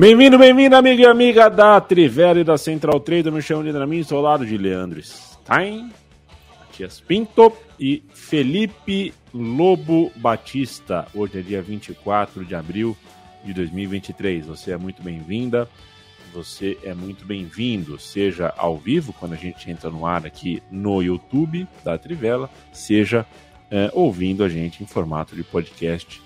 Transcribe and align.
Bem-vindo, 0.00 0.38
bem-vindo, 0.38 0.74
amigo 0.74 1.02
e 1.02 1.04
amiga 1.04 1.50
da 1.50 1.78
Trivela 1.78 2.40
e 2.40 2.42
da 2.42 2.56
Central 2.56 2.98
Trade. 3.00 3.28
Eu 3.28 3.34
me 3.34 3.42
chamo 3.42 3.62
de 3.62 3.70
Dramin, 3.70 4.02
sou 4.02 4.16
ao 4.16 4.24
lado 4.24 4.46
de 4.46 4.56
Leandro 4.56 4.98
Stein, 5.02 5.92
Matias 6.58 6.98
Pinto 6.98 7.52
e 7.78 8.02
Felipe 8.14 9.12
Lobo 9.34 10.10
Batista. 10.16 11.06
Hoje 11.14 11.40
é 11.40 11.42
dia 11.42 11.60
24 11.60 12.46
de 12.46 12.54
abril 12.54 12.96
de 13.44 13.52
2023. 13.52 14.46
Você 14.46 14.72
é 14.72 14.78
muito 14.78 15.02
bem-vinda, 15.02 15.68
você 16.32 16.78
é 16.82 16.94
muito 16.94 17.26
bem-vindo, 17.26 17.98
seja 17.98 18.54
ao 18.56 18.78
vivo, 18.78 19.12
quando 19.12 19.34
a 19.34 19.36
gente 19.36 19.70
entra 19.70 19.90
no 19.90 20.06
ar 20.06 20.24
aqui 20.24 20.62
no 20.70 21.02
YouTube 21.02 21.68
da 21.84 21.98
Trivela, 21.98 22.48
seja 22.72 23.26
é, 23.70 23.90
ouvindo 23.92 24.42
a 24.42 24.48
gente 24.48 24.82
em 24.82 24.86
formato 24.86 25.36
de 25.36 25.42
podcast 25.42 26.22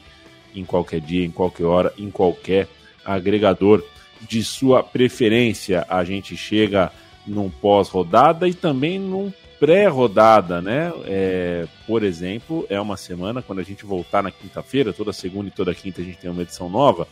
em 0.55 0.65
qualquer 0.65 1.01
dia, 1.01 1.27
em 1.27 1.31
qualquer 1.33 1.65
hora, 1.65 1.93
em 1.99 2.09
qualquer 2.09 2.69
agregador 3.05 3.85
de 4.21 4.43
sua 4.43 4.83
preferência. 4.83 5.85
A 5.89 6.05
gente 6.05 6.37
chega 6.37 6.91
num 7.27 7.51
pós-rodada 7.51 8.49
e 8.49 8.55
também 8.55 8.99
num 8.99 9.33
pré-rodada, 9.59 10.61
né? 10.61 10.93
É, 11.07 11.67
por 11.87 12.03
exemplo, 12.03 12.67
é 12.69 12.81
uma 12.81 12.97
semana 12.97 13.41
quando 13.41 13.61
a 13.61 13.63
gente 13.63 13.85
voltar 13.85 14.23
na 14.23 14.31
quinta-feira, 14.31 14.93
toda 14.93 15.13
segunda 15.13 15.49
e 15.49 15.53
toda 15.53 15.75
quinta 15.75 16.03
a 16.03 16.05
gente 16.05 16.19
tem 16.19 16.31
uma 16.31 16.43
edição 16.43 16.69
nova. 16.69 17.09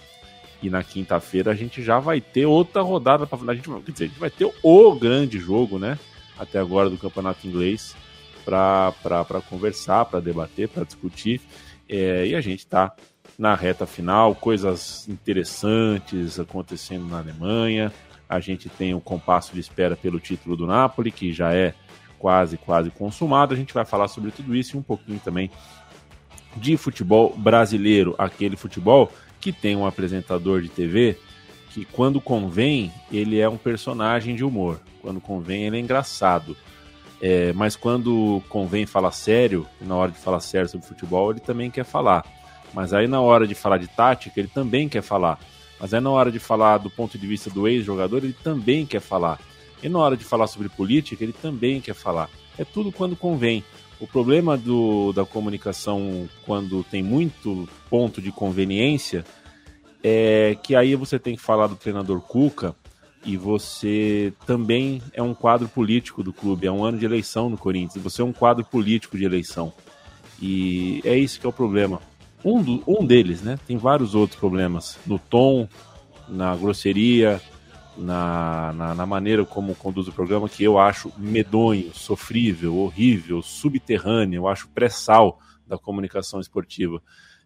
E 0.62 0.70
na 0.70 0.84
quinta-feira 0.84 1.50
a 1.50 1.54
gente 1.54 1.82
já 1.82 1.98
vai 1.98 2.20
ter 2.20 2.46
outra 2.46 2.82
rodada 2.82 3.26
para 3.26 3.38
a 3.50 3.54
gente, 3.54 3.68
quer 3.68 3.92
dizer, 3.92 4.04
a 4.04 4.08
gente 4.08 4.20
vai 4.20 4.30
ter 4.30 4.52
o 4.62 4.94
grande 4.94 5.38
jogo, 5.38 5.78
né? 5.78 5.98
Até 6.38 6.58
agora 6.58 6.90
do 6.90 6.98
campeonato 6.98 7.46
inglês 7.46 7.96
para 8.44 9.42
conversar, 9.48 10.04
para 10.04 10.20
debater, 10.20 10.68
para 10.68 10.84
discutir. 10.84 11.40
É, 11.88 12.26
e 12.26 12.34
a 12.34 12.40
gente 12.40 12.60
está 12.60 12.94
na 13.42 13.56
reta 13.56 13.86
final, 13.86 14.36
coisas 14.36 15.08
interessantes 15.08 16.38
acontecendo 16.38 17.08
na 17.08 17.18
Alemanha. 17.18 17.92
A 18.28 18.38
gente 18.38 18.68
tem 18.68 18.94
o 18.94 19.00
compasso 19.00 19.52
de 19.52 19.58
espera 19.58 19.96
pelo 19.96 20.20
título 20.20 20.56
do 20.56 20.64
Napoli, 20.64 21.10
que 21.10 21.32
já 21.32 21.52
é 21.52 21.74
quase, 22.20 22.56
quase 22.56 22.88
consumado. 22.90 23.52
A 23.52 23.56
gente 23.56 23.74
vai 23.74 23.84
falar 23.84 24.06
sobre 24.06 24.30
tudo 24.30 24.54
isso 24.54 24.76
e 24.76 24.78
um 24.78 24.82
pouquinho 24.82 25.18
também 25.18 25.50
de 26.56 26.76
futebol 26.76 27.36
brasileiro, 27.36 28.14
aquele 28.16 28.54
futebol 28.56 29.10
que 29.40 29.50
tem 29.50 29.74
um 29.74 29.86
apresentador 29.86 30.62
de 30.62 30.68
TV 30.68 31.18
que 31.70 31.84
quando 31.84 32.20
convém 32.20 32.92
ele 33.10 33.40
é 33.40 33.48
um 33.48 33.56
personagem 33.56 34.36
de 34.36 34.44
humor, 34.44 34.80
quando 35.00 35.20
convém 35.20 35.64
ele 35.64 35.78
é 35.78 35.80
engraçado, 35.80 36.56
é, 37.20 37.52
mas 37.54 37.74
quando 37.74 38.40
convém 38.48 38.86
falar 38.86 39.10
sério, 39.10 39.66
na 39.80 39.96
hora 39.96 40.12
de 40.12 40.18
falar 40.18 40.38
sério 40.38 40.68
sobre 40.68 40.86
futebol 40.86 41.32
ele 41.32 41.40
também 41.40 41.72
quer 41.72 41.84
falar. 41.84 42.24
Mas 42.72 42.92
aí 42.92 43.06
na 43.06 43.20
hora 43.20 43.46
de 43.46 43.54
falar 43.54 43.78
de 43.78 43.88
tática, 43.88 44.38
ele 44.38 44.48
também 44.48 44.88
quer 44.88 45.02
falar. 45.02 45.38
Mas 45.78 45.92
aí 45.92 46.00
na 46.00 46.10
hora 46.10 46.30
de 46.30 46.38
falar 46.38 46.78
do 46.78 46.90
ponto 46.90 47.18
de 47.18 47.26
vista 47.26 47.50
do 47.50 47.66
ex-jogador, 47.66 48.18
ele 48.18 48.36
também 48.42 48.86
quer 48.86 49.00
falar. 49.00 49.40
E 49.82 49.88
na 49.88 49.98
hora 49.98 50.16
de 50.16 50.24
falar 50.24 50.46
sobre 50.46 50.68
política, 50.68 51.22
ele 51.22 51.32
também 51.32 51.80
quer 51.80 51.94
falar. 51.94 52.30
É 52.56 52.64
tudo 52.64 52.92
quando 52.92 53.16
convém. 53.16 53.64
O 53.98 54.06
problema 54.06 54.56
do, 54.56 55.12
da 55.12 55.24
comunicação 55.24 56.28
quando 56.44 56.84
tem 56.84 57.02
muito 57.02 57.68
ponto 57.88 58.20
de 58.20 58.32
conveniência 58.32 59.24
é 60.02 60.56
que 60.62 60.74
aí 60.74 60.94
você 60.96 61.18
tem 61.18 61.36
que 61.36 61.42
falar 61.42 61.68
do 61.68 61.76
treinador 61.76 62.20
Cuca 62.20 62.74
e 63.24 63.36
você 63.36 64.32
também 64.46 65.00
é 65.12 65.22
um 65.22 65.34
quadro 65.34 65.68
político 65.68 66.22
do 66.22 66.32
clube. 66.32 66.66
É 66.66 66.72
um 66.72 66.84
ano 66.84 66.98
de 66.98 67.04
eleição 67.04 67.48
no 67.48 67.56
Corinthians. 67.56 68.02
Você 68.02 68.22
é 68.22 68.24
um 68.24 68.32
quadro 68.32 68.64
político 68.64 69.16
de 69.16 69.24
eleição. 69.24 69.72
E 70.40 71.00
é 71.04 71.16
isso 71.16 71.38
que 71.38 71.46
é 71.46 71.48
o 71.48 71.52
problema. 71.52 72.00
Um, 72.44 72.62
do, 72.62 72.82
um 72.86 73.04
deles, 73.04 73.42
né? 73.42 73.58
Tem 73.66 73.76
vários 73.76 74.14
outros 74.14 74.38
problemas. 74.38 74.98
No 75.06 75.18
tom, 75.18 75.68
na 76.28 76.56
grosseria, 76.56 77.40
na, 77.96 78.72
na, 78.72 78.94
na, 78.94 79.06
maneira 79.06 79.44
como 79.44 79.74
conduz 79.74 80.08
o 80.08 80.12
programa, 80.12 80.48
que 80.48 80.64
eu 80.64 80.78
acho 80.78 81.12
medonho, 81.16 81.92
sofrível, 81.94 82.76
horrível, 82.78 83.42
subterrâneo, 83.42 84.38
eu 84.38 84.48
acho 84.48 84.68
pré-sal 84.70 85.38
da 85.66 85.78
comunicação 85.78 86.40
esportiva. 86.40 87.02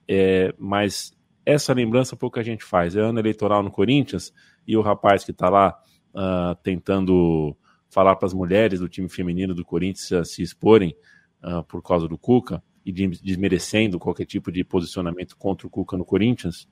É, 0.08 0.54
mas 0.58 1.12
essa 1.44 1.72
lembrança 1.72 2.16
pouca 2.16 2.42
gente 2.42 2.64
faz. 2.64 2.96
É 2.96 3.00
ano 3.00 3.18
eleitoral 3.18 3.62
no 3.62 3.70
Corinthians 3.70 4.32
e 4.66 4.76
o 4.76 4.82
rapaz 4.82 5.24
que 5.24 5.30
está 5.30 5.48
lá 5.48 5.78
uh, 6.14 6.54
tentando 6.62 7.56
falar 7.88 8.16
para 8.16 8.26
as 8.26 8.34
mulheres 8.34 8.80
do 8.80 8.88
time 8.88 9.08
feminino 9.08 9.54
do 9.54 9.64
Corinthians 9.64 10.28
se 10.28 10.42
exporem 10.42 10.96
uh, 11.42 11.62
por 11.64 11.82
causa 11.82 12.08
do 12.08 12.18
Cuca, 12.18 12.62
e 12.86 12.92
desmerecendo 12.92 13.98
qualquer 13.98 14.24
tipo 14.24 14.52
de 14.52 14.62
posicionamento 14.62 15.36
contra 15.36 15.66
o 15.66 15.70
Cuca 15.70 15.96
no 15.96 16.04
Corinthians, 16.04 16.68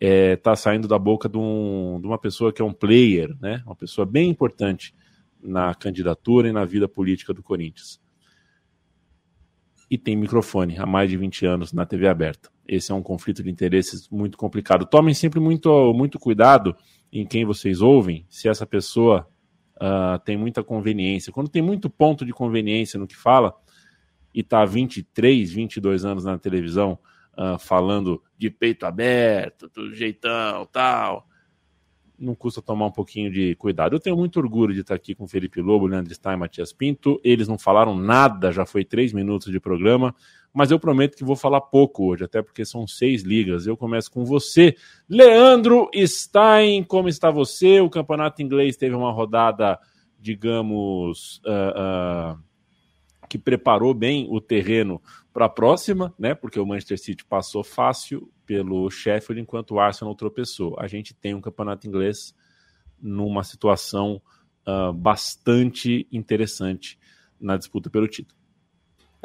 está 0.00 0.52
é, 0.52 0.56
saindo 0.56 0.88
da 0.88 0.98
boca 0.98 1.28
de, 1.28 1.36
um, 1.36 1.98
de, 2.00 2.06
uma 2.06 2.18
pessoa 2.18 2.50
que 2.50 2.62
é 2.62 2.64
um 2.64 2.72
player, 2.72 3.36
né? 3.38 3.62
uma 3.66 3.76
pessoa 3.76 4.06
bem 4.06 4.30
importante 4.30 4.94
na 5.38 5.74
candidatura 5.74 6.48
e 6.48 6.52
na 6.52 6.64
vida 6.64 6.88
política 6.88 7.34
do 7.34 7.42
Corinthians. 7.42 8.00
E 9.90 9.98
tem 9.98 10.16
microfone 10.16 10.78
há 10.78 10.86
mais 10.86 11.10
de 11.10 11.18
20 11.18 11.44
anos 11.44 11.72
na 11.74 11.84
TV 11.84 12.08
aberta. 12.08 12.48
Esse 12.66 12.90
é 12.90 12.94
um 12.94 13.02
conflito 13.02 13.42
de 13.42 13.50
interesses 13.50 14.08
muito 14.08 14.38
complicado. 14.38 14.86
Tomem 14.86 15.12
sempre 15.12 15.40
muito, 15.40 15.92
muito 15.92 16.18
cuidado 16.18 16.74
em 17.12 17.26
quem 17.26 17.44
vocês 17.44 17.82
ouvem, 17.82 18.24
se 18.30 18.48
essa 18.48 18.64
pessoa 18.64 19.28
uh, 19.76 20.18
tem 20.24 20.38
muita 20.38 20.62
conveniência. 20.62 21.32
Quando 21.32 21.50
tem 21.50 21.60
muito 21.60 21.90
ponto 21.90 22.24
de 22.24 22.32
conveniência 22.32 22.98
no 22.98 23.06
que 23.06 23.16
fala, 23.16 23.54
e 24.34 24.42
tá 24.42 24.64
23, 24.64 25.52
22 25.52 26.04
anos 26.04 26.24
na 26.24 26.38
televisão 26.38 26.98
uh, 27.36 27.58
falando 27.58 28.22
de 28.36 28.50
peito 28.50 28.86
aberto, 28.86 29.68
do 29.68 29.94
jeitão, 29.94 30.66
tal, 30.66 31.26
não 32.20 32.34
custa 32.34 32.60
tomar 32.60 32.86
um 32.86 32.90
pouquinho 32.90 33.30
de 33.30 33.54
cuidado. 33.56 33.96
Eu 33.96 34.00
tenho 34.00 34.16
muito 34.16 34.38
orgulho 34.38 34.74
de 34.74 34.80
estar 34.80 34.94
aqui 34.94 35.14
com 35.14 35.26
Felipe 35.26 35.60
Lobo, 35.62 35.86
Leandro 35.86 36.14
Stein 36.14 36.36
Matias 36.36 36.72
Pinto. 36.72 37.18
Eles 37.24 37.48
não 37.48 37.58
falaram 37.58 37.96
nada, 37.96 38.52
já 38.52 38.66
foi 38.66 38.84
três 38.84 39.12
minutos 39.12 39.50
de 39.50 39.58
programa, 39.58 40.14
mas 40.52 40.70
eu 40.70 40.78
prometo 40.78 41.16
que 41.16 41.24
vou 41.24 41.36
falar 41.36 41.62
pouco 41.62 42.10
hoje, 42.10 42.24
até 42.24 42.42
porque 42.42 42.64
são 42.64 42.86
seis 42.86 43.22
ligas. 43.22 43.66
Eu 43.66 43.76
começo 43.76 44.10
com 44.10 44.24
você, 44.24 44.76
Leandro 45.08 45.90
Stein. 45.96 46.84
Como 46.84 47.08
está 47.08 47.30
você? 47.30 47.80
O 47.80 47.88
campeonato 47.88 48.42
inglês 48.42 48.76
teve 48.76 48.94
uma 48.94 49.10
rodada, 49.10 49.78
digamos. 50.20 51.40
Uh, 51.46 52.36
uh, 52.36 52.49
que 53.30 53.38
preparou 53.38 53.94
bem 53.94 54.26
o 54.28 54.40
terreno 54.40 55.00
para 55.32 55.44
a 55.44 55.48
próxima, 55.48 56.12
né? 56.18 56.34
Porque 56.34 56.58
o 56.58 56.66
Manchester 56.66 56.98
City 56.98 57.24
passou 57.24 57.62
fácil 57.62 58.28
pelo 58.44 58.90
Sheffield, 58.90 59.40
enquanto 59.40 59.70
o 59.70 59.78
Arsenal 59.80 60.16
tropeçou. 60.16 60.74
A 60.80 60.88
gente 60.88 61.14
tem 61.14 61.32
um 61.32 61.40
campeonato 61.40 61.86
inglês 61.86 62.34
numa 63.00 63.44
situação 63.44 64.20
uh, 64.66 64.92
bastante 64.92 66.08
interessante 66.10 66.98
na 67.40 67.56
disputa 67.56 67.88
pelo 67.88 68.08
título. 68.08 68.36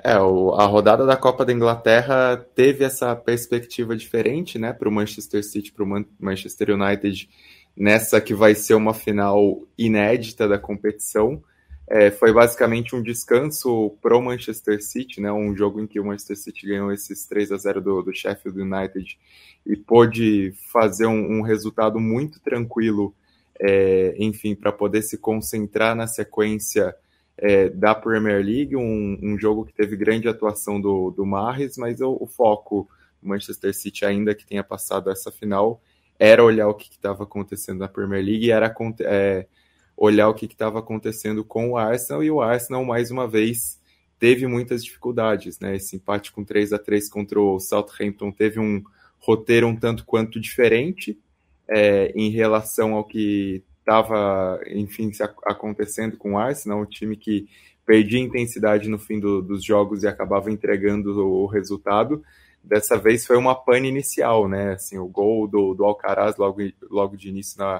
É, 0.03 0.19
o, 0.19 0.51
a 0.51 0.65
rodada 0.67 1.03
da 1.03 1.17
Copa 1.17 1.43
da 1.43 1.51
Inglaterra 1.51 2.37
teve 2.53 2.83
essa 2.83 3.15
perspectiva 3.15 3.95
diferente, 3.95 4.59
né, 4.59 4.71
para 4.71 4.87
o 4.87 4.91
Manchester 4.91 5.43
City, 5.43 5.71
para 5.71 5.83
o 5.83 6.05
Manchester 6.19 6.79
United, 6.79 7.27
nessa 7.75 8.21
que 8.21 8.35
vai 8.35 8.53
ser 8.53 8.75
uma 8.75 8.93
final 8.93 9.63
inédita 9.75 10.47
da 10.47 10.59
competição. 10.59 11.41
É, 11.87 12.09
foi 12.09 12.33
basicamente 12.33 12.95
um 12.95 13.01
descanso 13.01 13.95
para 14.01 14.17
o 14.17 14.21
Manchester 14.21 14.83
City, 14.83 15.21
né? 15.21 15.31
Um 15.31 15.55
jogo 15.55 15.79
em 15.79 15.85
que 15.85 15.99
o 15.99 16.05
Manchester 16.05 16.37
City 16.37 16.67
ganhou 16.67 16.91
esses 16.91 17.27
3 17.27 17.51
a 17.51 17.57
0 17.57 17.81
do, 17.81 18.01
do 18.01 18.13
Sheffield 18.13 18.59
United 18.59 19.17
e 19.65 19.75
pôde 19.75 20.53
fazer 20.71 21.05
um, 21.05 21.39
um 21.39 21.41
resultado 21.41 21.99
muito 21.99 22.39
tranquilo, 22.39 23.13
é, 23.59 24.15
enfim, 24.17 24.55
para 24.55 24.71
poder 24.71 25.03
se 25.03 25.17
concentrar 25.17 25.95
na 25.95 26.07
sequência 26.07 26.95
é, 27.37 27.69
da 27.69 27.93
Premier 27.93 28.43
League, 28.43 28.75
um, 28.75 29.19
um, 29.21 29.37
jogo 29.37 29.65
que 29.65 29.73
teve 29.73 29.95
grande 29.95 30.27
atuação 30.27 30.79
do, 30.79 31.11
do 31.11 31.25
Mahrez, 31.25 31.77
mas 31.77 32.01
o, 32.01 32.17
o 32.19 32.25
foco 32.25 32.87
do 33.21 33.29
Manchester 33.29 33.73
City, 33.75 34.05
ainda 34.05 34.33
que 34.33 34.45
tenha 34.45 34.63
passado 34.63 35.11
essa 35.11 35.31
final, 35.31 35.81
era 36.17 36.43
olhar 36.43 36.67
o 36.67 36.73
que 36.73 36.89
estava 36.89 37.23
acontecendo 37.23 37.79
na 37.79 37.87
Premier 37.87 38.23
League 38.23 38.45
e 38.45 38.51
era 38.51 38.73
é, 39.01 39.45
olhar 39.97 40.27
o 40.27 40.33
que 40.33 40.45
estava 40.45 40.79
acontecendo 40.79 41.43
com 41.43 41.71
o 41.71 41.77
Arsenal 41.77 42.23
e 42.23 42.29
o 42.29 42.41
Arsenal 42.41 42.83
mais 42.83 43.11
uma 43.11 43.27
vez 43.27 43.79
teve 44.19 44.47
muitas 44.47 44.83
dificuldades, 44.83 45.59
né? 45.59 45.75
Esse 45.75 45.95
empate 45.95 46.31
com 46.31 46.43
3 46.43 46.73
a 46.73 46.79
3 46.79 47.09
contra 47.09 47.39
o 47.39 47.59
Southampton 47.59 48.31
teve 48.31 48.59
um 48.59 48.83
roteiro 49.19 49.67
um 49.67 49.75
tanto 49.75 50.05
quanto 50.05 50.39
diferente 50.39 51.17
é, 51.67 52.11
em 52.15 52.29
relação 52.29 52.93
ao 52.93 53.03
que 53.03 53.63
estava, 53.79 54.59
enfim, 54.67 55.11
acontecendo 55.45 56.17
com 56.17 56.33
o 56.33 56.37
Arsenal, 56.37 56.81
um 56.81 56.85
time 56.85 57.15
que 57.15 57.47
perdia 57.85 58.19
intensidade 58.19 58.89
no 58.89 58.97
fim 58.97 59.19
do, 59.19 59.41
dos 59.41 59.63
jogos 59.63 60.03
e 60.03 60.07
acabava 60.07 60.51
entregando 60.51 61.11
o 61.23 61.45
resultado. 61.45 62.23
Dessa 62.63 62.97
vez 62.97 63.27
foi 63.27 63.37
uma 63.37 63.53
pane 63.53 63.87
inicial, 63.87 64.47
né? 64.47 64.73
Assim, 64.73 64.97
o 64.97 65.07
gol 65.07 65.47
do, 65.47 65.75
do 65.75 65.85
Alcaraz 65.85 66.35
logo, 66.35 66.61
logo 66.89 67.15
de 67.15 67.29
início 67.29 67.59
na 67.59 67.79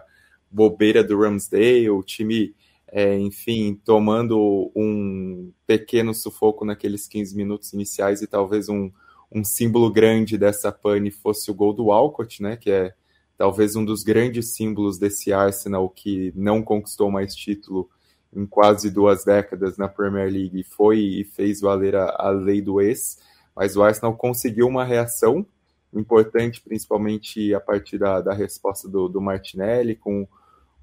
bobeira 0.56 1.04
do 1.04 1.20
Ramsdale, 1.20 1.90
o 1.90 2.02
time, 2.02 2.56
é, 2.88 3.20
enfim, 3.20 3.78
tomando 3.84 4.72
um 4.74 5.52
pequeno 5.68 6.14
sufoco 6.14 6.64
naqueles 6.64 7.08
15 7.10 7.36
minutos 7.36 7.74
iniciais 7.74 8.22
e 8.22 8.28
talvez 8.28 8.70
um, 8.70 8.90
um 9.30 9.44
símbolo 9.44 9.92
grande 9.92 10.38
dessa 10.38 10.72
pane 10.72 11.12
fosse 11.12 11.52
o 11.52 11.54
gol 11.54 11.74
do 11.74 11.88
Walcott, 11.88 12.42
né? 12.42 12.56
Que 12.56 12.72
é 12.72 12.94
talvez 13.38 13.76
um 13.76 13.84
dos 13.84 14.02
grandes 14.02 14.56
símbolos 14.56 14.98
desse 14.98 15.34
Arsenal 15.34 15.90
que 15.90 16.32
não 16.34 16.64
conquistou 16.64 17.12
mais 17.12 17.36
título 17.36 17.90
em 18.34 18.46
quase 18.46 18.90
duas 18.90 19.26
décadas 19.26 19.78
na 19.78 19.90
Premier 19.90 20.32
League 20.32 20.64
foi 20.64 21.00
e 21.00 21.24
fez 21.26 21.60
valer 21.60 21.98
a, 21.98 22.16
a 22.18 22.30
lei 22.30 22.62
do 22.62 22.80
ex, 22.80 23.20
mas 23.54 23.76
o 23.76 23.84
Arsenal 23.84 24.16
conseguiu 24.16 24.68
uma 24.68 24.86
reação 24.86 25.46
importante, 25.94 26.62
principalmente 26.62 27.54
a 27.54 27.60
partir 27.60 27.98
da, 27.98 28.22
da 28.22 28.34
resposta 28.34 28.90
do, 28.90 29.08
do, 29.08 29.22
Martinelli, 29.22 29.96
com, 29.96 30.28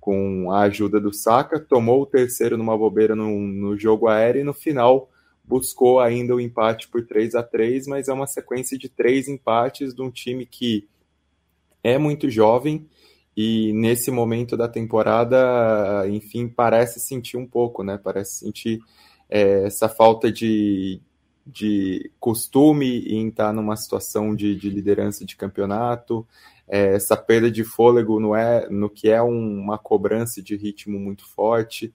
com 0.02 0.50
a 0.50 0.62
ajuda 0.62 1.00
do 1.00 1.12
Saka, 1.12 1.60
tomou 1.60 2.02
o 2.02 2.06
terceiro 2.06 2.58
numa 2.58 2.76
bobeira 2.76 3.14
no, 3.14 3.38
no 3.38 3.78
jogo 3.78 4.08
aéreo 4.08 4.40
e 4.40 4.44
no 4.44 4.52
final 4.52 5.08
buscou 5.44 6.00
ainda 6.00 6.34
o 6.34 6.40
empate 6.40 6.88
por 6.88 7.06
3 7.06 7.36
a 7.36 7.42
3 7.42 7.86
mas 7.86 8.08
é 8.08 8.12
uma 8.12 8.26
sequência 8.26 8.76
de 8.76 8.88
três 8.88 9.28
empates 9.28 9.94
de 9.94 10.02
um 10.02 10.10
time 10.10 10.44
que 10.44 10.88
é 11.84 11.98
muito 11.98 12.28
jovem 12.28 12.84
e 13.36 13.72
nesse 13.72 14.10
momento 14.10 14.56
da 14.56 14.68
temporada, 14.68 16.04
enfim, 16.08 16.48
parece 16.48 17.00
sentir 17.00 17.36
um 17.36 17.46
pouco, 17.46 17.82
né? 17.82 17.96
Parece 18.02 18.40
sentir 18.40 18.80
é, 19.30 19.64
essa 19.64 19.88
falta 19.88 20.30
de, 20.30 21.00
de 21.46 22.10
costume 22.20 23.06
em 23.06 23.28
estar 23.28 23.52
numa 23.52 23.76
situação 23.76 24.34
de, 24.34 24.54
de 24.54 24.68
liderança 24.68 25.24
de 25.24 25.34
campeonato, 25.34 26.26
é, 26.68 26.94
essa 26.94 27.16
perda 27.16 27.50
de 27.50 27.64
fôlego 27.64 28.18
no, 28.20 28.34
é, 28.34 28.68
no 28.68 28.88
que 28.88 29.10
é 29.10 29.22
um, 29.22 29.60
uma 29.60 29.78
cobrança 29.78 30.42
de 30.42 30.56
ritmo 30.56 30.98
muito 30.98 31.26
forte. 31.28 31.92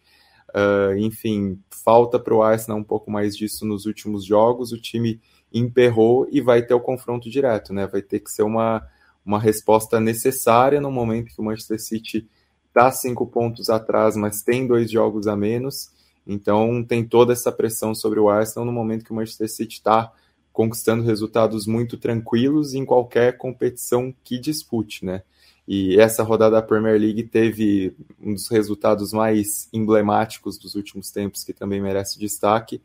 Uh, 0.50 0.98
enfim, 0.98 1.60
falta 1.70 2.18
para 2.18 2.34
o 2.34 2.42
Arsenal 2.42 2.80
um 2.80 2.84
pouco 2.84 3.12
mais 3.12 3.36
disso 3.36 3.66
nos 3.66 3.86
últimos 3.86 4.26
jogos. 4.26 4.72
O 4.72 4.82
time 4.82 5.20
emperrou 5.54 6.28
e 6.32 6.42
vai 6.42 6.62
ter 6.62 6.74
o 6.74 6.80
confronto 6.80 7.30
direto, 7.30 7.74
né? 7.74 7.86
Vai 7.88 8.02
ter 8.02 8.20
que 8.20 8.32
ser 8.32 8.44
uma 8.44 8.88
uma 9.28 9.40
resposta 9.42 10.00
necessária 10.00 10.80
no 10.80 10.90
momento 10.90 11.36
que 11.36 11.42
o 11.42 11.44
Manchester 11.44 11.82
City 11.82 12.30
está 12.70 12.90
cinco 12.90 13.28
pontos 13.28 13.70
atrás, 13.70 14.16
mas 14.16 14.42
tem 14.42 14.66
dois 14.66 14.90
jogos 14.90 15.28
a 15.28 15.36
menos. 15.36 15.92
Então 16.26 16.82
tem 16.82 17.04
toda 17.04 17.34
essa 17.34 17.52
pressão 17.52 17.94
sobre 17.94 18.22
o 18.22 18.30
Arsenal 18.30 18.66
no 18.66 18.72
momento 18.72 19.04
que 19.04 19.12
o 19.12 19.16
Manchester 19.16 19.50
City 19.50 19.76
está 19.76 20.14
conquistando 20.58 21.04
resultados 21.04 21.68
muito 21.68 21.98
tranquilos 21.98 22.74
em 22.74 22.84
qualquer 22.84 23.38
competição 23.38 24.12
que 24.24 24.40
dispute, 24.40 25.06
né? 25.06 25.22
E 25.68 26.00
essa 26.00 26.24
rodada 26.24 26.56
da 26.56 26.64
Premier 26.64 27.00
League 27.00 27.22
teve 27.26 27.96
um 28.20 28.34
dos 28.34 28.48
resultados 28.48 29.14
mais 29.14 29.70
emblemáticos 29.72 30.58
dos 30.58 30.74
últimos 30.74 31.12
tempos, 31.12 31.44
que 31.44 31.54
também 31.54 31.80
merece 31.80 32.18
destaque, 32.18 32.82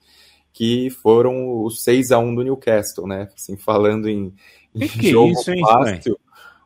que 0.53 0.91
foram 0.91 1.65
os 1.65 1.83
6 1.83 2.13
a 2.13 2.19
1 2.19 2.35
do 2.35 2.43
Newcastle, 2.43 3.07
né? 3.07 3.31
Assim, 3.35 3.57
falando 3.57 4.07
em, 4.07 4.35
que 4.77 5.09
jogo 5.11 5.29
é 5.29 5.33
isso, 5.33 5.51
hein, 5.51 5.61
fácil, 5.63 6.21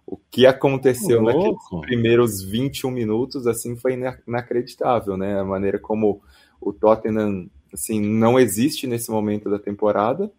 o 0.04 0.16
que 0.28 0.44
aconteceu 0.44 1.22
naqueles 1.22 1.56
primeiros 1.82 2.42
21 2.42 2.90
minutos, 2.90 3.46
assim, 3.46 3.76
foi 3.76 3.96
inacreditável, 4.26 5.16
né? 5.16 5.38
A 5.38 5.44
maneira 5.44 5.78
como 5.78 6.20
o 6.60 6.72
Tottenham, 6.72 7.48
assim, 7.72 8.00
não 8.00 8.40
existe 8.40 8.88
nesse 8.88 9.08
momento 9.08 9.48
da 9.48 9.60
temporada. 9.60 10.32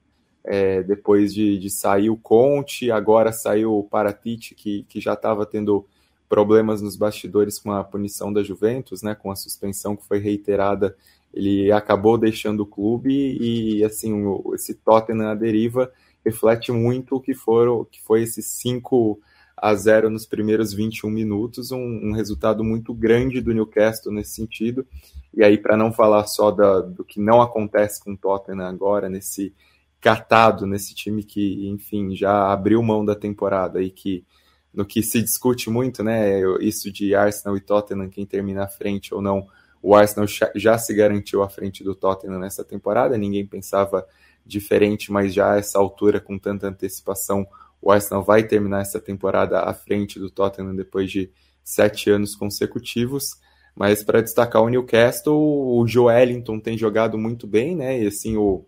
É, 0.50 0.82
depois 0.82 1.34
de, 1.34 1.60
de, 1.60 1.70
sair 1.70 2.10
o 2.10 2.16
Conte, 2.16 2.90
agora 2.90 3.34
saiu 3.34 3.78
o 3.78 3.84
Paratite, 3.84 4.56
que, 4.56 4.84
que 4.84 5.02
já 5.02 5.12
estava 5.12 5.46
tendo 5.46 5.86
problemas 6.30 6.82
nos 6.82 6.96
bastidores 6.96 7.60
com 7.60 7.74
a 7.74 7.84
punição 7.84 8.32
da 8.32 8.42
Juventus, 8.42 9.02
né? 9.02 9.14
Com 9.14 9.30
a 9.30 9.36
suspensão 9.36 9.94
que 9.94 10.08
foi 10.08 10.20
reiterada, 10.20 10.96
ele 11.34 11.70
acabou 11.70 12.18
deixando 12.18 12.62
o 12.62 12.66
clube 12.66 13.12
e, 13.12 13.84
assim, 13.84 14.14
o, 14.14 14.54
esse 14.56 14.74
Tottenham 14.74 15.28
à 15.28 15.36
deriva 15.36 15.92
reflete 16.24 16.72
muito 16.72 17.16
o 17.16 17.22
que 17.22 17.34
foram, 17.34 17.86
que 17.86 18.02
foi 18.02 18.24
esses 18.24 18.46
cinco 18.46 19.20
a 19.56 19.74
0 19.74 20.10
nos 20.10 20.26
primeiros 20.26 20.74
21 20.74 21.10
minutos, 21.10 21.72
um, 21.72 21.78
um, 21.78 22.12
resultado 22.12 22.64
muito 22.64 22.94
grande 22.94 23.42
do 23.42 23.54
Newcastle 23.54 24.14
nesse 24.14 24.32
sentido. 24.32 24.86
E 25.34 25.44
aí, 25.44 25.58
para 25.58 25.76
não 25.76 25.92
falar 25.92 26.26
só 26.28 26.52
da, 26.52 26.80
do 26.80 27.04
que 27.04 27.20
não 27.20 27.42
acontece 27.42 28.04
com 28.04 28.14
o 28.14 28.18
Tottenham 28.18 28.68
agora, 28.68 29.10
nesse 29.10 29.54
catado, 30.00 30.66
nesse 30.66 30.94
time 30.94 31.24
que, 31.24 31.68
enfim, 31.70 32.16
já 32.16 32.52
abriu 32.52 32.82
mão 32.84 33.04
da 33.04 33.16
temporada 33.16 33.82
e 33.82 33.90
que 33.90 34.26
no 34.74 34.86
que 34.86 35.02
se 35.02 35.22
discute 35.22 35.70
muito, 35.70 36.04
né, 36.04 36.42
isso 36.62 36.92
de 36.92 37.16
Arsenal 37.16 37.58
e 37.58 37.62
Tottenham, 37.62 38.10
quem 38.10 38.26
termina 38.26 38.66
à 38.66 38.68
frente 38.68 39.14
ou 39.14 39.22
não, 39.22 39.48
o 39.82 39.96
Arsenal 39.96 40.28
já 40.56 40.78
se 40.78 40.94
garantiu 40.94 41.42
à 41.42 41.50
frente 41.50 41.84
do 41.84 41.96
Tottenham 41.96 42.40
nessa 42.40 42.64
temporada, 42.64 43.18
ninguém 43.18 43.46
pensava 43.46 44.06
diferente, 44.46 45.12
mas 45.12 45.34
já 45.34 45.54
a 45.54 45.58
essa 45.58 45.80
altura, 45.80 46.20
com 46.20 46.38
tanta 46.38 46.68
antecipação, 46.68 47.48
o 47.82 47.92
Arsenal 47.92 48.24
vai 48.24 48.44
terminar 48.44 48.82
essa 48.82 49.00
temporada 49.00 49.62
à 49.62 49.74
frente 49.74 50.20
do 50.20 50.30
Tottenham 50.30 50.76
depois 50.76 51.12
de 51.12 51.32
sete 51.64 52.10
anos 52.10 52.36
consecutivos. 52.36 53.40
Mas 53.76 54.04
para 54.04 54.22
destacar 54.22 54.64
o 54.64 54.70
Newcastle, 54.70 55.36
o 55.36 55.86
Joelinton 55.88 56.60
tem 56.60 56.76
jogado 56.78 57.18
muito 57.18 57.46
bem, 57.46 57.76
né? 57.76 58.02
E 58.02 58.08
assim, 58.08 58.36
o 58.36 58.66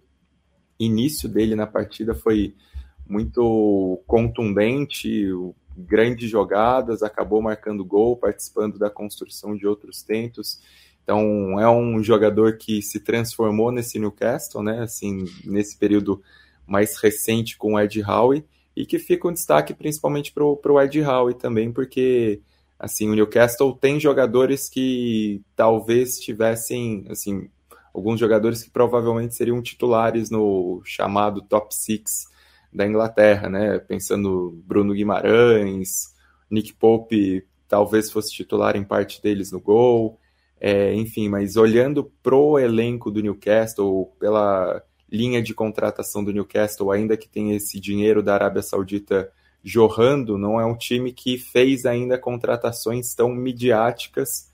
início 0.79 1.27
dele 1.27 1.55
na 1.55 1.67
partida 1.67 2.15
foi 2.15 2.55
muito 3.07 4.01
contundente, 4.05 5.27
grandes 5.75 6.29
jogadas, 6.29 7.01
acabou 7.03 7.41
marcando 7.41 7.83
gol, 7.83 8.15
participando 8.15 8.77
da 8.77 8.89
construção 8.89 9.55
de 9.55 9.65
outros 9.67 10.03
tentos. 10.03 10.59
Então, 11.03 11.59
é 11.59 11.69
um 11.69 12.03
jogador 12.03 12.57
que 12.57 12.81
se 12.81 12.99
transformou 12.99 13.71
nesse 13.71 13.97
Newcastle, 13.97 14.61
né? 14.61 14.81
Assim, 14.81 15.25
nesse 15.43 15.75
período 15.75 16.21
mais 16.67 16.97
recente 16.97 17.57
com 17.57 17.73
o 17.73 17.79
Ed 17.79 18.01
Howe 18.03 18.45
e 18.75 18.85
que 18.85 18.99
fica 18.99 19.27
um 19.27 19.33
destaque 19.33 19.73
principalmente 19.73 20.31
para 20.31 20.43
o 20.45 20.81
Ed 20.81 21.01
Howe 21.01 21.33
também, 21.33 21.71
porque 21.71 22.41
assim 22.77 23.09
o 23.09 23.15
Newcastle 23.15 23.75
tem 23.75 23.99
jogadores 23.99 24.69
que 24.69 25.41
talvez 25.55 26.19
tivessem 26.19 27.05
assim 27.09 27.49
alguns 27.93 28.19
jogadores 28.19 28.63
que 28.63 28.69
provavelmente 28.69 29.35
seriam 29.35 29.61
titulares 29.61 30.29
no 30.29 30.81
chamado 30.85 31.41
top 31.41 31.73
six 31.73 32.27
da 32.71 32.85
Inglaterra, 32.85 33.49
né? 33.49 33.79
Pensando 33.79 34.61
Bruno 34.65 34.93
Guimarães, 34.93 36.13
Nick 36.49 36.73
Pope, 36.73 37.45
talvez 37.67 38.11
fosse 38.11 38.31
titular 38.31 38.75
em 38.75 38.83
parte 38.83 39.21
deles 39.21 39.51
no 39.51 39.59
gol. 39.59 40.19
É, 40.59 40.93
enfim, 40.93 41.29
mas 41.29 41.55
olhando 41.55 42.11
pro 42.21 42.59
elenco 42.59 43.09
do 43.09 43.21
Newcastle, 43.21 44.11
pela 44.19 44.83
linha 45.11 45.41
de 45.41 45.53
contratação 45.53 46.23
do 46.23 46.33
Newcastle, 46.33 46.91
ainda 46.91 47.17
que 47.17 47.27
tenha 47.29 47.55
esse 47.55 47.79
dinheiro 47.79 48.21
da 48.21 48.33
Arábia 48.33 48.61
Saudita 48.61 49.31
jorrando, 49.63 50.37
não 50.37 50.59
é 50.59 50.65
um 50.65 50.75
time 50.75 51.11
que 51.11 51.37
fez 51.37 51.85
ainda 51.85 52.17
contratações 52.17 53.13
tão 53.13 53.29
midiáticas 53.29 54.48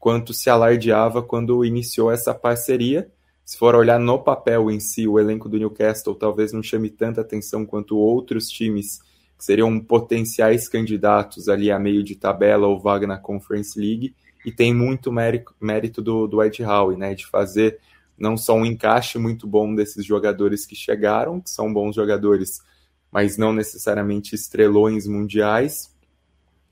quanto 0.00 0.32
se 0.32 0.48
alardeava 0.48 1.22
quando 1.22 1.62
iniciou 1.62 2.10
essa 2.10 2.34
parceria. 2.34 3.12
Se 3.44 3.58
for 3.58 3.74
olhar 3.74 4.00
no 4.00 4.18
papel 4.18 4.70
em 4.70 4.80
si, 4.80 5.06
o 5.06 5.20
elenco 5.20 5.46
do 5.46 5.58
Newcastle 5.58 6.14
talvez 6.14 6.52
não 6.54 6.62
chame 6.62 6.88
tanta 6.88 7.20
atenção 7.20 7.66
quanto 7.66 7.98
outros 7.98 8.48
times 8.48 9.00
que 9.36 9.44
seriam 9.44 9.78
potenciais 9.78 10.68
candidatos 10.68 11.48
ali 11.48 11.70
a 11.70 11.78
meio 11.78 12.02
de 12.02 12.14
tabela 12.14 12.66
ou 12.66 12.80
vaga 12.80 13.06
na 13.06 13.18
Conference 13.18 13.78
League, 13.78 14.14
e 14.44 14.50
tem 14.50 14.74
muito 14.74 15.12
mérito 15.12 16.00
do, 16.00 16.42
Ed 16.42 16.62
Howe, 16.62 16.96
né, 16.96 17.14
de 17.14 17.26
fazer 17.26 17.78
não 18.16 18.36
só 18.36 18.54
um 18.54 18.64
encaixe 18.64 19.18
muito 19.18 19.46
bom 19.46 19.74
desses 19.74 20.04
jogadores 20.04 20.64
que 20.64 20.74
chegaram, 20.74 21.40
que 21.40 21.50
são 21.50 21.72
bons 21.72 21.94
jogadores, 21.94 22.62
mas 23.10 23.36
não 23.36 23.52
necessariamente 23.52 24.34
estrelões 24.34 25.06
mundiais, 25.06 25.94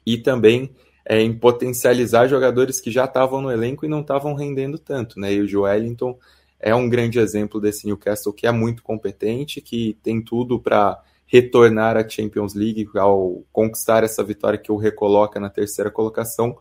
e 0.04 0.16
também 0.16 0.74
é, 1.08 1.22
em 1.22 1.32
potencializar 1.32 2.28
jogadores 2.28 2.82
que 2.82 2.90
já 2.90 3.06
estavam 3.06 3.40
no 3.40 3.50
elenco 3.50 3.86
e 3.86 3.88
não 3.88 4.02
estavam 4.02 4.34
rendendo 4.34 4.78
tanto, 4.78 5.18
né? 5.18 5.32
E 5.32 5.40
o 5.40 5.48
Joelinton 5.48 6.18
é 6.60 6.74
um 6.74 6.86
grande 6.86 7.18
exemplo 7.18 7.58
desse 7.58 7.86
Newcastle 7.86 8.30
que 8.30 8.46
é 8.46 8.52
muito 8.52 8.82
competente, 8.82 9.62
que 9.62 9.96
tem 10.02 10.20
tudo 10.20 10.60
para 10.60 11.02
retornar 11.26 11.96
à 11.96 12.06
Champions 12.06 12.52
League 12.52 12.86
ao 12.94 13.42
conquistar 13.50 14.04
essa 14.04 14.22
vitória 14.22 14.58
que 14.58 14.70
o 14.70 14.76
recoloca 14.76 15.40
na 15.40 15.48
terceira 15.48 15.90
colocação, 15.90 16.58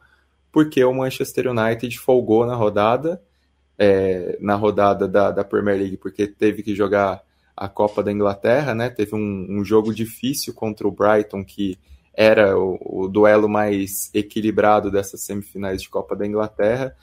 porque 0.50 0.82
o 0.82 0.94
Manchester 0.94 1.50
United 1.50 2.00
folgou 2.00 2.46
na 2.46 2.56
rodada, 2.56 3.22
é, 3.78 4.38
na 4.40 4.56
rodada 4.56 5.10
da, 5.10 5.30
da 5.30 5.44
Premier 5.44 5.78
League, 5.78 5.98
porque 5.98 6.26
teve 6.26 6.64
que 6.64 6.74
jogar 6.74 7.22
a 7.56 7.68
Copa 7.68 8.02
da 8.02 8.14
Inglaterra, 8.14 8.74
né? 8.74 8.90
Teve 8.90 9.14
um, 9.14 9.48
um 9.50 9.66
jogo 9.66 9.94
difícil 9.94 10.54
contra 10.54 10.88
o 10.88 10.92
Brighton, 10.92 11.44
que 11.44 11.78
era 12.18 12.58
o, 12.58 13.04
o, 13.04 13.08
duelo 13.08 13.48
mais 13.48 14.10
equilibrado 14.14 14.90
dessas 14.90 15.22
semifinais 15.22 15.82
de 15.82 15.90
Copa 15.90 16.16
da 16.16 16.26
Inglaterra. 16.26 16.96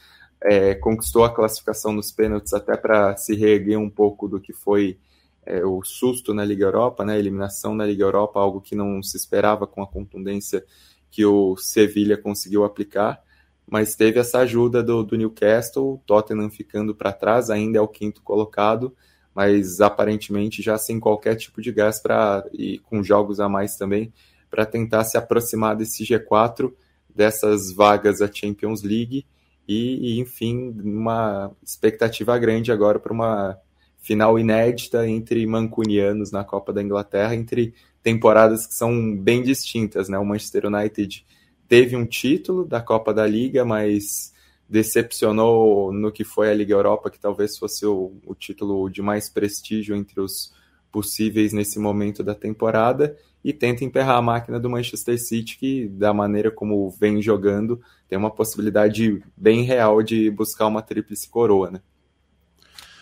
É, 0.42 0.74
conquistou 0.74 1.24
a 1.24 1.32
classificação 1.32 1.92
nos 1.92 2.10
pênaltis 2.10 2.52
até 2.52 2.76
para 2.76 3.16
se 3.16 3.34
reerguer 3.34 3.78
um 3.78 3.88
pouco 3.88 4.28
do 4.28 4.40
que 4.40 4.52
foi 4.52 4.98
é, 5.46 5.64
o 5.64 5.82
susto 5.84 6.34
na 6.34 6.44
Liga 6.44 6.64
Europa, 6.64 7.04
né? 7.04 7.14
A 7.14 7.18
eliminação 7.18 7.74
na 7.74 7.86
Liga 7.86 8.02
Europa, 8.02 8.40
algo 8.40 8.60
que 8.60 8.74
não 8.74 9.02
se 9.02 9.16
esperava 9.16 9.66
com 9.66 9.82
a 9.82 9.86
contundência 9.86 10.64
que 11.10 11.24
o 11.24 11.56
Sevilha 11.56 12.18
conseguiu 12.18 12.64
aplicar 12.64 13.22
mas 13.66 13.94
teve 13.94 14.20
essa 14.20 14.38
ajuda 14.40 14.82
do, 14.82 15.02
do 15.02 15.16
Newcastle, 15.16 16.00
Tottenham 16.06 16.50
ficando 16.50 16.94
para 16.94 17.12
trás, 17.12 17.50
ainda 17.50 17.78
é 17.78 17.80
o 17.80 17.88
quinto 17.88 18.22
colocado, 18.22 18.94
mas 19.34 19.80
aparentemente 19.80 20.62
já 20.62 20.76
sem 20.78 21.00
qualquer 21.00 21.34
tipo 21.36 21.60
de 21.60 21.72
gás 21.72 22.00
para 22.00 22.46
e 22.52 22.78
com 22.78 23.02
jogos 23.02 23.40
a 23.40 23.48
mais 23.48 23.76
também 23.76 24.12
para 24.54 24.64
tentar 24.64 25.02
se 25.02 25.18
aproximar 25.18 25.74
desse 25.74 26.04
G4, 26.04 26.72
dessas 27.12 27.72
vagas 27.72 28.20
da 28.20 28.32
Champions 28.32 28.84
League 28.84 29.26
e, 29.66 30.12
e 30.14 30.20
enfim, 30.20 30.72
uma 30.80 31.50
expectativa 31.60 32.38
grande 32.38 32.70
agora 32.70 33.00
para 33.00 33.12
uma 33.12 33.58
final 34.00 34.38
inédita 34.38 35.08
entre 35.08 35.44
mancunianos 35.44 36.30
na 36.30 36.44
Copa 36.44 36.72
da 36.72 36.80
Inglaterra, 36.80 37.34
entre 37.34 37.74
temporadas 38.00 38.64
que 38.64 38.74
são 38.74 39.16
bem 39.16 39.42
distintas, 39.42 40.08
né? 40.08 40.16
O 40.18 40.24
Manchester 40.24 40.66
United 40.66 41.26
teve 41.66 41.96
um 41.96 42.06
título 42.06 42.64
da 42.64 42.80
Copa 42.80 43.12
da 43.12 43.26
Liga, 43.26 43.64
mas 43.64 44.32
decepcionou 44.68 45.92
no 45.92 46.12
que 46.12 46.22
foi 46.22 46.48
a 46.48 46.54
Liga 46.54 46.74
Europa, 46.74 47.10
que 47.10 47.18
talvez 47.18 47.58
fosse 47.58 47.84
o, 47.84 48.12
o 48.24 48.36
título 48.36 48.88
de 48.88 49.02
mais 49.02 49.28
prestígio 49.28 49.96
entre 49.96 50.20
os 50.20 50.52
possíveis 50.92 51.52
nesse 51.52 51.80
momento 51.80 52.22
da 52.22 52.36
temporada, 52.36 53.16
e 53.44 53.52
tenta 53.52 53.84
emperrar 53.84 54.16
a 54.16 54.22
máquina 54.22 54.58
do 54.58 54.70
Manchester 54.70 55.20
City, 55.20 55.58
que, 55.58 55.88
da 55.88 56.14
maneira 56.14 56.50
como 56.50 56.88
vem 56.90 57.20
jogando, 57.20 57.78
tem 58.08 58.18
uma 58.18 58.30
possibilidade 58.30 59.22
bem 59.36 59.62
real 59.62 60.02
de 60.02 60.30
buscar 60.30 60.66
uma 60.66 60.80
tríplice 60.80 61.28
coroa, 61.28 61.70
né? 61.70 61.82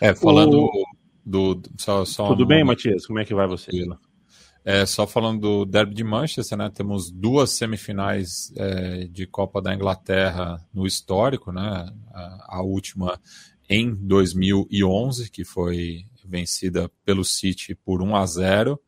É, 0.00 0.12
falando 0.14 0.64
o... 0.64 0.86
do, 1.24 1.54
do. 1.54 1.70
só, 1.78 2.04
só 2.04 2.26
Tudo 2.26 2.42
um... 2.42 2.46
bem, 2.46 2.64
Matias? 2.64 3.06
Como 3.06 3.20
é 3.20 3.24
que 3.24 3.32
vai 3.32 3.46
você? 3.46 3.70
É, 4.64 4.84
só 4.84 5.06
falando 5.06 5.40
do 5.40 5.64
Derby 5.64 5.94
de 5.94 6.04
Manchester, 6.04 6.56
né, 6.56 6.70
temos 6.72 7.10
duas 7.10 7.50
semifinais 7.50 8.52
é, 8.56 9.04
de 9.08 9.26
Copa 9.26 9.60
da 9.60 9.74
Inglaterra 9.74 10.64
no 10.72 10.86
histórico, 10.86 11.50
né, 11.50 11.92
a, 12.12 12.58
a, 12.58 12.62
última 12.62 13.20
em 13.68 13.92
2011, 13.92 15.28
que 15.32 15.44
foi 15.44 16.06
vencida 16.24 16.88
pelo 17.04 17.24
City 17.24 17.74
por 17.74 18.00
1 18.02 18.14
a 18.14 18.24
0, 18.24 18.80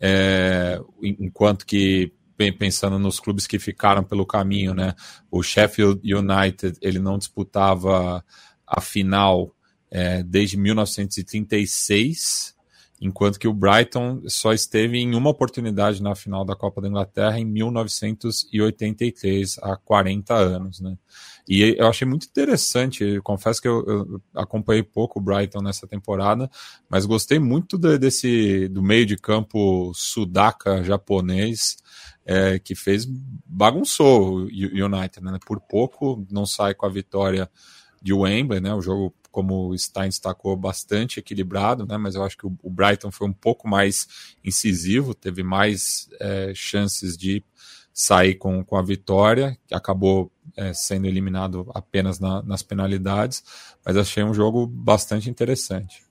é, 0.00 0.80
enquanto 1.02 1.66
que 1.66 2.12
pensando 2.58 2.98
nos 2.98 3.18
clubes 3.18 3.46
que 3.46 3.58
ficaram 3.58 4.04
pelo 4.04 4.26
caminho, 4.26 4.74
né, 4.74 4.94
o 5.30 5.42
Sheffield 5.42 6.00
United 6.04 6.76
ele 6.82 6.98
não 6.98 7.16
disputava 7.16 8.22
a 8.66 8.80
final 8.80 9.54
é, 9.90 10.22
desde 10.22 10.58
1936 10.58 12.56
enquanto 13.00 13.38
que 13.38 13.48
o 13.48 13.52
Brighton 13.52 14.22
só 14.26 14.52
esteve 14.52 14.98
em 14.98 15.14
uma 15.14 15.30
oportunidade 15.30 16.02
na 16.02 16.14
final 16.14 16.44
da 16.44 16.54
Copa 16.56 16.80
da 16.80 16.88
Inglaterra 16.88 17.38
em 17.38 17.44
1983, 17.44 19.58
há 19.58 19.76
40 19.76 20.34
anos, 20.34 20.80
né? 20.80 20.96
E 21.48 21.76
eu 21.78 21.86
achei 21.86 22.06
muito 22.06 22.26
interessante, 22.26 23.20
confesso 23.22 23.62
que 23.62 23.68
eu, 23.68 23.84
eu 23.86 24.22
acompanhei 24.34 24.82
pouco 24.82 25.20
o 25.20 25.22
Brighton 25.22 25.62
nessa 25.62 25.86
temporada, 25.86 26.50
mas 26.88 27.06
gostei 27.06 27.38
muito 27.38 27.78
de, 27.78 27.98
desse 27.98 28.68
do 28.68 28.82
meio 28.82 29.06
de 29.06 29.16
campo 29.16 29.92
sudaca 29.94 30.82
japonês, 30.82 31.76
é, 32.24 32.58
que 32.58 32.74
fez 32.74 33.06
bagunçou 33.46 34.40
o 34.40 34.44
United, 34.46 35.22
né? 35.22 35.38
Por 35.46 35.60
pouco 35.60 36.26
não 36.30 36.44
sai 36.44 36.74
com 36.74 36.84
a 36.84 36.90
vitória 36.90 37.48
de 38.02 38.12
Wembley, 38.12 38.60
né? 38.60 38.74
O 38.74 38.82
jogo 38.82 39.14
como 39.36 39.68
o 39.68 39.78
Stein 39.78 40.08
destacou, 40.08 40.56
bastante 40.56 41.20
equilibrado, 41.20 41.84
né? 41.84 41.98
mas 41.98 42.14
eu 42.14 42.24
acho 42.24 42.38
que 42.38 42.46
o, 42.46 42.70
Brighton 42.70 43.10
foi 43.10 43.28
um 43.28 43.34
pouco 43.34 43.68
mais 43.68 44.08
incisivo, 44.42 45.14
teve 45.14 45.42
mais 45.42 46.08
é, 46.18 46.52
chances 46.54 47.18
de 47.18 47.44
sair 47.98 48.34
com, 48.34 48.62
com 48.62 48.76
a 48.76 48.82
vitória, 48.82 49.56
que 49.66 49.74
acabou 49.74 50.30
é, 50.54 50.74
sendo 50.74 51.06
eliminado 51.06 51.70
apenas 51.74 52.20
na, 52.20 52.42
nas 52.42 52.62
penalidades, 52.62 53.42
mas 53.82 53.96
achei 53.96 54.22
um 54.22 54.34
jogo 54.34 54.66
bastante 54.66 55.30
interessante. 55.30 56.04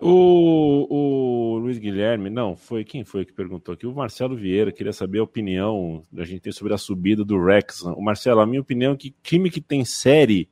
O, 0.00 0.86
o 0.88 1.58
Luiz 1.58 1.78
Guilherme, 1.78 2.30
não, 2.30 2.54
foi 2.54 2.84
quem 2.84 3.02
foi 3.02 3.24
que 3.24 3.32
perguntou 3.32 3.74
aqui? 3.74 3.84
O 3.84 3.92
Marcelo 3.92 4.36
Vieira 4.36 4.70
queria 4.70 4.92
saber 4.92 5.18
a 5.18 5.24
opinião 5.24 6.04
da 6.12 6.24
gente 6.24 6.52
sobre 6.52 6.72
a 6.72 6.78
subida 6.78 7.24
do 7.24 7.36
Wrexham. 7.36 7.92
O 7.94 8.04
Marcelo, 8.04 8.40
a 8.40 8.46
minha 8.46 8.60
opinião 8.60 8.92
é 8.92 8.96
que 8.96 9.12
time 9.24 9.50
que 9.50 9.60
tem 9.60 9.84
série 9.84 10.48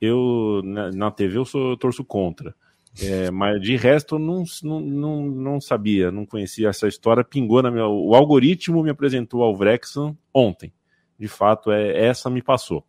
eu 0.00 0.60
na, 0.62 0.92
na 0.92 1.10
TV 1.10 1.36
eu, 1.36 1.44
sou, 1.44 1.70
eu 1.70 1.76
torço 1.76 2.04
contra. 2.04 2.54
É, 3.00 3.30
mas 3.30 3.60
de 3.60 3.76
resto 3.76 4.14
eu 4.14 4.18
não, 4.18 4.44
não, 4.62 4.80
não, 4.80 5.22
não, 5.22 5.60
sabia, 5.60 6.12
não 6.12 6.24
conhecia 6.24 6.68
essa 6.68 6.86
história. 6.86 7.24
Pingou 7.24 7.62
na 7.62 7.70
minha. 7.70 7.86
O 7.86 8.14
algoritmo 8.14 8.82
me 8.82 8.90
apresentou 8.90 9.42
ao 9.42 9.56
Vrexan 9.56 10.16
ontem. 10.32 10.72
De 11.18 11.28
fato, 11.28 11.72
é 11.72 12.06
essa 12.06 12.30
me 12.30 12.42
passou. 12.42 12.84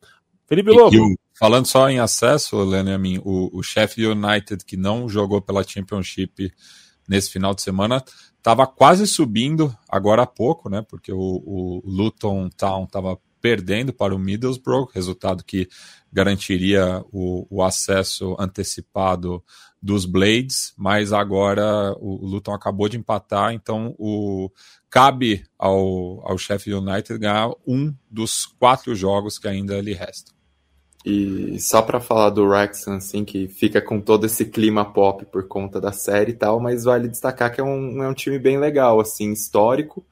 Felipe 0.47 0.71
Lobo. 0.71 1.15
Falando 1.37 1.65
só 1.65 1.89
em 1.89 1.99
acesso, 1.99 2.57
mim, 2.99 3.19
o, 3.23 3.57
o 3.57 3.63
Sheffield 3.63 4.17
United, 4.17 4.63
que 4.63 4.77
não 4.77 5.09
jogou 5.09 5.41
pela 5.41 5.63
Championship 5.63 6.51
nesse 7.07 7.31
final 7.31 7.53
de 7.53 7.61
semana, 7.61 8.03
estava 8.37 8.65
quase 8.65 9.05
subindo 9.05 9.75
agora 9.89 10.21
há 10.21 10.27
pouco, 10.27 10.69
né? 10.69 10.83
Porque 10.87 11.11
o, 11.11 11.17
o 11.17 11.81
Luton 11.83 12.49
Town 12.49 12.85
estava 12.85 13.19
perdendo 13.45 13.93
para 13.93 14.15
o 14.15 14.17
Middlesbrough, 14.17 14.89
resultado 14.91 15.43
que 15.43 15.69
garantiria 16.11 17.05
o, 17.11 17.45
o 17.47 17.61
acesso 17.61 18.35
antecipado 18.39 19.43
dos 19.79 20.03
Blades, 20.03 20.73
mas 20.75 21.13
agora 21.13 21.93
o, 21.99 22.25
Luton 22.25 22.55
acabou 22.55 22.89
de 22.89 22.97
empatar, 22.97 23.53
então 23.53 23.93
o 23.99 24.49
cabe 24.89 25.43
ao, 25.59 26.27
ao 26.27 26.39
Sheffield 26.39 26.89
United 26.89 27.19
ganhar 27.19 27.51
um 27.67 27.93
dos 28.09 28.47
quatro 28.47 28.95
jogos 28.95 29.37
que 29.37 29.47
ainda 29.47 29.79
lhe 29.79 29.93
restam. 29.93 30.33
E 31.05 31.59
só 31.59 31.83
para 31.83 31.99
falar 31.99 32.31
do 32.31 32.47
Wrexham, 32.47 32.95
assim, 32.95 33.23
que 33.23 33.47
fica 33.47 33.79
com 33.79 34.01
todo 34.01 34.25
esse 34.25 34.45
clima 34.45 34.91
pop 34.91 35.23
por 35.25 35.47
conta 35.47 35.79
da 35.79 35.91
série 35.91 36.31
e 36.31 36.35
tal, 36.35 36.59
mas 36.59 36.85
vale 36.85 37.07
destacar 37.07 37.53
que 37.53 37.61
é 37.61 37.63
um, 37.63 38.01
é 38.01 38.09
um 38.09 38.13
time 38.15 38.39
bem 38.39 38.57
legal, 38.57 38.99
assim, 38.99 39.31
histórico, 39.31 40.03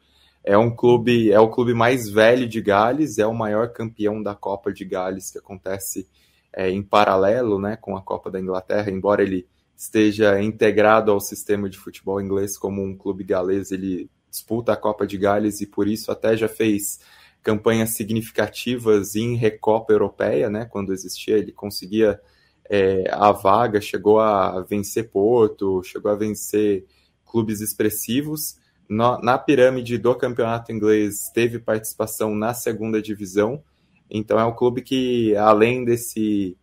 é 0.44 0.58
um 0.58 0.76
clube, 0.76 1.32
é 1.32 1.40
o 1.40 1.50
clube 1.50 1.74
mais 1.74 2.10
velho 2.10 2.48
de 2.48 2.62
Gales, 2.62 3.18
é 3.18 3.26
o 3.26 3.34
maior 3.34 3.72
campeão 3.72 4.22
da 4.22 4.36
Copa 4.36 4.74
de 4.74 4.84
Gales 4.84 5.32
que 5.32 5.38
acontece 5.38 6.08
é, 6.52 6.70
em 6.70 6.84
paralelo, 6.84 7.60
né, 7.60 7.78
com 7.78 7.96
a 7.96 8.02
Copa 8.02 8.30
da 8.30 8.40
Inglaterra, 8.40 8.92
embora 8.92 9.24
ele 9.24 9.48
esteja 9.76 10.42
integrado 10.42 11.12
ao 11.12 11.20
sistema 11.20 11.70
de 11.70 11.78
futebol 11.78 12.22
inglês 12.22 12.58
como 12.58 12.84
um 12.84 12.96
clube 12.96 13.24
galês, 13.24 13.72
ele 13.72 14.10
disputa 14.30 14.74
a 14.74 14.78
Copa 14.78 15.08
de 15.08 15.18
Gales 15.18 15.62
e 15.62 15.66
por 15.66 15.88
isso 15.88 16.12
até 16.12 16.36
já 16.36 16.48
fez 16.48 17.00
campanhas 17.42 17.96
significativas 17.96 19.16
em 19.16 19.36
Recopa 19.36 19.94
Europeia, 19.94 20.50
né, 20.50 20.66
quando 20.66 20.94
existia, 20.94 21.38
ele 21.38 21.54
conseguia 21.54 22.20
é, 22.70 23.06
a 23.12 23.32
vaga, 23.32 23.80
chegou 23.80 24.20
a 24.20 24.62
vencer 24.62 25.10
Porto, 25.10 25.82
chegou 25.84 26.12
a 26.12 26.16
vencer 26.16 26.86
clubes 27.26 27.62
expressivos 27.62 28.58
no, 28.88 29.20
na 29.20 29.38
pirâmide 29.38 29.98
do 29.98 30.16
campeonato 30.16 30.72
inglês 30.72 31.16
teve 31.34 31.60
participação 31.60 32.36
na 32.36 32.54
segunda 32.54 33.02
divisão. 33.02 33.64
Então 34.10 34.40
é 34.40 34.46
um 34.46 34.56
clube 34.56 34.82
que, 34.82 35.36
além 35.36 35.84
desse 35.84 36.58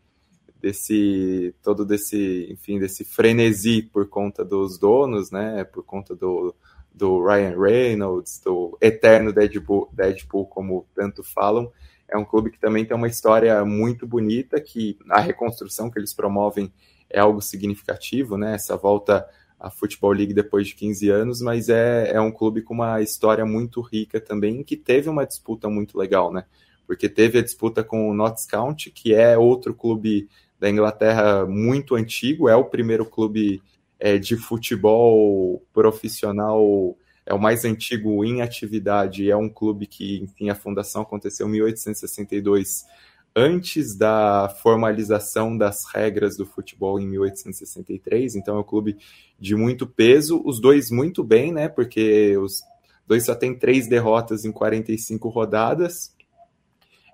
desse 0.61 1.55
todo 1.63 1.85
desse 1.85 2.47
enfim 2.51 2.79
desse 2.79 3.03
frenesi 3.03 3.83
por 3.83 4.07
conta 4.09 4.45
dos 4.45 4.79
donos 4.79 5.31
né 5.31 5.65
por 5.65 5.83
conta 5.83 6.15
do, 6.15 6.55
do 6.93 7.25
Ryan 7.25 7.59
Reynolds 7.59 8.41
do 8.45 8.77
eterno 8.81 9.33
Deadpool, 9.33 9.89
Deadpool 9.91 10.47
como 10.47 10.87
tanto 10.95 11.25
falam 11.25 11.73
é 12.07 12.17
um 12.19 12.25
clube 12.25 12.51
que 12.51 12.61
também 12.61 12.85
tem 12.85 12.97
uma 12.97 13.09
história 13.09 13.65
muito 13.65 14.07
bonita 14.07 14.61
que 14.61 14.99
a 15.09 15.21
reconstrução 15.21 15.91
que 15.91 15.99
eles 15.99 16.13
promovem 16.13 16.71
é 17.09 17.21
algo 17.21 17.41
significativo 17.41 18.37
né 18.37 18.55
essa 18.55 18.77
volta 18.77 19.27
a 19.61 19.71
Football 19.71 20.13
League 20.13 20.33
depois 20.33 20.69
de 20.69 20.75
15 20.75 21.11
anos, 21.11 21.43
mas 21.43 21.69
é, 21.69 22.13
é 22.13 22.21
um 22.21 22.33
clube 22.33 22.63
com 22.63 22.73
uma 22.73 23.03
história 23.03 23.45
muito 23.45 23.81
rica 23.81 24.21
também, 24.21 24.65
que 24.65 24.77
teve 24.77 25.09
uma 25.09 25.27
disputa 25.27 25.69
muito 25.69 25.99
legal, 25.99 26.33
né? 26.33 26.45
Porque 26.87 27.09
teve 27.09 27.39
a 27.39 27.43
disputa 27.43 27.85
com 27.85 28.09
o 28.09 28.15
Notts 28.15 28.47
County, 28.47 28.91
que 28.91 29.15
é 29.15 29.37
outro 29.37 29.75
clube 29.75 30.29
da 30.59 30.71
Inglaterra 30.71 31.47
muito 31.47 31.95
antigo, 31.95 32.49
é 32.49 32.57
o 32.57 32.65
primeiro 32.65 33.05
clube 33.05 33.63
é, 33.99 34.19
de 34.19 34.37
futebol 34.37 35.63
profissional 35.73 36.97
é 37.31 37.35
o 37.35 37.39
mais 37.39 37.65
antigo 37.65 38.25
em 38.25 38.43
atividade, 38.43 39.31
é 39.31 39.37
um 39.37 39.49
clube 39.49 39.87
que, 39.87 40.19
enfim, 40.21 40.51
a 40.51 40.55
fundação 40.55 41.03
aconteceu 41.03 41.47
em 41.47 41.53
1862, 41.53 42.85
antes 43.35 43.97
da 43.97 44.49
formalização 44.63 45.57
das 45.57 45.85
regras 45.93 46.37
do 46.37 46.45
futebol 46.45 46.99
em 46.99 47.07
1863, 47.07 48.37
então 48.37 48.57
é 48.57 48.61
um 48.61 48.65
clube 48.65 48.97
de 49.39 49.55
muito 49.55 49.87
peso, 49.87 50.43
os 50.45 50.61
dois 50.61 50.91
muito 50.91 51.23
bem, 51.23 51.53
né, 51.53 51.69
porque 51.69 52.37
os 52.37 52.63
dois 53.07 53.25
só 53.25 53.35
têm 53.35 53.55
três 53.55 53.89
derrotas 53.89 54.45
em 54.45 54.53
45 54.53 55.29
rodadas, 55.29 56.15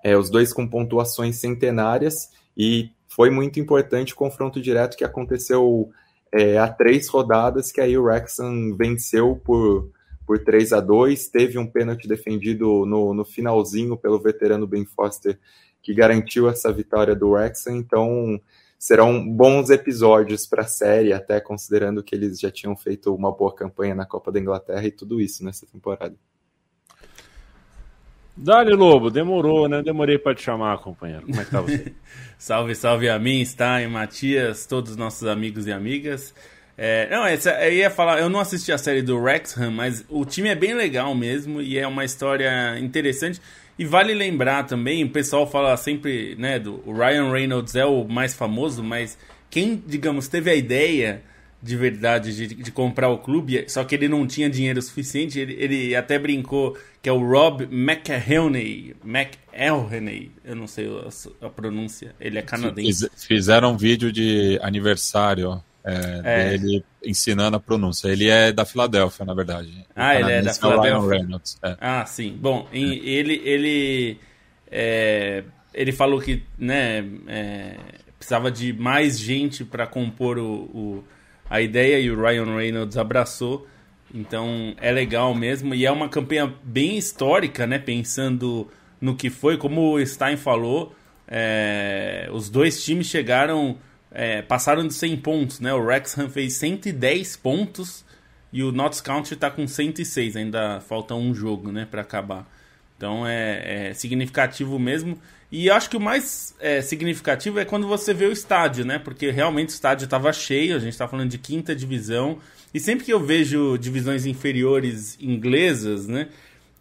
é, 0.03 0.17
os 0.17 0.31
dois 0.31 0.53
com 0.53 0.67
pontuações 0.67 1.37
centenárias, 1.37 2.31
e 2.57 2.91
foi 3.09 3.31
muito 3.31 3.61
importante 3.61 4.13
o 4.13 4.17
confronto 4.17 4.61
direto 4.61 4.97
que 4.97 5.05
aconteceu 5.05 5.91
é, 6.33 6.59
há 6.59 6.69
três 6.69 7.09
rodadas, 7.09 7.71
que 7.71 7.81
aí 7.81 7.97
o 7.97 8.03
Wrexham 8.03 8.75
venceu 8.77 9.37
por 9.37 9.91
por 10.27 10.43
3 10.43 10.73
a 10.73 10.81
2 10.81 11.29
Teve 11.29 11.57
um 11.57 11.67
pênalti 11.67 12.09
defendido 12.09 12.85
no, 12.85 13.15
no 13.15 13.25
finalzinho 13.25 13.97
pelo 13.97 14.19
veterano 14.19 14.67
Ben 14.67 14.85
Foster, 14.85 15.39
que 15.87 15.95
garantiu 15.95 16.49
essa 16.49 16.73
vitória 16.73 17.15
do 17.15 17.31
Wrexham. 17.31 17.77
Então, 17.77 18.41
serão 18.77 19.25
bons 19.25 19.71
episódios 19.71 20.45
para 20.45 20.63
a 20.63 20.67
série, 20.67 21.13
até 21.13 21.41
considerando 21.41 22.03
que 22.03 22.13
eles 22.13 22.41
já 22.41 22.51
tinham 22.51 22.77
feito 22.77 23.15
uma 23.15 23.31
boa 23.31 23.55
campanha 23.55 23.95
na 23.95 24.05
Copa 24.05 24.33
da 24.33 24.41
Inglaterra 24.41 24.85
e 24.85 24.91
tudo 24.91 25.21
isso 25.21 25.45
nessa 25.45 25.65
temporada. 25.65 26.17
Dali 28.37 28.75
Lobo, 28.75 29.13
demorou, 29.13 29.69
né? 29.69 29.81
Demorei 29.81 30.19
para 30.19 30.35
te 30.35 30.43
chamar, 30.43 30.77
companheiro. 30.79 31.25
Como 31.25 31.41
é 31.41 31.45
que 31.45 31.51
tá 31.53 31.61
você? 31.61 31.95
salve, 32.37 32.75
salve 32.75 33.09
a 33.09 33.17
mim, 33.17 33.45
Stein, 33.45 33.87
Matias, 33.87 34.67
todos 34.67 34.91
os 34.91 34.97
nossos 34.97 35.29
amigos 35.29 35.69
e 35.69 35.73
amigas. 35.73 36.35
É, 36.77 37.09
não, 37.09 37.25
essa, 37.25 37.53
eu 37.65 37.75
ia 37.75 37.91
falar, 37.91 38.21
eu 38.21 38.29
não 38.29 38.41
assisti 38.41 38.73
a 38.73 38.77
série 38.77 39.03
do 39.03 39.17
Wrexham, 39.19 39.71
mas 39.71 40.05
o 40.09 40.25
time 40.25 40.49
é 40.49 40.57
bem 40.57 40.75
legal 40.75 41.15
mesmo 41.15 41.63
e 41.63 41.79
é 41.79 41.87
uma 41.87 42.05
história 42.05 42.77
interessante. 42.81 43.41
E 43.79 43.85
vale 43.85 44.15
lembrar 44.15 44.65
também, 44.65 45.05
o 45.05 45.11
pessoal 45.11 45.47
fala 45.47 45.77
sempre, 45.77 46.35
né, 46.37 46.59
do 46.59 46.83
o 46.87 46.93
Ryan 46.93 47.31
Reynolds 47.31 47.75
é 47.75 47.85
o 47.85 48.05
mais 48.05 48.35
famoso, 48.35 48.83
mas 48.83 49.19
quem, 49.51 49.83
digamos, 49.87 50.29
teve 50.29 50.51
a 50.51 50.55
ideia 50.55 51.23
de 51.63 51.77
verdade 51.77 52.35
de, 52.35 52.55
de 52.55 52.71
comprar 52.71 53.09
o 53.09 53.19
clube, 53.19 53.65
só 53.69 53.83
que 53.85 53.95
ele 53.95 54.09
não 54.09 54.27
tinha 54.27 54.49
dinheiro 54.49 54.81
suficiente, 54.81 55.39
ele, 55.39 55.55
ele 55.59 55.97
até 55.97 56.19
brincou 56.19 56.77
que 57.03 57.09
é 57.09 57.13
o 57.13 57.19
Rob 57.19 57.65
McElhenney, 57.71 58.95
McElhenney, 59.05 60.31
eu 60.45 60.55
não 60.55 60.67
sei 60.67 60.87
a, 60.89 61.47
a 61.47 61.51
pronúncia, 61.51 62.15
ele 62.21 62.39
é 62.39 62.43
canadense. 62.43 63.11
Fizeram 63.17 63.73
um 63.73 63.77
vídeo 63.77 64.13
de 64.13 64.59
aniversário 64.63 65.63
é, 65.87 66.21
é. 66.25 66.51
dele 66.51 66.85
ensinando 67.05 67.57
a 67.57 67.61
pronúncia. 67.61 68.09
Ele 68.09 68.29
é 68.29 68.51
da 68.51 68.65
Filadélfia, 68.65 69.25
na 69.25 69.35
verdade. 69.35 69.87
Ah, 69.95 70.19
ele 70.19 70.33
é 70.33 70.43
da 70.43 70.53
Filadélfia. 70.53 71.27
É. 71.63 71.77
Ah, 71.81 72.05
sim. 72.05 72.37
Bom, 72.41 72.67
ele 72.73 73.41
ele 73.45 74.19
é, 74.69 75.45
ele 75.73 75.93
falou 75.93 76.21
que 76.21 76.43
né 76.59 77.05
é, 77.29 77.77
precisava 78.19 78.51
de 78.51 78.73
mais 78.73 79.19
gente 79.19 79.65
para 79.65 79.87
compor 79.87 80.39
o, 80.39 80.55
o, 80.75 81.05
a 81.49 81.61
ideia 81.61 82.01
e 82.01 82.11
o 82.11 82.21
Ryan 82.21 82.57
Reynolds 82.57 82.97
abraçou. 82.97 83.67
Então 84.13 84.75
é 84.81 84.91
legal 84.91 85.35
mesmo 85.35 85.73
e 85.73 85.87
é 85.87 85.93
uma 85.93 86.09
campanha 86.09 86.53
bem 86.65 86.97
histórica, 86.97 87.67
né? 87.67 87.79
Pensando 87.79 88.69
no 89.01 89.15
que 89.15 89.31
foi, 89.31 89.57
como 89.57 89.95
o 89.95 90.05
Stein 90.05 90.37
falou, 90.37 90.95
é, 91.29 92.29
os 92.33 92.49
dois 92.49 92.83
times 92.83 93.07
chegaram 93.07 93.79
é, 94.11 94.43
passaram 94.43 94.87
de 94.87 94.95
100 94.95 95.17
pontos, 95.19 95.61
né? 95.61 95.73
O 95.73 95.81
Wrexham 95.81 96.29
fez 96.29 96.55
110 96.55 97.37
pontos 97.37 98.05
e 98.53 98.63
o 98.63 98.73
Notts 98.73 99.01
County 99.01 99.35
está 99.35 99.51
com 99.51 99.67
106, 99.67 100.37
ainda 100.37 100.81
falta 100.81 101.15
um 101.15 101.35
jogo, 101.35 101.71
né, 101.71 101.87
para 101.91 102.01
acabar. 102.01 102.51
Então 102.97 103.27
é, 103.27 103.91
é, 103.91 103.95
significativo 103.95 104.79
mesmo. 104.79 105.19
E 105.53 105.71
acho 105.71 105.91
que 105.91 105.97
o 105.97 106.01
mais 106.01 106.55
é, 106.59 106.81
significativo 106.81 107.59
é 107.59 107.65
quando 107.65 107.87
você 107.87 108.13
vê 108.13 108.27
o 108.27 108.33
estádio, 108.33 108.85
né? 108.85 108.99
Porque 108.99 109.31
realmente 109.31 109.69
o 109.69 109.73
estádio 109.75 110.07
estava 110.07 110.33
cheio, 110.33 110.75
a 110.75 110.79
gente 110.79 110.93
está 110.93 111.07
falando 111.07 111.31
de 111.31 111.39
quinta 111.39 111.75
divisão. 111.75 112.39
E 112.73 112.81
sempre 112.81 113.05
que 113.05 113.13
eu 113.13 113.21
vejo 113.21 113.77
divisões 113.79 114.27
inferiores 114.27 115.17
inglesas, 115.21 116.07
né? 116.07 116.29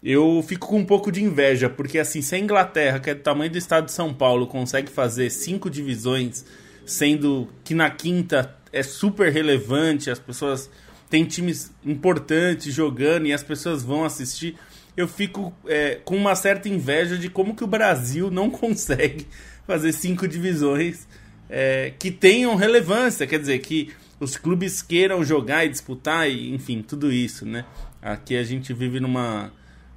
Eu 0.02 0.42
fico 0.46 0.66
com 0.68 0.78
um 0.78 0.84
pouco 0.84 1.12
de 1.12 1.22
inveja, 1.22 1.68
porque 1.68 1.98
assim, 1.98 2.22
se 2.22 2.34
a 2.34 2.38
Inglaterra, 2.38 2.98
que 2.98 3.10
é 3.10 3.14
do 3.14 3.22
tamanho 3.22 3.50
do 3.50 3.58
estado 3.58 3.86
de 3.86 3.92
São 3.92 4.12
Paulo, 4.12 4.46
consegue 4.46 4.90
fazer 4.90 5.30
cinco 5.30 5.70
divisões 5.70 6.44
sendo 6.86 7.48
que 7.64 7.74
na 7.74 7.90
quinta 7.90 8.56
é 8.72 8.82
super 8.82 9.32
relevante, 9.32 10.10
as 10.10 10.18
pessoas 10.18 10.70
têm 11.10 11.24
times 11.24 11.72
importantes 11.84 12.72
jogando 12.72 13.26
e 13.26 13.32
as 13.32 13.42
pessoas 13.42 13.82
vão 13.82 14.04
assistir. 14.04 14.56
Eu 14.96 15.06
fico 15.06 15.52
é, 15.66 15.96
com 16.04 16.16
uma 16.16 16.34
certa 16.34 16.68
inveja 16.68 17.18
de 17.18 17.28
como 17.28 17.54
que 17.54 17.64
o 17.64 17.66
Brasil 17.66 18.30
não 18.30 18.48
consegue 18.50 19.26
fazer 19.66 19.92
cinco 19.92 20.26
divisões 20.26 21.06
é, 21.50 21.92
que 21.98 22.10
tenham 22.10 22.54
relevância, 22.54 23.26
quer 23.26 23.40
dizer, 23.40 23.58
que 23.58 23.92
os 24.18 24.36
clubes 24.36 24.80
queiram 24.80 25.24
jogar 25.24 25.64
e 25.64 25.68
disputar, 25.68 26.30
e, 26.30 26.54
enfim, 26.54 26.82
tudo 26.82 27.12
isso, 27.12 27.44
né? 27.44 27.64
Aqui 28.00 28.36
a 28.36 28.42
gente 28.42 28.72
vive 28.72 29.00
numa, 29.00 29.52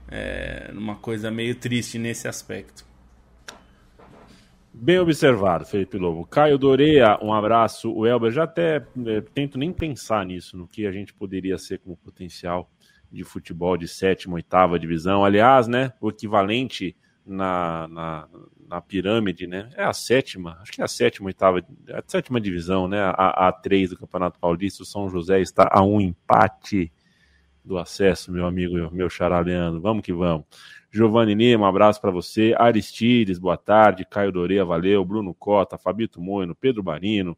é, 0.09 0.71
numa 0.73 0.95
coisa 0.95 1.31
meio 1.31 1.55
triste 1.55 1.97
nesse 1.97 2.27
aspecto. 2.27 2.88
Bem 4.81 4.97
observado, 4.97 5.65
Felipe 5.65 5.97
Lobo. 5.97 6.25
Caio 6.25 6.57
Doreia, 6.57 7.19
um 7.21 7.33
abraço. 7.33 7.91
O 7.91 8.07
Elber, 8.07 8.31
já 8.31 8.45
até 8.45 8.77
é, 8.77 9.21
tento 9.33 9.57
nem 9.57 9.73
pensar 9.73 10.25
nisso, 10.25 10.55
no 10.55 10.65
que 10.69 10.87
a 10.87 10.91
gente 10.91 11.13
poderia 11.13 11.57
ser 11.57 11.79
como 11.79 11.97
potencial 11.97 12.71
de 13.11 13.25
futebol 13.25 13.75
de 13.75 13.89
sétima, 13.89 14.35
oitava 14.35 14.79
divisão. 14.79 15.25
Aliás, 15.25 15.67
né, 15.67 15.91
o 15.99 16.07
equivalente 16.09 16.95
na, 17.25 17.89
na, 17.89 18.29
na, 18.69 18.79
pirâmide, 18.79 19.47
né, 19.47 19.69
é 19.75 19.83
a 19.83 19.91
sétima, 19.91 20.57
acho 20.61 20.71
que 20.71 20.81
é 20.81 20.85
a 20.85 20.87
sétima, 20.87 21.27
oitava, 21.27 21.59
a 21.59 22.01
sétima 22.07 22.39
divisão, 22.39 22.87
né, 22.87 23.01
a, 23.01 23.49
a 23.49 23.51
três 23.51 23.89
do 23.89 23.97
Campeonato 23.97 24.39
Paulista. 24.39 24.83
O 24.83 24.85
São 24.85 25.09
José 25.09 25.41
está 25.41 25.67
a 25.69 25.83
um 25.83 25.99
empate 25.99 26.89
do 27.65 27.77
acesso, 27.77 28.31
meu 28.31 28.45
amigo, 28.45 28.89
meu 28.95 29.09
xará 29.09 29.41
Leandro. 29.41 29.81
Vamos 29.81 30.03
que 30.03 30.13
vamos. 30.13 30.45
Giovanni 30.91 31.35
Lima, 31.35 31.65
um 31.65 31.69
abraço 31.69 32.01
para 32.01 32.09
você. 32.09 32.55
Aristides, 32.57 33.37
boa 33.37 33.57
tarde. 33.57 34.05
Caio 34.09 34.31
Doreia, 34.31 34.65
valeu. 34.65 35.05
Bruno 35.05 35.35
Cota, 35.35 35.77
Fabito 35.77 36.19
Moino, 36.19 36.55
Pedro 36.55 36.81
Barino, 36.81 37.37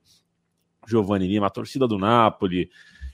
Giovanni 0.88 1.28
Lima, 1.28 1.48
a 1.48 1.50
torcida 1.50 1.86
do 1.86 1.98
Napoli. 1.98 2.70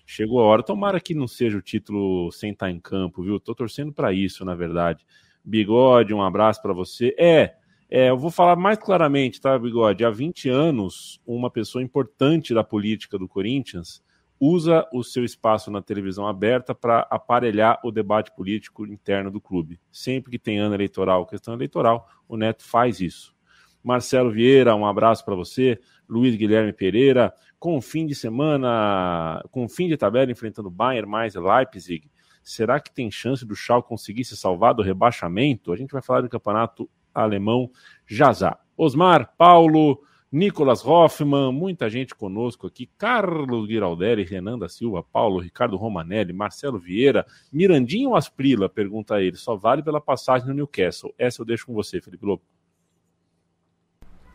Chegou 0.06 0.40
a 0.40 0.44
hora. 0.44 0.62
Tomara 0.62 1.00
que 1.00 1.16
não 1.16 1.28
seja 1.28 1.58
o 1.58 1.62
título 1.62 2.32
sem 2.32 2.52
estar 2.52 2.70
em 2.70 2.80
campo, 2.80 3.24
viu? 3.24 3.40
Tô 3.40 3.56
torcendo 3.56 3.92
para 3.92 4.14
isso, 4.14 4.46
na 4.46 4.54
verdade. 4.54 5.04
Bigode, 5.44 6.14
um 6.14 6.22
abraço 6.22 6.62
para 6.62 6.72
você. 6.72 7.16
É, 7.18 7.56
é, 7.90 8.10
eu 8.10 8.18
vou 8.18 8.30
falar 8.30 8.56
mais 8.56 8.78
claramente, 8.78 9.42
tá, 9.42 9.58
Bigode? 9.58 10.06
Há 10.06 10.12
20 10.12 10.50
anos, 10.50 11.20
uma 11.26 11.50
pessoa 11.50 11.84
importante 11.84 12.54
da 12.54 12.64
política 12.64 13.18
do 13.18 13.28
Corinthians 13.28 14.04
usa 14.40 14.88
o 14.94 15.04
seu 15.04 15.24
espaço 15.24 15.72
na 15.72 15.82
televisão 15.82 16.28
aberta 16.28 16.76
para 16.76 17.08
aparelhar 17.10 17.80
o 17.84 17.92
debate 17.92 18.32
político 18.36 18.86
interno 18.86 19.32
do 19.32 19.42
clube. 19.42 19.80
Sempre 19.92 20.32
que 20.32 20.40
tem 20.40 20.60
ano 20.60 20.76
eleitoral, 20.76 21.26
questão 21.26 21.54
eleitoral, 21.54 22.08
o 22.28 22.38
Neto 22.38 22.64
faz 22.64 23.00
isso. 23.02 23.36
Marcelo 23.84 24.32
Vieira, 24.32 24.76
um 24.76 24.86
abraço 24.86 25.24
para 25.24 25.36
você. 25.36 25.80
Luiz 26.08 26.36
Guilherme 26.36 26.74
Pereira, 26.74 27.34
com 27.60 27.82
fim 27.82 28.06
de 28.06 28.14
semana, 28.14 29.44
com 29.52 29.68
fim 29.68 29.88
de 29.88 29.98
tabela 29.98 30.32
enfrentando 30.32 30.70
Bayern 30.70 31.10
mais 31.10 31.36
Leipzig, 31.36 32.10
será 32.44 32.80
que 32.80 32.94
tem 32.94 33.10
chance 33.10 33.46
do 33.46 33.56
Schalke 33.56 33.90
conseguir 33.90 34.24
se 34.24 34.38
salvar 34.38 34.74
do 34.74 34.82
rebaixamento? 34.82 35.72
A 35.72 35.76
gente 35.76 35.92
vai 35.92 36.02
falar 36.02 36.22
do 36.22 36.30
campeonato 36.30 36.90
alemão 37.14 37.70
já 38.06 38.32
já. 38.32 38.58
Osmar, 38.76 39.34
Paulo, 39.38 40.02
Nicolas 40.32 40.86
Hoffman, 40.86 41.54
muita 41.54 41.90
gente 41.90 42.14
conosco 42.14 42.68
aqui, 42.68 42.90
Carlos 42.98 43.68
Giraldelli, 43.68 44.24
Renan 44.24 44.60
da 44.60 44.68
Silva, 44.68 45.02
Paulo, 45.02 45.40
Ricardo 45.40 45.78
Romanelli, 45.78 46.34
Marcelo 46.34 46.78
Vieira, 46.78 47.26
Mirandinho 47.52 48.14
Asprila, 48.14 48.68
pergunta 48.68 49.22
ele, 49.22 49.38
só 49.38 49.56
vale 49.56 49.82
pela 49.82 50.02
passagem 50.02 50.48
no 50.48 50.54
Newcastle. 50.54 51.14
Essa 51.18 51.42
eu 51.42 51.46
deixo 51.46 51.66
com 51.66 51.74
você, 51.74 52.02
Felipe 52.02 52.26
Lobo. 52.26 52.44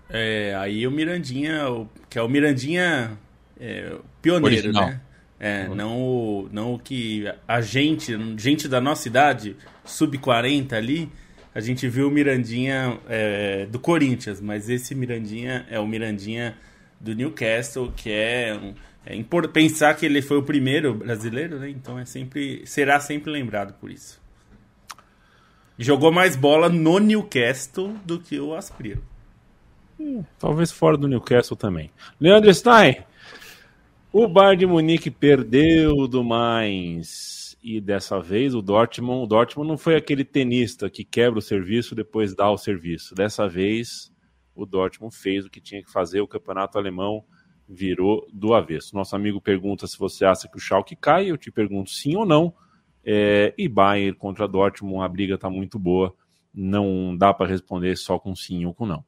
É, 0.08 0.54
aí 0.58 0.86
o 0.86 0.90
Mirandinha, 0.90 1.86
que 2.08 2.18
é 2.18 2.22
o 2.22 2.28
Mirandinha 2.28 3.18
é, 3.58 3.96
pioneiro, 4.20 4.68
Original. 4.68 4.86
né? 4.88 5.00
É, 5.38 5.68
não 5.68 6.00
o, 6.00 6.48
não 6.52 6.74
o 6.74 6.78
que 6.78 7.24
a 7.48 7.60
gente, 7.60 8.16
gente 8.38 8.68
da 8.68 8.80
nossa 8.80 9.08
idade, 9.08 9.56
sub-40 9.84 10.72
ali, 10.72 11.10
a 11.54 11.60
gente 11.60 11.86
viu 11.88 12.08
o 12.08 12.10
Mirandinha 12.10 12.98
é, 13.08 13.66
do 13.66 13.78
Corinthians, 13.78 14.40
mas 14.40 14.70
esse 14.70 14.94
Mirandinha 14.94 15.66
é 15.70 15.78
o 15.78 15.86
Mirandinha 15.86 16.56
do 16.98 17.14
Newcastle, 17.14 17.92
que 17.94 18.10
é, 18.10 18.54
um, 18.54 18.74
é 19.04 19.48
pensar 19.48 19.94
que 19.94 20.06
ele 20.06 20.22
foi 20.22 20.38
o 20.38 20.42
primeiro 20.42 20.94
brasileiro, 20.94 21.58
né? 21.58 21.68
Então 21.68 21.98
é 21.98 22.04
sempre 22.04 22.62
será 22.64 23.00
sempre 23.00 23.30
lembrado 23.30 23.74
por 23.74 23.90
isso. 23.90 24.20
Jogou 25.78 26.12
mais 26.12 26.36
bola 26.36 26.68
no 26.68 26.98
Newcastle 26.98 27.94
do 28.04 28.18
que 28.18 28.38
o 28.38 28.54
Aspriro. 28.54 29.02
Hum, 29.98 30.24
talvez 30.38 30.70
fora 30.70 30.96
do 30.96 31.08
Newcastle 31.08 31.56
também. 31.56 31.90
Leandro 32.20 32.52
Stein, 32.54 32.98
o 34.12 34.28
Bayern 34.28 34.58
de 34.58 34.66
Munique 34.66 35.10
perdeu 35.10 36.06
do 36.06 36.22
mais 36.22 37.41
e 37.62 37.80
dessa 37.80 38.20
vez 38.20 38.54
o 38.54 38.60
Dortmund, 38.60 39.24
o 39.24 39.26
Dortmund 39.26 39.68
não 39.68 39.78
foi 39.78 39.94
aquele 39.94 40.24
tenista 40.24 40.90
que 40.90 41.04
quebra 41.04 41.38
o 41.38 41.42
serviço 41.42 41.94
depois 41.94 42.34
dá 42.34 42.50
o 42.50 42.58
serviço. 42.58 43.14
Dessa 43.14 43.48
vez 43.48 44.12
o 44.54 44.66
Dortmund 44.66 45.14
fez 45.16 45.46
o 45.46 45.50
que 45.50 45.60
tinha 45.60 45.82
que 45.82 45.90
fazer, 45.90 46.20
o 46.20 46.26
campeonato 46.26 46.76
alemão 46.76 47.24
virou 47.68 48.26
do 48.32 48.52
avesso. 48.52 48.94
Nosso 48.94 49.14
amigo 49.14 49.40
pergunta 49.40 49.86
se 49.86 49.98
você 49.98 50.24
acha 50.24 50.48
que 50.48 50.56
o 50.56 50.60
Schalke 50.60 50.96
cai, 50.96 51.30
eu 51.30 51.38
te 51.38 51.50
pergunto 51.50 51.90
sim 51.90 52.16
ou 52.16 52.26
não. 52.26 52.52
É, 53.04 53.54
e 53.56 53.68
Bayern 53.68 54.16
contra 54.16 54.46
Dortmund, 54.48 55.04
a 55.04 55.08
briga 55.08 55.34
está 55.34 55.48
muito 55.48 55.78
boa, 55.78 56.14
não 56.52 57.16
dá 57.16 57.32
para 57.32 57.48
responder 57.48 57.96
só 57.96 58.18
com 58.18 58.34
sim 58.34 58.64
ou 58.64 58.74
com 58.74 58.86
não. 58.86 59.04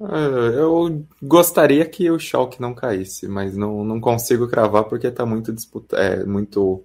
É, 0.00 0.58
eu 0.58 1.06
gostaria 1.22 1.84
que 1.84 2.10
o 2.10 2.18
Schalke 2.18 2.60
não 2.60 2.74
caísse, 2.74 3.28
mas 3.28 3.54
não, 3.54 3.84
não 3.84 4.00
consigo 4.00 4.48
cravar 4.48 4.84
porque 4.84 5.08
está 5.08 5.26
muito 5.26 5.52
disputa, 5.52 5.96
é, 5.96 6.24
muito 6.24 6.82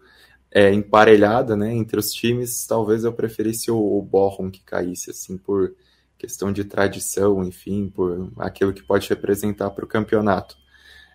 é, 0.52 0.74
emparelhada, 0.74 1.56
né, 1.56 1.74
entre 1.74 1.98
os 1.98 2.12
times. 2.12 2.68
Talvez 2.68 3.06
eu 3.06 3.14
preferisse 3.14 3.72
o, 3.72 3.78
o 3.78 4.52
que 4.52 4.62
caísse, 4.64 5.12
assim, 5.12 5.38
por 5.38 5.74
questão 6.18 6.52
de 6.52 6.66
tradição, 6.66 7.42
enfim, 7.44 7.90
por 7.90 8.32
aquilo 8.38 8.74
que 8.74 8.84
pode 8.84 9.08
representar 9.08 9.70
para 9.70 9.86
o 9.86 9.88
campeonato. 9.88 10.58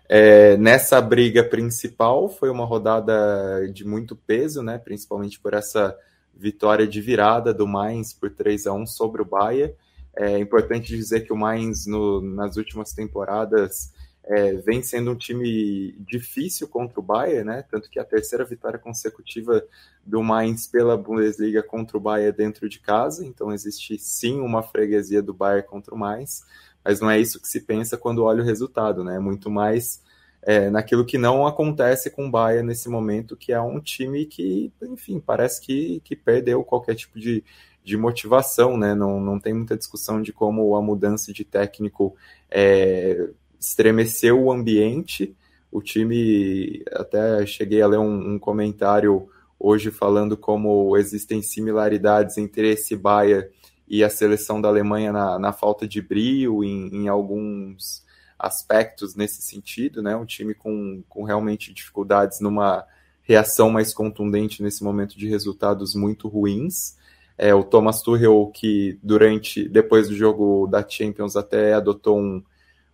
É, 0.09 0.57
nessa 0.57 0.99
briga 1.01 1.43
principal 1.43 2.27
foi 2.29 2.49
uma 2.49 2.65
rodada 2.65 3.67
de 3.71 3.85
muito 3.85 4.15
peso, 4.15 4.63
né, 4.63 4.79
principalmente 4.79 5.39
por 5.39 5.53
essa 5.53 5.95
vitória 6.33 6.87
de 6.87 6.99
virada 6.99 7.53
do 7.53 7.67
Mainz 7.67 8.11
por 8.11 8.31
3 8.31 8.65
a 8.67 8.73
1 8.73 8.87
sobre 8.87 9.21
o 9.21 9.25
Bayern 9.25 9.73
é 10.15 10.37
importante 10.39 10.95
dizer 10.95 11.21
que 11.21 11.33
o 11.33 11.37
Mainz, 11.37 11.85
no, 11.85 12.21
nas 12.21 12.57
últimas 12.57 12.93
temporadas, 12.93 13.91
é, 14.23 14.53
vem 14.53 14.83
sendo 14.83 15.11
um 15.11 15.15
time 15.15 15.93
difícil 15.99 16.67
contra 16.67 16.99
o 16.99 17.03
Bayern, 17.03 17.43
né? 17.43 17.65
Tanto 17.69 17.89
que 17.89 17.99
a 17.99 18.03
terceira 18.03 18.45
vitória 18.45 18.77
consecutiva 18.77 19.63
do 20.05 20.21
Mainz 20.21 20.67
pela 20.67 20.95
Bundesliga 20.95 21.63
contra 21.63 21.97
o 21.97 21.99
Bayern 21.99 22.35
dentro 22.35 22.69
de 22.69 22.79
casa. 22.79 23.25
Então 23.25 23.51
existe 23.51 23.97
sim 23.97 24.39
uma 24.39 24.61
freguesia 24.61 25.21
do 25.21 25.33
Bayern 25.33 25.67
contra 25.67 25.93
o 25.93 25.97
Mainz, 25.97 26.45
mas 26.83 26.99
não 26.99 27.09
é 27.09 27.19
isso 27.19 27.41
que 27.41 27.47
se 27.47 27.61
pensa 27.61 27.97
quando 27.97 28.23
olha 28.23 28.41
o 28.41 28.45
resultado, 28.45 29.03
né? 29.03 29.15
É 29.15 29.19
muito 29.19 29.49
mais 29.49 30.01
é, 30.43 30.69
naquilo 30.69 31.05
que 31.05 31.17
não 31.17 31.45
acontece 31.45 32.09
com 32.09 32.27
o 32.27 32.31
Bayern 32.31 32.67
nesse 32.67 32.89
momento, 32.89 33.37
que 33.37 33.51
é 33.51 33.61
um 33.61 33.79
time 33.79 34.25
que, 34.25 34.71
enfim, 34.83 35.19
parece 35.19 35.61
que, 35.61 35.99
que 36.03 36.15
perdeu 36.15 36.63
qualquer 36.63 36.95
tipo 36.95 37.19
de, 37.19 37.43
de 37.83 37.97
motivação, 37.97 38.77
né? 38.77 38.93
Não, 38.93 39.19
não 39.19 39.39
tem 39.39 39.53
muita 39.53 39.77
discussão 39.77 40.21
de 40.21 40.31
como 40.31 40.75
a 40.75 40.81
mudança 40.81 41.33
de 41.33 41.43
técnico 41.43 42.15
é, 42.49 43.29
estremeceu 43.59 44.41
o 44.41 44.51
ambiente. 44.51 45.35
O 45.71 45.81
time, 45.81 46.83
até 46.91 47.45
cheguei 47.45 47.81
a 47.81 47.87
ler 47.87 47.99
um, 47.99 48.33
um 48.33 48.39
comentário 48.39 49.29
hoje 49.59 49.91
falando 49.91 50.35
como 50.35 50.97
existem 50.97 51.41
similaridades 51.41 52.37
entre 52.37 52.71
esse 52.71 52.95
Bayern 52.95 53.47
e 53.87 54.03
a 54.03 54.09
seleção 54.09 54.59
da 54.61 54.69
Alemanha 54.69 55.11
na, 55.11 55.37
na 55.37 55.53
falta 55.53 55.87
de 55.87 56.01
brio 56.01 56.63
em, 56.63 56.87
em, 56.95 57.07
alguns 57.07 58.03
aspectos 58.39 59.15
nesse 59.15 59.41
sentido, 59.41 60.01
né? 60.01 60.15
Um 60.15 60.25
time 60.25 60.53
com, 60.53 61.03
com 61.07 61.23
realmente 61.23 61.73
dificuldades 61.73 62.39
numa 62.39 62.85
reação 63.21 63.69
mais 63.69 63.93
contundente 63.93 64.63
nesse 64.63 64.83
momento 64.83 65.17
de 65.17 65.27
resultados 65.27 65.93
muito 65.93 66.27
ruins. 66.27 66.97
É, 67.41 67.55
o 67.55 67.63
Thomas 67.63 68.03
Tuchel, 68.03 68.51
que 68.53 68.99
durante, 69.01 69.67
depois 69.67 70.07
do 70.07 70.13
jogo 70.15 70.67
da 70.67 70.87
Champions, 70.87 71.35
até 71.35 71.73
adotou 71.73 72.19
um, 72.19 72.43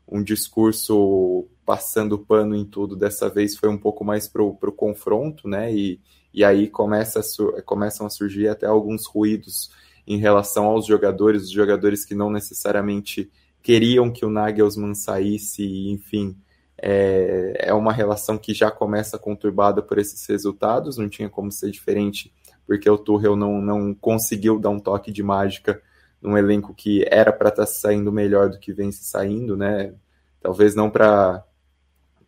um 0.08 0.24
discurso 0.24 1.46
passando 1.66 2.18
pano 2.18 2.56
em 2.56 2.64
tudo, 2.64 2.96
dessa 2.96 3.28
vez 3.28 3.58
foi 3.58 3.68
um 3.68 3.78
pouco 3.78 4.06
mais 4.06 4.26
para 4.30 4.42
o 4.42 4.56
confronto, 4.72 5.50
né? 5.50 5.76
E, 5.76 6.00
e 6.34 6.46
aí 6.46 6.70
começa 6.70 7.20
a 7.20 7.62
começam 7.62 8.08
a 8.08 8.10
surgir 8.10 8.48
até 8.48 8.66
alguns 8.66 9.06
ruídos 9.06 9.70
em 10.08 10.16
relação 10.18 10.64
aos 10.64 10.86
jogadores, 10.86 11.44
os 11.44 11.52
jogadores 11.52 12.06
que 12.06 12.16
não 12.16 12.30
necessariamente 12.30 13.30
queriam 13.62 14.10
que 14.10 14.26
o 14.26 14.30
Nagelsmann 14.30 14.96
saísse, 14.96 15.90
enfim. 15.90 16.38
É, 16.82 17.68
é 17.68 17.74
uma 17.74 17.92
relação 17.92 18.38
que 18.38 18.54
já 18.54 18.72
começa 18.72 19.20
conturbada 19.20 19.82
por 19.82 19.98
esses 19.98 20.26
resultados, 20.26 20.98
não 20.98 21.10
tinha 21.10 21.28
como 21.28 21.52
ser 21.52 21.70
diferente 21.70 22.32
porque 22.68 22.90
o 22.90 22.98
Tuchel 22.98 23.36
não, 23.36 23.62
não 23.62 23.96
conseguiu 23.96 24.60
dar 24.60 24.70
um 24.70 24.80
toque 24.80 25.12
de 25.12 25.24
mágica 25.24 25.82
num 26.22 26.38
elenco 26.38 26.74
que 26.74 27.06
era 27.10 27.32
para 27.32 27.50
estar 27.50 27.66
tá 27.66 27.72
saindo 27.72 28.12
melhor 28.12 28.50
do 28.50 28.60
que 28.60 28.74
vem 28.74 28.92
se 28.92 29.06
saindo, 29.06 29.56
né? 29.58 29.94
Talvez 30.42 30.76
não 30.76 30.90
para 30.90 31.44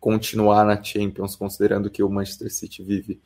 continuar 0.00 0.64
na 0.64 0.82
Champions, 0.82 1.36
considerando 1.36 1.90
que 1.90 2.02
o 2.02 2.08
Manchester 2.08 2.50
City 2.50 2.82
vive 2.82 3.20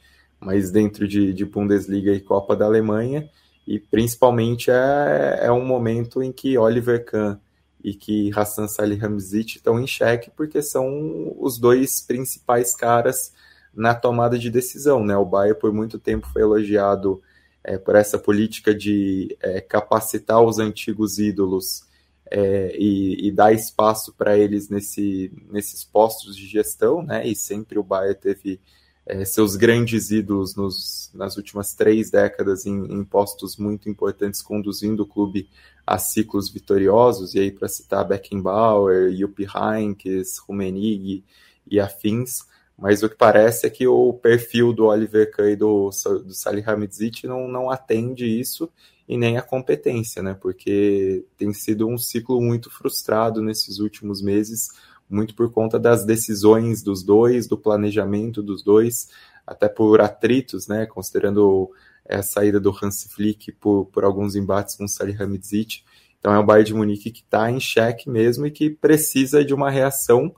mas 0.44 0.70
dentro 0.70 1.08
de, 1.08 1.32
de 1.32 1.44
Bundesliga 1.44 2.12
e 2.12 2.20
Copa 2.20 2.54
da 2.54 2.66
Alemanha, 2.66 3.28
e 3.66 3.78
principalmente 3.78 4.70
é, 4.70 5.40
é 5.42 5.52
um 5.52 5.64
momento 5.64 6.22
em 6.22 6.30
que 6.30 6.58
Oliver 6.58 7.04
Kahn 7.04 7.38
e 7.82 7.94
que 7.94 8.30
Hassan 8.34 8.68
Salihamidzic 8.68 9.56
estão 9.56 9.80
em 9.80 9.86
xeque, 9.86 10.30
porque 10.36 10.60
são 10.60 11.34
os 11.38 11.58
dois 11.58 12.00
principais 12.00 12.76
caras 12.76 13.32
na 13.76 13.94
tomada 13.94 14.38
de 14.38 14.50
decisão. 14.50 15.04
Né? 15.04 15.16
O 15.16 15.24
Bayern, 15.24 15.58
por 15.58 15.72
muito 15.72 15.98
tempo, 15.98 16.28
foi 16.32 16.42
elogiado 16.42 17.22
é, 17.62 17.78
por 17.78 17.96
essa 17.96 18.18
política 18.18 18.74
de 18.74 19.36
é, 19.40 19.60
capacitar 19.60 20.42
os 20.42 20.58
antigos 20.58 21.18
ídolos 21.18 21.86
é, 22.30 22.76
e, 22.78 23.28
e, 23.28 23.32
dar 23.32 23.52
espaço 23.52 24.12
para 24.12 24.36
eles 24.36 24.68
nesse, 24.68 25.32
nesses 25.50 25.84
postos 25.84 26.36
de 26.36 26.46
gestão, 26.46 27.02
né? 27.02 27.26
e 27.26 27.34
sempre 27.34 27.78
o 27.78 27.82
Bayern 27.82 28.18
teve 28.18 28.60
é, 29.06 29.24
seus 29.24 29.56
grandes 29.56 30.10
ídolos 30.10 30.54
nos, 30.54 31.10
nas 31.14 31.36
últimas 31.36 31.74
três 31.74 32.10
décadas 32.10 32.64
em, 32.64 32.84
em, 32.86 33.04
postos 33.04 33.56
muito 33.56 33.88
importantes, 33.88 34.40
conduzindo 34.40 35.02
o 35.02 35.06
clube 35.06 35.48
a 35.86 35.98
ciclos 35.98 36.48
vitoriosos, 36.48 37.34
e 37.34 37.40
aí 37.40 37.50
para 37.50 37.68
citar 37.68 38.06
Beckenbauer, 38.06 39.14
Jupp 39.14 39.46
Heynckes, 39.54 40.38
Rummenigge 40.38 41.22
e 41.70 41.78
afins, 41.78 42.46
mas 42.76 43.02
o 43.02 43.08
que 43.08 43.16
parece 43.16 43.66
é 43.66 43.70
que 43.70 43.86
o 43.86 44.12
perfil 44.14 44.72
do 44.72 44.86
Oliver 44.86 45.30
Kahn 45.30 45.50
e 45.50 45.56
do, 45.56 45.90
do 46.24 46.34
Salih 46.34 46.64
Hamidzic 46.66 47.26
não, 47.26 47.46
não 47.48 47.70
atende 47.70 48.26
isso 48.26 48.70
e 49.08 49.16
nem 49.16 49.36
a 49.36 49.42
competência, 49.42 50.22
né? 50.22 50.34
Porque 50.34 51.24
tem 51.36 51.52
sido 51.52 51.86
um 51.86 51.96
ciclo 51.96 52.40
muito 52.40 52.70
frustrado 52.70 53.40
nesses 53.42 53.78
últimos 53.78 54.20
meses, 54.20 54.68
muito 55.08 55.34
por 55.34 55.52
conta 55.52 55.78
das 55.78 56.04
decisões 56.04 56.82
dos 56.82 57.02
dois, 57.02 57.46
do 57.46 57.56
planejamento 57.56 58.42
dos 58.42 58.62
dois, 58.62 59.08
até 59.46 59.68
por 59.68 60.00
atritos, 60.00 60.66
né? 60.66 60.86
Considerando 60.86 61.70
a 62.08 62.22
saída 62.22 62.58
do 62.58 62.70
Hans 62.70 63.06
Flick 63.14 63.52
por, 63.52 63.86
por 63.86 64.04
alguns 64.04 64.34
embates 64.34 64.74
com 64.74 64.84
o 64.84 64.88
Salih 64.88 65.16
Hamidzic. 65.20 65.82
Então 66.18 66.32
é 66.34 66.38
o 66.38 66.44
Bayern 66.44 66.66
de 66.66 66.74
Munique 66.74 67.10
que 67.10 67.20
está 67.20 67.50
em 67.50 67.60
xeque 67.60 68.08
mesmo 68.08 68.46
e 68.46 68.50
que 68.50 68.70
precisa 68.70 69.44
de 69.44 69.54
uma 69.54 69.70
reação 69.70 70.34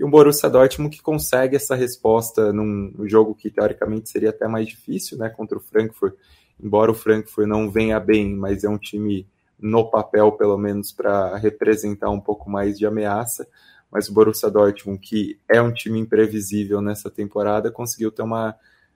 e 0.00 0.04
um 0.04 0.10
Borussia 0.10 0.48
Dortmund 0.48 0.96
que 0.96 1.02
consegue 1.02 1.56
essa 1.56 1.74
resposta 1.74 2.54
num 2.54 3.06
jogo 3.06 3.34
que 3.34 3.50
teoricamente 3.50 4.08
seria 4.08 4.30
até 4.30 4.48
mais 4.48 4.66
difícil, 4.66 5.18
né, 5.18 5.28
contra 5.28 5.58
o 5.58 5.60
Frankfurt, 5.60 6.14
embora 6.58 6.90
o 6.90 6.94
Frankfurt 6.94 7.46
não 7.46 7.70
venha 7.70 8.00
bem, 8.00 8.34
mas 8.34 8.64
é 8.64 8.68
um 8.70 8.78
time 8.78 9.26
no 9.58 9.90
papel 9.90 10.32
pelo 10.32 10.56
menos 10.56 10.90
para 10.90 11.36
representar 11.36 12.08
um 12.08 12.18
pouco 12.18 12.48
mais 12.48 12.78
de 12.78 12.86
ameaça, 12.86 13.46
mas 13.92 14.08
o 14.08 14.14
Borussia 14.14 14.48
Dortmund, 14.48 14.98
que 15.00 15.38
é 15.46 15.60
um 15.60 15.70
time 15.70 15.98
imprevisível 15.98 16.80
nessa 16.80 17.10
temporada, 17.10 17.70
conseguiu 17.70 18.10
ter 18.10 18.22
uma 18.22 18.54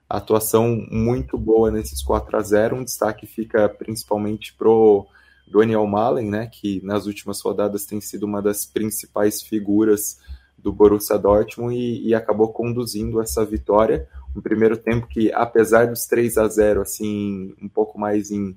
atuação 0.08 0.86
muito 0.90 1.36
boa 1.36 1.70
nesses 1.70 2.02
4 2.02 2.34
a 2.34 2.40
0 2.40 2.76
um 2.76 2.84
destaque 2.84 3.26
fica 3.26 3.68
principalmente 3.68 4.54
pro 4.54 5.06
Daniel 5.46 5.86
Malen, 5.86 6.30
né, 6.30 6.46
que 6.46 6.80
nas 6.82 7.04
últimas 7.04 7.42
rodadas 7.42 7.84
tem 7.84 8.00
sido 8.00 8.22
uma 8.22 8.40
das 8.40 8.64
principais 8.64 9.42
figuras 9.42 10.18
do 10.64 10.72
Borussia 10.72 11.18
Dortmund 11.18 11.76
e, 11.76 12.08
e, 12.08 12.14
acabou 12.14 12.48
conduzindo 12.48 13.20
essa 13.20 13.44
vitória. 13.44 14.08
Um 14.34 14.40
primeiro 14.40 14.78
tempo 14.78 15.06
que, 15.06 15.30
apesar 15.30 15.88
dos 15.88 16.06
3 16.06 16.38
a 16.38 16.48
0 16.48 16.80
assim, 16.80 17.54
um 17.62 17.68
pouco 17.68 18.00
mais 18.00 18.30
em, 18.30 18.56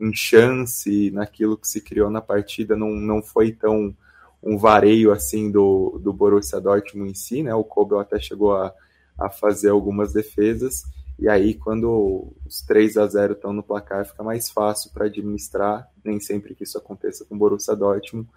em 0.00 0.14
chance 0.14 1.10
naquilo 1.10 1.58
que 1.58 1.66
se 1.66 1.80
criou 1.80 2.10
na 2.10 2.20
partida, 2.20 2.76
não, 2.76 2.90
não 2.90 3.20
foi 3.20 3.50
tão 3.50 3.92
um 4.40 4.56
vareio 4.56 5.10
assim 5.10 5.50
do, 5.50 5.98
do 6.00 6.12
Borussia 6.12 6.60
Dortmund 6.60 7.10
em 7.10 7.14
si, 7.14 7.42
né? 7.42 7.52
O 7.52 7.64
Kobel 7.64 7.98
até 7.98 8.20
chegou 8.20 8.54
a, 8.54 8.72
a 9.18 9.28
fazer 9.28 9.70
algumas 9.70 10.12
defesas, 10.12 10.84
e 11.18 11.28
aí 11.28 11.54
quando 11.54 12.32
os 12.46 12.62
3 12.62 12.98
a 12.98 13.06
0 13.08 13.32
estão 13.32 13.52
no 13.52 13.64
placar, 13.64 14.06
fica 14.06 14.22
mais 14.22 14.48
fácil 14.48 14.92
para 14.92 15.06
administrar, 15.06 15.90
nem 16.04 16.20
sempre 16.20 16.54
que 16.54 16.62
isso 16.62 16.78
aconteça 16.78 17.24
com 17.24 17.34
o 17.34 17.38
Borussia 17.38 17.74
Dortmund, 17.74 18.28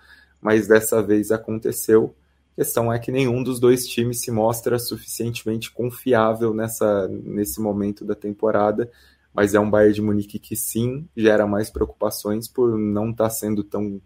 mas 0.42 0.68
dessa 0.68 1.04
vez 1.04 1.32
aconteceu, 1.32 2.16
questão 2.56 2.92
é 2.92 3.00
que 3.00 3.12
nenhum 3.12 3.44
dos 3.44 3.60
dois 3.60 3.88
times 3.88 4.22
se 4.22 4.32
mostra 4.32 4.78
suficientemente 4.78 5.72
confiável 5.72 6.54
nessa, 6.54 7.08
nesse 7.08 7.60
momento 7.60 8.06
da 8.06 8.16
temporada, 8.16 8.92
mas 9.34 9.54
é 9.54 9.60
um 9.60 9.70
Bayern 9.70 9.94
de 9.94 10.02
Munique 10.02 10.40
que 10.40 10.56
sim 10.56 11.08
gera 11.16 11.48
mais 11.48 11.70
preocupações 11.70 12.48
por 12.48 12.78
não 12.78 13.12
estar 13.12 13.26
tá 13.26 13.30
sendo 13.30 13.64
tão 13.64 14.02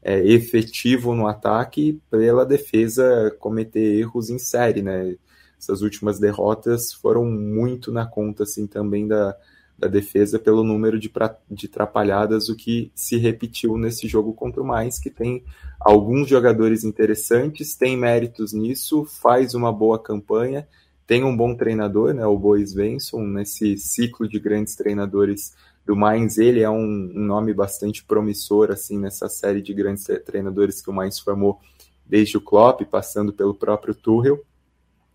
é, 0.00 0.24
efetivo 0.26 1.14
no 1.14 1.26
ataque 1.26 2.00
pela 2.10 2.46
defesa 2.46 3.34
cometer 3.38 3.98
erros 3.98 4.30
em 4.30 4.38
série, 4.38 4.82
né? 4.82 5.16
essas 5.58 5.82
últimas 5.82 6.18
derrotas 6.18 6.92
foram 6.92 7.24
muito 7.24 7.92
na 7.92 8.06
conta 8.06 8.44
assim 8.44 8.66
também 8.66 9.08
da, 9.08 9.36
da 9.78 9.86
defesa 9.86 10.38
pelo 10.38 10.64
número 10.64 10.98
de, 10.98 11.08
pra, 11.08 11.36
de 11.48 11.68
trapalhadas, 11.68 12.48
o 12.48 12.56
que 12.56 12.90
se 12.94 13.16
repetiu 13.16 13.78
nesse 13.78 14.08
jogo 14.08 14.32
contra 14.32 14.60
o 14.60 14.66
Mais, 14.66 14.98
que 14.98 15.08
tem 15.08 15.44
alguns 15.78 16.28
jogadores 16.28 16.82
interessantes, 16.82 17.76
tem 17.76 17.96
méritos 17.96 18.52
nisso, 18.52 19.04
faz 19.04 19.54
uma 19.54 19.72
boa 19.72 19.98
campanha, 19.98 20.66
tem 21.06 21.22
um 21.22 21.36
bom 21.36 21.54
treinador, 21.54 22.12
né, 22.12 22.26
o 22.26 22.36
Bois 22.36 22.72
Svensson, 22.72 23.22
nesse 23.22 23.78
ciclo 23.78 24.28
de 24.28 24.40
grandes 24.40 24.74
treinadores 24.74 25.54
do 25.86 25.96
Mainz, 25.96 26.36
ele 26.36 26.60
é 26.60 26.68
um, 26.68 26.82
um, 26.82 27.24
nome 27.24 27.54
bastante 27.54 28.04
promissor, 28.04 28.70
assim, 28.70 28.98
nessa 28.98 29.28
série 29.28 29.62
de 29.62 29.72
grandes 29.72 30.04
treinadores 30.26 30.82
que 30.82 30.90
o 30.90 30.92
Mainz 30.92 31.18
formou 31.18 31.60
desde 32.04 32.36
o 32.36 32.40
Klopp, 32.40 32.82
passando 32.82 33.32
pelo 33.32 33.54
próprio 33.54 33.94
Tuchel, 33.94 34.44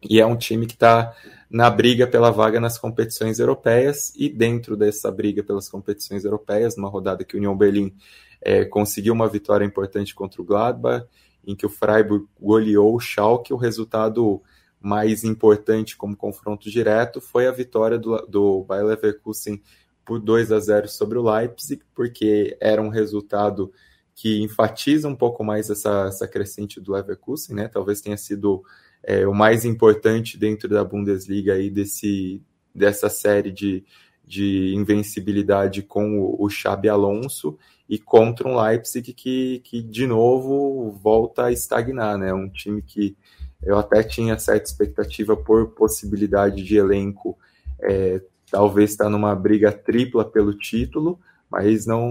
e 0.01 0.19
é 0.19 0.25
um 0.25 0.35
time 0.35 0.65
que 0.65 0.73
está 0.73 1.13
na 1.53 1.69
briga 1.69 2.07
pela 2.07 2.31
vaga 2.31 2.59
nas 2.59 2.79
competições 2.79 3.37
europeias 3.37 4.11
e 4.15 4.27
dentro 4.27 4.75
dessa 4.75 5.11
briga 5.11 5.43
pelas 5.43 5.69
competições 5.69 6.25
europeias, 6.25 6.75
numa 6.75 6.89
rodada 6.89 7.23
que 7.23 7.35
o 7.35 7.37
Union 7.37 7.55
Berlin 7.55 7.95
é, 8.41 8.65
conseguiu 8.65 9.13
uma 9.13 9.29
vitória 9.29 9.63
importante 9.63 10.15
contra 10.15 10.41
o 10.41 10.45
Gladbach, 10.45 11.05
em 11.45 11.55
que 11.55 11.63
o 11.63 11.69
Freiburg 11.69 12.25
goleou 12.41 12.95
o 12.95 12.99
Schalke, 12.99 13.53
o 13.53 13.57
resultado 13.57 14.41
mais 14.81 15.23
importante 15.23 15.95
como 15.95 16.17
confronto 16.17 16.71
direto 16.71 17.21
foi 17.21 17.45
a 17.45 17.51
vitória 17.51 17.99
do, 17.99 18.17
do 18.25 18.63
Bayer 18.63 18.85
Leverkusen 18.85 19.61
por 20.03 20.19
2 20.19 20.51
a 20.51 20.59
0 20.59 20.87
sobre 20.87 21.19
o 21.19 21.23
Leipzig, 21.23 21.83
porque 21.93 22.57
era 22.59 22.81
um 22.81 22.89
resultado 22.89 23.71
que 24.15 24.41
enfatiza 24.41 25.07
um 25.07 25.15
pouco 25.15 25.43
mais 25.43 25.69
essa, 25.69 26.07
essa 26.07 26.27
crescente 26.27 26.81
do 26.81 26.93
Leverkusen, 26.93 27.55
né? 27.55 27.67
Talvez 27.67 28.01
tenha 28.01 28.17
sido 28.17 28.63
é, 29.03 29.27
o 29.27 29.33
mais 29.33 29.65
importante 29.65 30.37
dentro 30.37 30.69
da 30.69 30.83
Bundesliga 30.83 31.53
aí 31.53 31.69
desse, 31.69 32.41
dessa 32.73 33.09
série 33.09 33.51
de, 33.51 33.83
de 34.25 34.73
invencibilidade 34.75 35.81
com 35.81 36.19
o, 36.19 36.43
o 36.43 36.49
Xabi 36.49 36.87
Alonso 36.87 37.57
e 37.89 37.99
contra 37.99 38.47
um 38.47 38.59
Leipzig 38.59 39.13
que, 39.13 39.61
que 39.63 39.81
de 39.81 40.07
novo 40.07 40.91
volta 41.03 41.45
a 41.45 41.51
estagnar, 41.51 42.17
né? 42.17 42.33
Um 42.33 42.49
time 42.49 42.81
que 42.81 43.15
eu 43.61 43.77
até 43.77 44.03
tinha 44.03 44.39
certa 44.39 44.65
expectativa 44.65 45.35
por 45.35 45.69
possibilidade 45.71 46.63
de 46.63 46.77
elenco, 46.77 47.37
é, 47.81 48.21
talvez 48.49 48.91
estar 48.91 49.05
tá 49.05 49.09
numa 49.09 49.35
briga 49.35 49.71
tripla 49.71 50.23
pelo 50.23 50.57
título, 50.57 51.19
mas 51.49 51.85
não 51.85 52.09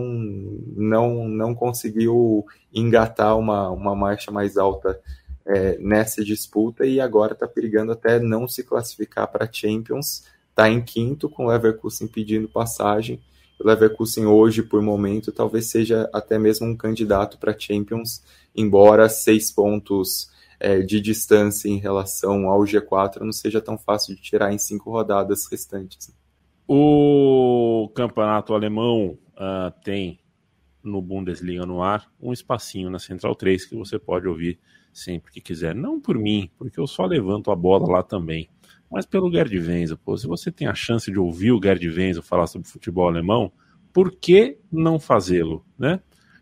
não 0.76 1.28
não 1.28 1.54
conseguiu 1.54 2.44
engatar 2.72 3.36
uma, 3.38 3.70
uma 3.70 3.94
marcha 3.94 4.30
mais 4.30 4.56
alta 4.56 5.00
é, 5.46 5.78
nessa 5.78 6.24
disputa 6.24 6.86
e 6.86 7.00
agora 7.00 7.32
está 7.32 7.46
perigando 7.46 7.92
até 7.92 8.18
não 8.18 8.46
se 8.46 8.62
classificar 8.62 9.30
para 9.30 9.50
Champions. 9.50 10.24
Está 10.50 10.68
em 10.70 10.82
quinto, 10.82 11.28
com 11.28 11.46
o 11.46 11.48
Leverkusen 11.48 12.06
pedindo 12.06 12.48
passagem. 12.48 13.20
O 13.58 13.66
Leverkusen 13.66 14.26
hoje, 14.26 14.62
por 14.62 14.82
momento, 14.82 15.32
talvez 15.32 15.70
seja 15.70 16.08
até 16.12 16.38
mesmo 16.38 16.66
um 16.66 16.76
candidato 16.76 17.38
para 17.38 17.58
Champions, 17.58 18.22
embora 18.54 19.08
seis 19.08 19.50
pontos 19.50 20.30
é, 20.60 20.80
de 20.80 21.00
distância 21.00 21.68
em 21.68 21.78
relação 21.78 22.48
ao 22.48 22.60
G4 22.60 23.20
não 23.20 23.32
seja 23.32 23.60
tão 23.60 23.76
fácil 23.76 24.14
de 24.14 24.22
tirar 24.22 24.52
em 24.52 24.58
cinco 24.58 24.90
rodadas 24.90 25.46
restantes. 25.50 26.14
O 26.68 27.90
campeonato 27.94 28.54
alemão 28.54 29.18
uh, 29.32 29.72
tem 29.84 30.20
no 30.82 31.02
Bundesliga 31.02 31.66
no 31.66 31.82
ar 31.82 32.08
um 32.20 32.32
espacinho 32.32 32.90
na 32.90 32.98
Central 32.98 33.34
3 33.34 33.64
que 33.66 33.76
você 33.76 33.98
pode 33.98 34.28
ouvir 34.28 34.58
sempre 34.92 35.32
que 35.32 35.40
quiser. 35.40 35.74
Não 35.74 36.00
por 36.00 36.18
mim, 36.18 36.50
porque 36.58 36.78
eu 36.78 36.86
só 36.86 37.06
levanto 37.06 37.50
a 37.50 37.56
bola 37.56 37.90
lá 37.90 38.02
também, 38.02 38.48
mas 38.90 39.06
pelo 39.06 39.32
Gerd 39.32 39.56
Wenzel. 39.58 39.96
Pô, 39.96 40.16
se 40.16 40.26
você 40.26 40.52
tem 40.52 40.66
a 40.66 40.74
chance 40.74 41.10
de 41.10 41.18
ouvir 41.18 41.52
o 41.52 41.60
Gerd 41.62 41.88
Wenzel 41.88 42.22
falar 42.22 42.46
sobre 42.46 42.68
futebol 42.68 43.08
alemão, 43.08 43.50
por 43.92 44.14
que 44.14 44.58
não 44.70 44.98
fazê-lo, 44.98 45.64
né? 45.78 46.00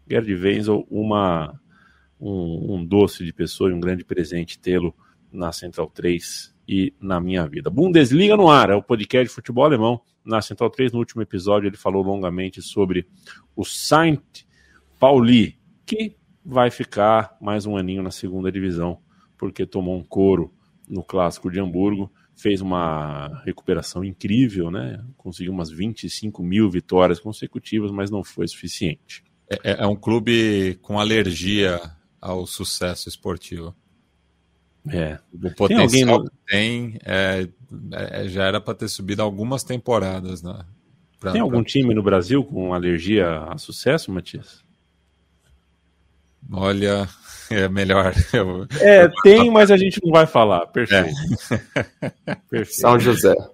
Gerd 0.08 0.34
Wenzel, 0.34 0.86
uma, 0.90 1.60
um, 2.18 2.74
um 2.74 2.84
doce 2.84 3.24
de 3.24 3.32
pessoa 3.32 3.70
e 3.70 3.72
um 3.72 3.80
grande 3.80 4.04
presente 4.04 4.58
tê-lo 4.58 4.94
na 5.32 5.52
Central 5.52 5.88
3 5.88 6.54
e 6.66 6.94
na 7.00 7.20
minha 7.20 7.46
vida. 7.46 7.70
Bundesliga 7.70 8.36
no 8.36 8.48
ar, 8.48 8.70
é 8.70 8.74
o 8.74 8.82
podcast 8.82 9.28
de 9.28 9.34
futebol 9.34 9.64
alemão. 9.64 10.00
Na 10.24 10.42
Central 10.42 10.70
3, 10.70 10.92
no 10.92 10.98
último 10.98 11.22
episódio, 11.22 11.68
ele 11.68 11.76
falou 11.76 12.02
longamente 12.02 12.60
sobre 12.60 13.06
o 13.56 13.64
Saint 13.64 14.44
Pauli, 14.98 15.58
que 15.86 16.16
vai 16.44 16.70
ficar 16.70 17.36
mais 17.40 17.66
um 17.66 17.76
aninho 17.76 18.02
na 18.02 18.10
segunda 18.10 18.50
divisão, 18.50 18.98
porque 19.36 19.66
tomou 19.66 19.96
um 19.96 20.04
couro 20.04 20.52
no 20.88 21.02
clássico 21.02 21.50
de 21.50 21.60
Hamburgo, 21.60 22.10
fez 22.34 22.60
uma 22.60 23.42
recuperação 23.44 24.02
incrível, 24.02 24.70
né? 24.70 25.04
Conseguiu 25.16 25.52
umas 25.52 25.70
25 25.70 26.42
mil 26.42 26.70
vitórias 26.70 27.20
consecutivas, 27.20 27.90
mas 27.90 28.10
não 28.10 28.24
foi 28.24 28.48
suficiente. 28.48 29.22
É, 29.48 29.72
é, 29.72 29.82
é 29.82 29.86
um 29.86 29.96
clube 29.96 30.78
com 30.82 30.98
alergia 30.98 31.80
ao 32.20 32.46
sucesso 32.46 33.08
esportivo. 33.08 33.74
É. 34.88 35.18
O 35.32 35.50
potencial 35.54 36.24
tem 36.46 36.92
que 36.92 36.98
tem 36.98 36.98
é, 37.04 37.48
é, 37.92 38.28
já 38.28 38.44
era 38.44 38.60
para 38.60 38.74
ter 38.74 38.88
subido 38.88 39.22
algumas 39.22 39.62
temporadas, 39.62 40.42
né? 40.42 40.64
Pra, 41.18 41.32
tem 41.32 41.40
algum 41.40 41.62
pra... 41.62 41.64
time 41.64 41.94
no 41.94 42.02
Brasil 42.02 42.42
com 42.42 42.72
alergia 42.72 43.44
a 43.44 43.58
sucesso, 43.58 44.10
Matias? 44.10 44.64
Olha, 46.52 47.08
é 47.50 47.68
melhor. 47.68 48.14
Eu... 48.32 48.66
É, 48.80 49.08
tem, 49.22 49.50
mas 49.50 49.70
a 49.70 49.76
gente 49.76 50.00
não 50.02 50.12
vai 50.12 50.26
falar. 50.26 50.66
Perfeito. 50.68 51.10
É. 51.50 52.34
Perfeito. 52.48 52.80
São 52.80 52.98
José. 52.98 53.34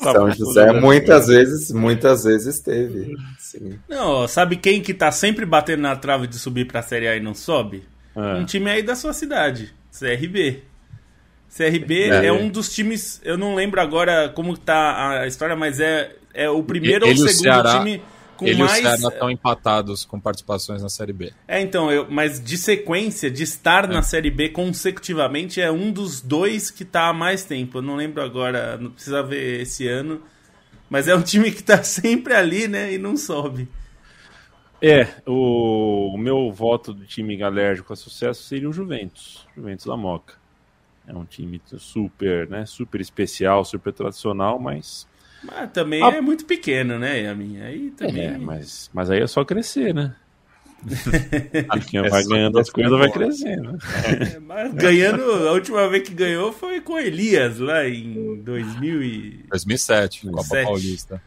Tá 0.00 0.12
São 0.12 0.30
José 0.30 0.72
muitas 0.72 1.26
vezes, 1.26 1.72
muitas 1.72 2.22
vezes 2.22 2.60
teve. 2.60 3.16
Sim. 3.36 3.80
Não, 3.88 4.28
sabe 4.28 4.56
quem 4.56 4.80
que 4.80 4.94
tá 4.94 5.10
sempre 5.10 5.44
batendo 5.44 5.80
na 5.80 5.96
trave 5.96 6.28
de 6.28 6.38
subir 6.38 6.66
pra 6.66 6.80
Série 6.80 7.08
A 7.08 7.16
e 7.16 7.20
não 7.20 7.34
sobe? 7.34 7.82
É. 8.14 8.34
Um 8.34 8.44
time 8.44 8.70
aí 8.70 8.80
da 8.80 8.94
sua 8.94 9.12
cidade, 9.12 9.74
CRB. 9.90 10.62
CRB 11.56 12.10
é, 12.10 12.26
é 12.26 12.32
um 12.32 12.48
dos 12.48 12.72
times, 12.72 13.20
eu 13.24 13.36
não 13.36 13.56
lembro 13.56 13.80
agora 13.80 14.28
como 14.28 14.56
tá 14.56 15.20
a 15.20 15.26
história, 15.26 15.56
mas 15.56 15.80
é, 15.80 16.12
é 16.32 16.48
o 16.48 16.62
primeiro 16.62 17.04
Ele, 17.06 17.20
ou 17.20 17.28
segundo 17.28 17.42
Ceará, 17.42 17.78
time 17.78 18.00
com 18.40 18.46
ele 18.46 18.62
mais... 18.62 19.02
e 19.02 19.06
estão 19.06 19.30
empatados 19.30 20.04
com 20.06 20.18
participações 20.18 20.82
na 20.82 20.88
Série 20.88 21.12
B. 21.12 21.30
É, 21.46 21.60
então, 21.60 21.92
eu, 21.92 22.10
mas 22.10 22.42
de 22.42 22.56
sequência, 22.56 23.30
de 23.30 23.42
estar 23.42 23.84
é. 23.84 23.88
na 23.88 24.02
Série 24.02 24.30
B 24.30 24.48
consecutivamente, 24.48 25.60
é 25.60 25.70
um 25.70 25.92
dos 25.92 26.22
dois 26.22 26.70
que 26.70 26.82
está 26.82 27.08
há 27.08 27.12
mais 27.12 27.44
tempo. 27.44 27.78
Eu 27.78 27.82
não 27.82 27.96
lembro 27.96 28.22
agora, 28.22 28.78
não 28.78 28.90
precisa 28.90 29.22
ver 29.22 29.60
esse 29.60 29.86
ano. 29.86 30.22
Mas 30.88 31.06
é 31.06 31.14
um 31.14 31.22
time 31.22 31.52
que 31.52 31.60
está 31.60 31.82
sempre 31.84 32.32
ali, 32.32 32.66
né, 32.66 32.94
e 32.94 32.98
não 32.98 33.16
sobe. 33.16 33.68
É, 34.82 35.06
o, 35.26 36.14
o 36.14 36.18
meu 36.18 36.50
voto 36.50 36.94
do 36.94 37.04
time 37.04 37.40
alérgico 37.42 37.92
a 37.92 37.96
sucesso 37.96 38.42
seria 38.44 38.68
o 38.68 38.72
Juventus, 38.72 39.46
Juventus 39.54 39.84
da 39.84 39.96
Moca. 39.96 40.34
É 41.06 41.14
um 41.14 41.26
time 41.26 41.60
super, 41.76 42.48
né, 42.48 42.64
super 42.64 43.00
especial, 43.00 43.64
super 43.64 43.92
tradicional, 43.92 44.58
mas 44.58 45.06
mas 45.42 45.70
também 45.72 46.02
a... 46.02 46.08
é 46.08 46.20
muito 46.20 46.44
pequeno, 46.44 46.98
né, 46.98 47.22
Yamin? 47.22 47.60
Aí 47.60 47.90
também... 47.90 48.26
É, 48.26 48.38
mas, 48.38 48.90
mas 48.92 49.10
aí 49.10 49.20
é 49.20 49.26
só 49.26 49.44
crescer, 49.44 49.94
né? 49.94 50.14
Quem 51.90 52.08
vai 52.08 52.24
ganhando 52.24 52.58
as 52.58 52.70
coisas 52.70 52.98
vai 52.98 53.10
crescendo. 53.10 53.76
É, 54.04 54.38
mas 54.38 54.72
ganhando, 54.72 55.22
a 55.48 55.52
última 55.52 55.86
vez 55.88 56.08
que 56.08 56.14
ganhou 56.14 56.52
foi 56.52 56.80
com 56.80 56.98
Elias, 56.98 57.58
lá 57.58 57.86
em 57.86 58.40
2000 58.42 59.02
e... 59.02 59.44
2007, 59.50 60.24
2007. 60.24 60.48
Copa 60.48 60.64
Paulista. 60.64 61.22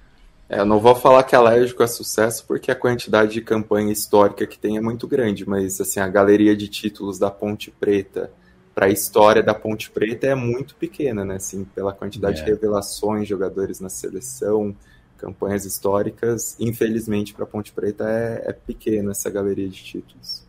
É, 0.49 0.59
eu 0.59 0.65
não 0.65 0.79
vou 0.79 0.95
falar 0.95 1.23
que 1.23 1.35
é 1.35 1.37
alérgico 1.37 1.83
a 1.83 1.87
sucesso, 1.87 2.45
porque 2.47 2.71
a 2.71 2.75
quantidade 2.75 3.33
de 3.33 3.41
campanha 3.41 3.91
histórica 3.91 4.45
que 4.45 4.57
tem 4.57 4.77
é 4.77 4.81
muito 4.81 5.07
grande, 5.07 5.47
mas 5.47 5.79
assim, 5.79 5.99
a 5.99 6.07
galeria 6.07 6.55
de 6.55 6.67
títulos 6.67 7.17
da 7.17 7.31
Ponte 7.31 7.71
Preta, 7.71 8.31
para 8.73 8.87
a 8.87 8.89
história 8.89 9.43
da 9.43 9.53
Ponte 9.53 9.91
Preta 9.91 10.27
é 10.27 10.35
muito 10.35 10.75
pequena, 10.75 11.23
né? 11.23 11.35
Assim, 11.35 11.63
pela 11.63 11.93
quantidade 11.93 12.41
é. 12.41 12.43
de 12.43 12.51
revelações, 12.51 13.27
jogadores 13.27 13.79
na 13.79 13.89
seleção, 13.89 14.75
campanhas 15.17 15.63
históricas, 15.65 16.57
infelizmente 16.59 17.33
para 17.33 17.43
a 17.43 17.47
Ponte 17.47 17.71
Preta 17.71 18.03
é, 18.09 18.49
é 18.49 18.53
pequena 18.53 19.11
essa 19.11 19.29
galeria 19.29 19.69
de 19.69 19.83
títulos. 19.83 20.43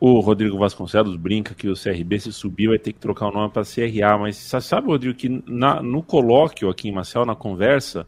O 0.00 0.20
Rodrigo 0.20 0.58
Vasconcelos 0.58 1.16
brinca 1.16 1.54
que 1.54 1.68
o 1.68 1.74
CRB 1.74 2.20
se 2.20 2.32
subir 2.32 2.68
vai 2.68 2.78
ter 2.78 2.92
que 2.92 3.00
trocar 3.00 3.28
o 3.28 3.32
nome 3.32 3.52
para 3.52 3.64
CRA, 3.64 4.16
mas 4.18 4.36
sabe, 4.36 4.86
Rodrigo, 4.86 5.16
que 5.16 5.42
na, 5.46 5.82
no 5.82 6.02
colóquio 6.02 6.68
aqui 6.68 6.88
em 6.88 6.92
Marcel, 6.92 7.26
na 7.26 7.34
conversa, 7.34 8.06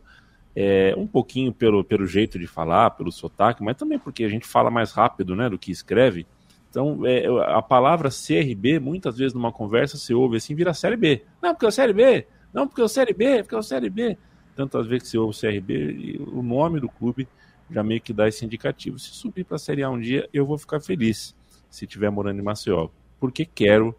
é, 0.54 0.94
um 0.96 1.06
pouquinho 1.06 1.52
pelo, 1.52 1.82
pelo 1.82 2.06
jeito 2.06 2.38
de 2.38 2.46
falar, 2.46 2.90
pelo 2.90 3.10
sotaque, 3.10 3.62
mas 3.62 3.76
também 3.76 3.98
porque 3.98 4.22
a 4.22 4.28
gente 4.28 4.46
fala 4.46 4.70
mais 4.70 4.92
rápido 4.92 5.34
né, 5.34 5.48
do 5.48 5.58
que 5.58 5.72
escreve, 5.72 6.26
então, 6.70 7.04
é, 7.04 7.26
a 7.52 7.60
palavra 7.60 8.08
CRB, 8.10 8.78
muitas 8.78 9.18
vezes 9.18 9.34
numa 9.34 9.50
conversa, 9.50 9.96
você 9.96 10.14
ouve 10.14 10.36
assim, 10.36 10.54
vira 10.54 10.72
Série 10.72 10.96
B. 10.96 11.24
Não, 11.42 11.52
porque 11.52 11.66
é 11.66 11.68
o 11.68 11.72
Série 11.72 11.92
B. 11.92 12.26
Não, 12.54 12.66
porque 12.66 12.80
é 12.80 12.84
o 12.84 12.88
Série 12.88 13.12
B, 13.12 13.42
porque 13.42 13.54
é 13.56 13.58
o 13.58 13.62
Série 13.62 13.90
B. 13.90 14.16
Tantas 14.54 14.86
vezes 14.86 15.02
que 15.04 15.10
você 15.10 15.18
ouve 15.18 15.38
CRB, 15.38 16.20
o 16.32 16.42
nome 16.42 16.78
do 16.78 16.88
clube 16.88 17.26
já 17.68 17.82
meio 17.82 18.00
que 18.00 18.12
dá 18.12 18.28
esse 18.28 18.44
indicativo. 18.44 18.98
Se 18.98 19.10
subir 19.10 19.44
para 19.44 19.56
a 19.56 19.58
Série 19.58 19.82
A 19.82 19.90
um 19.90 20.00
dia, 20.00 20.28
eu 20.32 20.46
vou 20.46 20.56
ficar 20.56 20.80
feliz 20.80 21.34
se 21.68 21.86
tiver 21.86 22.10
morando 22.10 22.38
em 22.38 22.42
Maceió, 22.42 22.88
porque 23.18 23.44
quero 23.44 23.94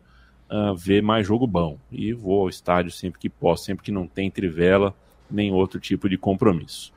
uh, 0.50 0.76
ver 0.76 1.02
mais 1.02 1.28
jogo 1.28 1.46
bom. 1.46 1.78
E 1.92 2.14
vou 2.14 2.42
ao 2.42 2.50
estádio 2.50 2.92
sempre 2.92 3.20
que 3.20 3.30
posso, 3.30 3.66
sempre 3.66 3.84
que 3.84 3.92
não 3.92 4.08
tem 4.08 4.32
trivela, 4.32 4.96
nem 5.30 5.52
outro 5.52 5.80
tipo 5.80 6.08
de 6.08 6.18
compromisso. 6.18 6.94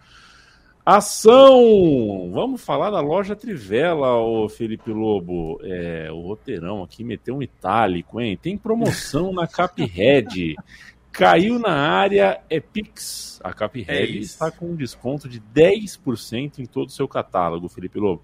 Ação! 0.84 2.30
Vamos 2.30 2.62
falar 2.62 2.90
da 2.90 3.00
loja 3.00 3.34
Trivela, 3.34 4.18
o 4.18 4.50
Felipe 4.50 4.90
Lobo. 4.90 5.58
É, 5.62 6.12
o 6.12 6.20
roteirão 6.20 6.82
aqui 6.82 7.02
meteu 7.02 7.36
um 7.36 7.42
itálico, 7.42 8.20
hein? 8.20 8.36
Tem 8.36 8.58
promoção 8.58 9.32
na 9.32 9.46
Caphead. 9.46 10.54
Caiu 11.10 11.58
na 11.58 11.72
área, 11.72 12.38
é 12.50 12.60
Pix. 12.60 13.40
A 13.42 13.54
Caphead 13.54 13.90
é 13.90 14.20
está 14.20 14.50
com 14.50 14.72
um 14.72 14.76
desconto 14.76 15.26
de 15.26 15.40
10% 15.40 16.58
em 16.58 16.66
todo 16.66 16.88
o 16.88 16.92
seu 16.92 17.08
catálogo, 17.08 17.66
Felipe 17.66 17.98
Lobo. 17.98 18.22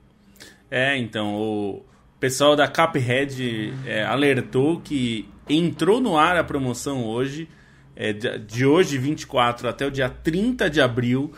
É, 0.70 0.99
então, 0.99 1.37
o 1.37 1.83
pessoal 2.18 2.55
da 2.55 2.68
Caphead 2.68 3.73
é, 3.87 4.05
alertou 4.05 4.83
que 4.83 5.27
entrou 5.49 5.99
no 5.99 6.18
ar 6.18 6.37
a 6.37 6.44
promoção 6.44 7.07
hoje, 7.07 7.49
é, 7.96 8.12
de 8.12 8.66
hoje, 8.66 8.99
24 8.99 9.66
até 9.66 9.87
o 9.87 9.90
dia 9.90 10.11
30 10.11 10.68
de 10.68 10.83
abril 10.83 11.33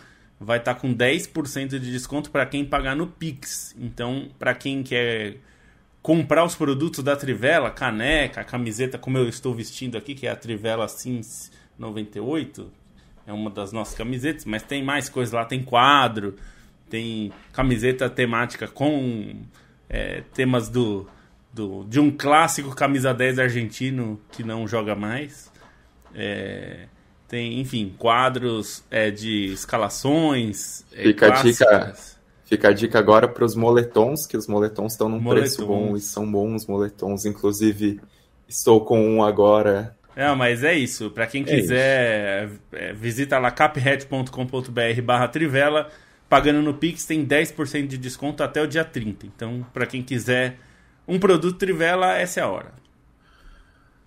vai 0.45 0.59
estar 0.59 0.75
tá 0.75 0.81
com 0.81 0.95
10% 0.95 1.69
de 1.79 1.91
desconto 1.91 2.31
para 2.31 2.45
quem 2.47 2.65
pagar 2.65 2.97
no 2.97 3.07
Pix. 3.07 3.75
Então, 3.79 4.29
para 4.39 4.55
quem 4.55 4.83
quer 4.83 5.37
comprar 6.03 6.45
os 6.45 6.55
produtos 6.55 7.03
da 7.03 7.15
Trivela, 7.15 7.71
caneca, 7.71 8.43
camiseta 8.43 8.99
como 8.99 9.19
eu 9.19 9.29
estou 9.29 9.55
vestindo 9.55 9.97
aqui, 9.97 10.15
que 10.15 10.27
é 10.27 10.31
a 10.31 10.37
Trivela 10.37 10.89
Sims 10.89 11.51
98, 11.79 12.71
é 13.27 13.33
uma 13.33 13.51
das 13.51 13.73
nossas 13.73 13.95
camisetas, 13.95 14.45
mas 14.45 14.63
tem 14.63 14.83
mais 14.83 15.09
coisas 15.09 15.33
lá, 15.33 15.45
tem 15.45 15.63
quadro, 15.63 16.37
tem 16.91 17.33
camiseta 17.53 18.11
temática 18.11 18.67
com 18.67 19.43
é, 19.89 20.23
temas 20.35 20.69
do, 20.69 21.09
do 21.53 21.85
de 21.85 22.01
um 22.01 22.11
clássico 22.11 22.75
camisa 22.75 23.15
10 23.15 23.39
argentino 23.39 24.21
que 24.33 24.43
não 24.43 24.67
joga 24.67 24.95
mais. 24.97 25.51
É, 26.15 26.89
tem, 27.33 27.59
enfim, 27.61 27.95
quadros 27.97 28.85
é, 28.91 29.11
de 29.11 29.47
escalações. 29.47 30.85
É, 30.93 31.05
fica, 31.05 31.29
a 31.29 31.43
dica, 31.43 31.95
fica 32.45 32.69
a 32.69 32.73
dica 32.75 32.99
agora 32.99 33.27
para 33.27 33.43
os 33.43 33.55
moletons, 33.55 34.27
que 34.27 34.37
os 34.37 34.47
moletons 34.47 34.93
estão 34.93 35.09
num 35.09 35.19
moletons. 35.19 35.57
preço 35.57 35.67
bom 35.67 35.97
e 35.97 36.01
são 36.03 36.31
bons 36.31 36.67
moletons. 36.67 37.25
Inclusive, 37.25 37.99
estou 38.47 38.85
com 38.85 39.03
um 39.03 39.25
agora. 39.25 39.97
É, 40.15 40.31
mas 40.35 40.63
é 40.63 40.75
isso. 40.75 41.11
Para 41.11 41.27
quem 41.27 41.41
é 41.41 41.47
quiser, 41.47 42.51
é, 42.71 42.93
visita 42.93 43.39
lá 43.39 43.51
caphead.com.br 43.51 45.03
barra 45.03 45.27
trivela. 45.27 45.89
Pagando 46.29 46.61
no 46.61 46.75
Pix 46.75 47.07
tem 47.07 47.27
10% 47.27 47.87
de 47.87 47.97
desconto 47.97 48.43
até 48.43 48.61
o 48.61 48.67
dia 48.67 48.85
30. 48.85 49.25
Então, 49.25 49.65
para 49.73 49.87
quem 49.87 50.03
quiser 50.03 50.59
um 51.09 51.19
produto 51.19 51.57
Trivela, 51.57 52.15
essa 52.15 52.41
é 52.41 52.43
a 52.43 52.49
hora. 52.49 52.75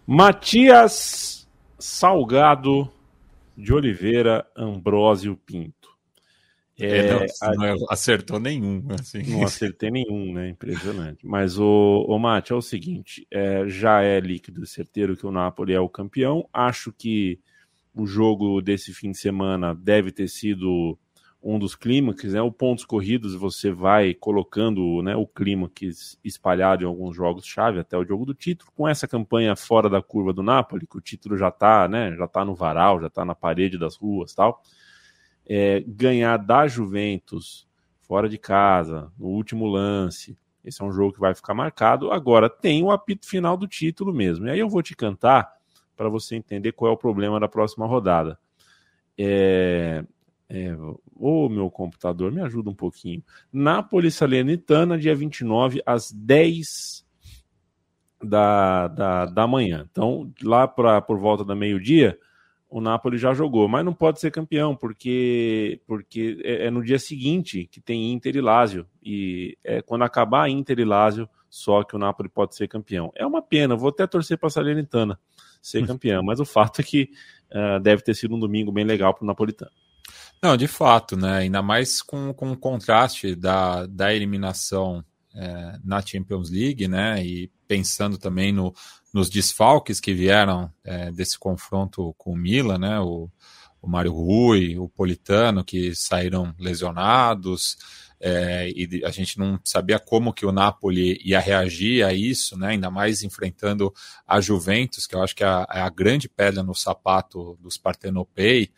Matias 0.05 1.47
Salgado 1.79 2.91
de 3.57 3.73
Oliveira 3.73 4.45
Ambrósio 4.55 5.35
Pinto. 5.37 5.95
É, 6.77 6.97
é, 6.97 7.13
não, 7.13 7.55
não, 7.55 7.85
acertou 7.89 8.39
nenhum. 8.39 8.85
Assim. 8.99 9.23
Não 9.23 9.43
acertei 9.43 9.89
nenhum, 9.89 10.33
né? 10.33 10.49
Impressionante. 10.49 11.25
Mas 11.25 11.57
o, 11.57 12.05
o 12.07 12.19
Mate, 12.19 12.51
é 12.51 12.55
o 12.55 12.61
seguinte: 12.61 13.25
é, 13.31 13.67
já 13.67 14.01
é 14.01 14.19
líquido 14.19 14.63
e 14.63 14.67
certeiro 14.67 15.15
que 15.15 15.25
o 15.25 15.31
Napoli 15.31 15.73
é 15.73 15.79
o 15.79 15.89
campeão. 15.89 16.47
Acho 16.51 16.91
que 16.91 17.39
o 17.93 18.05
jogo 18.05 18.61
desse 18.61 18.93
fim 18.93 19.11
de 19.11 19.17
semana 19.17 19.73
deve 19.73 20.11
ter 20.11 20.27
sido 20.27 20.99
um 21.47 21.59
dos 21.59 21.75
clímax, 21.75 22.33
né? 22.33 22.41
O 22.41 22.51
pontos 22.51 22.83
corridos 22.83 23.35
você 23.35 23.69
vai 23.69 24.15
colocando, 24.15 25.03
né, 25.03 25.15
o 25.15 25.27
clímax 25.27 26.17
espalhado 26.23 26.83
em 26.83 26.87
alguns 26.87 27.15
jogos 27.15 27.45
chave 27.45 27.79
até 27.79 27.95
o 27.95 28.03
jogo 28.03 28.25
do 28.25 28.33
título. 28.33 28.71
Com 28.75 28.89
essa 28.89 29.07
campanha 29.07 29.55
fora 29.55 29.87
da 29.87 30.01
curva 30.01 30.33
do 30.33 30.41
Napoli, 30.41 30.87
que 30.87 30.97
o 30.97 31.01
título 31.01 31.37
já 31.37 31.49
está, 31.49 31.87
né, 31.87 32.15
já 32.15 32.27
tá 32.27 32.43
no 32.43 32.55
varal, 32.55 32.99
já 32.99 33.07
está 33.07 33.23
na 33.23 33.35
parede 33.35 33.77
das 33.77 33.95
ruas, 33.95 34.33
tal. 34.33 34.63
É, 35.47 35.83
ganhar 35.87 36.37
da 36.37 36.67
Juventus 36.67 37.67
fora 38.01 38.27
de 38.27 38.39
casa, 38.39 39.11
no 39.15 39.27
último 39.27 39.67
lance. 39.67 40.35
Esse 40.63 40.81
é 40.81 40.85
um 40.85 40.91
jogo 40.91 41.13
que 41.13 41.19
vai 41.19 41.35
ficar 41.35 41.53
marcado. 41.53 42.11
Agora 42.11 42.49
tem 42.49 42.81
o 42.81 42.89
apito 42.89 43.27
final 43.27 43.55
do 43.55 43.67
título 43.67 44.11
mesmo. 44.11 44.47
E 44.47 44.49
aí 44.49 44.57
eu 44.57 44.67
vou 44.67 44.81
te 44.81 44.95
cantar 44.95 45.53
para 45.95 46.09
você 46.09 46.35
entender 46.35 46.71
qual 46.71 46.91
é 46.91 46.93
o 46.93 46.97
problema 46.97 47.39
da 47.39 47.47
próxima 47.47 47.85
rodada. 47.85 48.39
É, 49.15 50.03
é, 50.49 50.75
ô 51.15 51.49
meu 51.49 51.69
computador, 51.71 52.31
me 52.31 52.41
ajuda 52.41 52.69
um 52.69 52.75
pouquinho. 52.75 53.23
Nápoles 53.51 54.15
Salernitana, 54.15 54.97
dia 54.97 55.15
29, 55.15 55.81
às 55.85 56.11
10 56.11 57.05
da, 58.23 58.87
da, 58.87 59.25
da 59.25 59.47
manhã. 59.47 59.87
Então, 59.91 60.31
lá 60.43 60.67
pra, 60.67 61.01
por 61.01 61.17
volta 61.17 61.43
da 61.43 61.55
meio-dia, 61.55 62.17
o 62.69 62.81
Napoli 62.81 63.17
já 63.17 63.33
jogou, 63.33 63.67
mas 63.67 63.85
não 63.85 63.93
pode 63.93 64.19
ser 64.19 64.31
campeão, 64.31 64.75
porque, 64.75 65.79
porque 65.87 66.41
é, 66.43 66.65
é, 66.65 66.71
no 66.71 66.83
dia 66.83 66.99
seguinte 66.99 67.67
que 67.71 67.79
tem 67.79 68.11
Inter 68.11 68.35
e 68.35 68.41
Lazio. 68.41 68.85
E 69.01 69.57
é 69.63 69.81
quando 69.81 70.03
acabar 70.03 70.49
Inter 70.49 70.79
e 70.79 70.85
Lazio, 70.85 71.29
só 71.49 71.83
que 71.83 71.95
o 71.95 71.99
Napoli 71.99 72.29
pode 72.29 72.55
ser 72.55 72.67
campeão. 72.67 73.11
É 73.15 73.25
uma 73.25 73.41
pena, 73.41 73.75
vou 73.75 73.89
até 73.89 74.05
torcer 74.05 74.37
para 74.37 74.47
a 74.47 74.49
Salernitana 74.49 75.19
ser 75.61 75.85
campeão, 75.87 76.21
mas 76.21 76.39
o 76.39 76.45
fato 76.45 76.81
é 76.81 76.83
que 76.83 77.09
uh, 77.51 77.79
deve 77.79 78.03
ter 78.03 78.13
sido 78.13 78.35
um 78.35 78.39
domingo 78.39 78.71
bem 78.71 78.83
legal 78.83 79.13
para 79.13 79.23
o 79.23 79.27
Napolitano. 79.27 79.71
Não, 80.41 80.55
de 80.55 80.67
fato, 80.67 81.15
né? 81.15 81.39
Ainda 81.39 81.61
mais 81.61 82.01
com, 82.01 82.33
com 82.33 82.51
o 82.51 82.57
contraste 82.57 83.35
da, 83.35 83.85
da 83.85 84.13
eliminação 84.13 85.03
é, 85.33 85.79
na 85.83 86.01
Champions 86.01 86.49
League, 86.49 86.87
né? 86.87 87.23
E 87.25 87.51
pensando 87.67 88.17
também 88.17 88.51
no, 88.51 88.73
nos 89.13 89.29
desfalques 89.29 89.99
que 89.99 90.13
vieram 90.13 90.71
é, 90.83 91.11
desse 91.11 91.37
confronto 91.37 92.13
com 92.17 92.31
o 92.31 92.37
Milan, 92.37 92.77
né? 92.77 92.99
O, 92.99 93.29
o 93.81 93.87
Mário 93.87 94.13
Rui, 94.13 94.77
o 94.77 94.89
Politano, 94.89 95.63
que 95.63 95.95
saíram 95.95 96.53
lesionados, 96.59 97.77
é, 98.19 98.69
e 98.69 99.03
a 99.05 99.11
gente 99.11 99.37
não 99.37 99.59
sabia 99.63 99.99
como 99.99 100.33
que 100.33 100.45
o 100.45 100.51
Napoli 100.51 101.19
ia 101.23 101.39
reagir 101.39 102.03
a 102.03 102.13
isso, 102.13 102.57
né? 102.57 102.69
Ainda 102.69 102.89
mais 102.89 103.23
enfrentando 103.23 103.93
a 104.25 104.39
Juventus, 104.39 105.05
que 105.05 105.15
eu 105.15 105.21
acho 105.21 105.35
que 105.35 105.43
é 105.43 105.47
a, 105.47 105.67
é 105.71 105.81
a 105.81 105.89
grande 105.89 106.29
pedra 106.29 106.63
no 106.63 106.73
sapato 106.73 107.57
dos 107.61 107.77
Partenopei. 107.77 108.71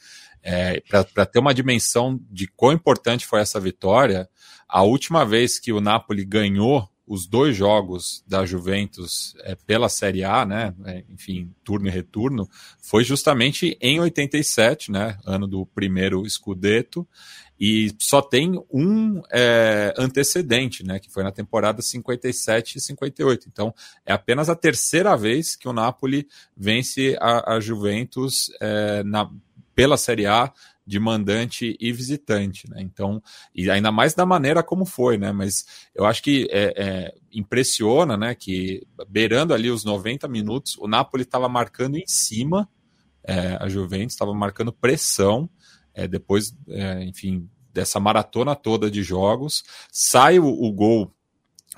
É, 0.44 0.82
Para 0.82 1.26
ter 1.26 1.40
uma 1.40 1.54
dimensão 1.54 2.20
de 2.30 2.48
quão 2.48 2.74
importante 2.74 3.26
foi 3.26 3.42
essa 3.42 3.60
vitória, 3.60 4.30
a 4.68 4.84
última 4.84 5.26
vez 5.26 5.60
que 5.60 5.72
o 5.72 5.82
Napoli 5.82 6.26
ganhou 6.26 6.90
os 7.08 7.26
dois 7.26 7.56
jogos 7.56 8.22
da 8.28 8.46
Juventus 8.46 9.34
é, 9.44 9.56
pela 9.56 9.88
Série 9.88 10.26
A, 10.26 10.46
né, 10.46 10.76
é, 10.86 11.06
enfim, 11.10 11.54
turno 11.64 11.88
e 11.88 11.92
retorno, 11.92 12.50
foi 12.82 13.06
justamente 13.06 13.78
em 13.80 14.00
87, 14.02 14.92
né, 14.92 15.18
ano 15.26 15.48
do 15.48 15.66
primeiro 15.66 16.30
Scudetto, 16.30 17.08
e 17.60 17.92
só 17.98 18.22
tem 18.22 18.62
um 18.70 19.22
é, 19.32 19.94
antecedente, 19.98 20.86
né, 20.86 21.00
que 21.00 21.10
foi 21.10 21.24
na 21.24 21.32
temporada 21.32 21.82
57 21.82 22.78
e 22.78 22.82
58. 22.82 23.48
Então, 23.48 23.74
é 24.06 24.12
apenas 24.12 24.50
a 24.50 24.56
terceira 24.56 25.16
vez 25.16 25.56
que 25.56 25.68
o 25.68 25.74
Napoli 25.74 26.28
vence 26.56 27.18
a, 27.20 27.56
a 27.56 27.60
Juventus 27.60 28.52
é, 28.60 29.02
na, 29.04 29.32
pela 29.78 29.96
Série 29.96 30.26
A 30.26 30.52
de 30.84 31.00
mandante 31.00 31.78
e 31.80 31.94
visitante, 31.94 32.68
né? 32.68 32.82
Então, 32.82 33.22
e 33.54 33.70
ainda 33.70 33.92
mais 33.92 34.16
da 34.16 34.26
maneira 34.26 34.64
como 34.64 34.86
foi, 34.86 35.20
né? 35.20 35.32
Mas 35.32 35.66
eu 35.94 36.04
acho 36.04 36.24
que 36.24 36.48
é, 36.50 36.74
é, 36.76 37.16
impressiona, 37.32 38.18
né? 38.18 38.34
Que 38.34 38.82
beirando 39.08 39.54
ali 39.54 39.70
os 39.70 39.86
90 39.86 40.28
minutos, 40.28 40.76
o 40.80 40.88
Napoli 40.88 41.22
estava 41.22 41.48
marcando 41.48 41.96
em 41.96 42.08
cima, 42.08 42.68
é, 43.24 43.56
a 43.62 43.70
Juventus 43.70 44.16
estava 44.16 44.34
marcando 44.34 44.74
pressão, 44.74 45.48
é, 45.94 46.08
depois, 46.08 46.58
é, 46.70 47.04
enfim, 47.04 47.48
dessa 47.72 48.00
maratona 48.00 48.56
toda 48.56 48.90
de 48.90 49.04
jogos, 49.04 49.64
sai 49.92 50.40
o, 50.40 50.48
o 50.48 50.74
gol 50.74 51.14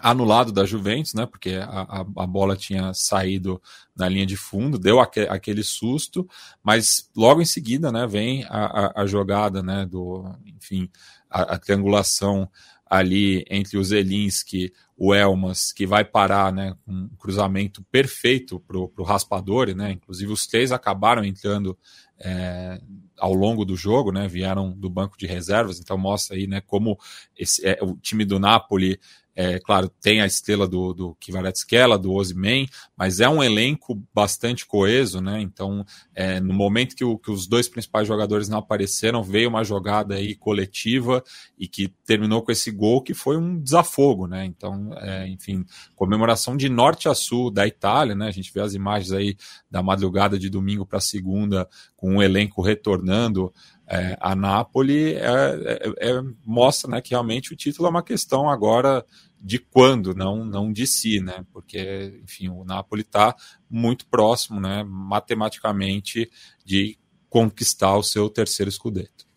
anulado 0.02 0.52
da 0.52 0.66
Juventus, 0.66 1.14
né? 1.14 1.26
Porque 1.26 1.52
a, 1.52 1.66
a, 1.66 2.00
a, 2.00 2.28
bola 2.28 2.56
tinha 2.56 2.94
saído 2.94 3.62
na 3.96 4.08
linha 4.08 4.26
de 4.26 4.38
fundo, 4.38 4.80
deu 4.80 5.00
aque, 5.00 5.22
aquele 5.22 5.64
susto, 5.64 6.28
mas 6.64 7.10
logo 7.16 7.42
em 7.42 7.46
seguida, 7.46 7.92
né? 7.92 8.08
Vem 8.08 8.46
a, 8.50 9.02
a 9.02 9.06
jogada, 9.06 9.62
né? 9.62 9.86
Do, 9.86 10.24
enfim, 10.46 10.90
a, 11.30 11.58
triangulação 11.58 12.50
ali 12.90 13.46
entre 13.50 13.78
o 13.78 13.84
Zelinski, 13.84 14.74
o 15.02 15.14
Elmas, 15.14 15.72
que 15.72 15.88
vai 15.88 16.04
parar, 16.04 16.52
né? 16.52 16.76
Um 16.86 17.08
cruzamento 17.18 17.82
perfeito 17.90 18.60
para 18.60 18.78
o 18.78 19.04
raspador, 19.04 19.74
né? 19.74 19.94
Inclusive 19.94 20.34
os 20.34 20.46
três 20.46 20.74
acabaram 20.74 21.24
entrando 21.24 21.78
é, 22.20 22.82
ao 23.18 23.34
longo 23.34 23.64
do 23.64 23.78
jogo, 23.78 24.12
né? 24.12 24.28
Vieram 24.28 24.74
do 24.74 24.90
banco 24.90 25.18
de 25.18 25.26
reservas, 25.26 25.80
então 25.80 25.98
mostra 25.98 26.36
aí, 26.36 26.48
né? 26.48 26.60
Como 26.60 27.00
esse, 27.34 27.66
é, 27.66 27.80
o 27.82 27.96
time 27.96 28.26
do 28.26 28.38
Napoli 28.40 29.00
é, 29.42 29.58
claro, 29.58 29.88
tem 30.02 30.20
a 30.20 30.26
estrela 30.26 30.68
do, 30.68 30.94
do 30.94 31.16
Kvaratskhelia, 31.16 31.98
do 31.98 32.12
Ozyman, 32.12 32.68
mas 32.98 33.22
é 33.22 33.30
um 33.30 33.42
elenco 33.42 33.96
bastante 34.14 34.66
coeso, 34.66 35.22
né? 35.22 35.40
Então, 35.40 35.86
é, 36.14 36.42
no 36.42 36.54
momento 36.54 36.94
que, 36.94 37.06
o, 37.06 37.18
que, 37.18 37.32
os 37.32 37.48
dois 37.48 37.70
principais 37.70 38.06
jogadores 38.06 38.50
não 38.50 38.58
apareceram, 38.58 39.24
veio 39.24 39.48
uma 39.48 39.64
jogada 39.64 40.16
aí 40.16 40.36
coletiva 40.36 41.24
e 41.58 41.70
que 41.70 41.88
terminou 42.06 42.42
com 42.42 42.52
esse 42.52 42.70
gol 42.70 43.02
que 43.02 43.14
foi 43.14 43.38
um 43.38 43.58
desafogo, 43.58 44.28
né? 44.28 44.44
Então, 44.44 44.89
é, 44.98 45.28
enfim, 45.28 45.66
comemoração 45.96 46.56
de 46.56 46.70
norte 46.70 47.08
a 47.08 47.14
sul 47.14 47.52
da 47.52 47.68
Itália, 47.68 48.16
né? 48.16 48.28
A 48.28 48.32
gente 48.32 48.52
vê 48.54 48.62
as 48.62 48.74
imagens 48.74 49.12
aí 49.12 49.38
da 49.70 49.82
madrugada 49.84 50.38
de 50.38 50.50
domingo 50.50 50.86
para 50.86 51.00
segunda, 51.00 51.68
com 51.96 52.12
o 52.12 52.18
um 52.18 52.22
elenco 52.22 52.62
retornando 52.62 53.54
é, 53.88 54.16
a 54.22 54.36
Nápoles, 54.36 55.16
é, 55.16 55.20
é, 55.20 56.10
é, 56.12 56.22
mostra 56.46 56.92
né, 56.92 57.02
que 57.02 57.10
realmente 57.10 57.52
o 57.52 57.56
título 57.56 57.88
é 57.88 57.90
uma 57.90 58.04
questão 58.04 58.48
agora 58.48 59.04
de 59.42 59.58
quando, 59.58 60.14
não, 60.14 60.46
não 60.46 60.72
de 60.72 60.86
si, 60.86 61.20
né? 61.20 61.46
Porque, 61.52 62.22
enfim, 62.24 62.50
o 62.50 62.64
Napoli 62.64 63.02
está 63.02 63.36
muito 63.70 64.06
próximo, 64.06 64.60
né, 64.60 64.84
matematicamente, 64.84 66.30
de 66.64 67.00
conquistar 67.30 67.96
o 67.96 68.04
seu 68.04 68.30
terceiro 68.30 68.70
escudeto. 68.70 69.29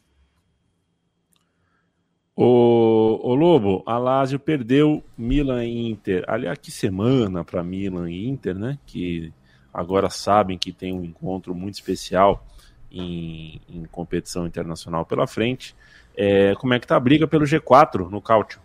O, 2.44 3.20
o 3.22 3.34
Lobo, 3.36 3.84
a 3.86 3.98
Lazio 3.98 4.38
perdeu 4.38 5.04
Milan 5.16 5.64
e 5.64 5.90
Inter. 5.90 6.24
Aliás, 6.26 6.58
que 6.58 6.72
semana 6.72 7.44
para 7.44 7.62
Milan 7.62 8.10
e 8.10 8.28
Inter, 8.28 8.58
né? 8.58 8.78
Que 8.84 9.32
agora 9.72 10.10
sabem 10.10 10.58
que 10.58 10.72
tem 10.72 10.92
um 10.92 11.04
encontro 11.04 11.54
muito 11.54 11.74
especial 11.74 12.44
em, 12.90 13.60
em 13.68 13.84
competição 13.84 14.44
internacional 14.44 15.06
pela 15.06 15.24
frente. 15.26 15.76
É, 16.16 16.54
como 16.56 16.74
é 16.74 16.80
que 16.80 16.86
tá 16.86 16.96
a 16.96 17.00
briga 17.00 17.28
pelo 17.28 17.44
G4 17.44 18.10
no 18.10 18.20
Cáutio? 18.20 18.60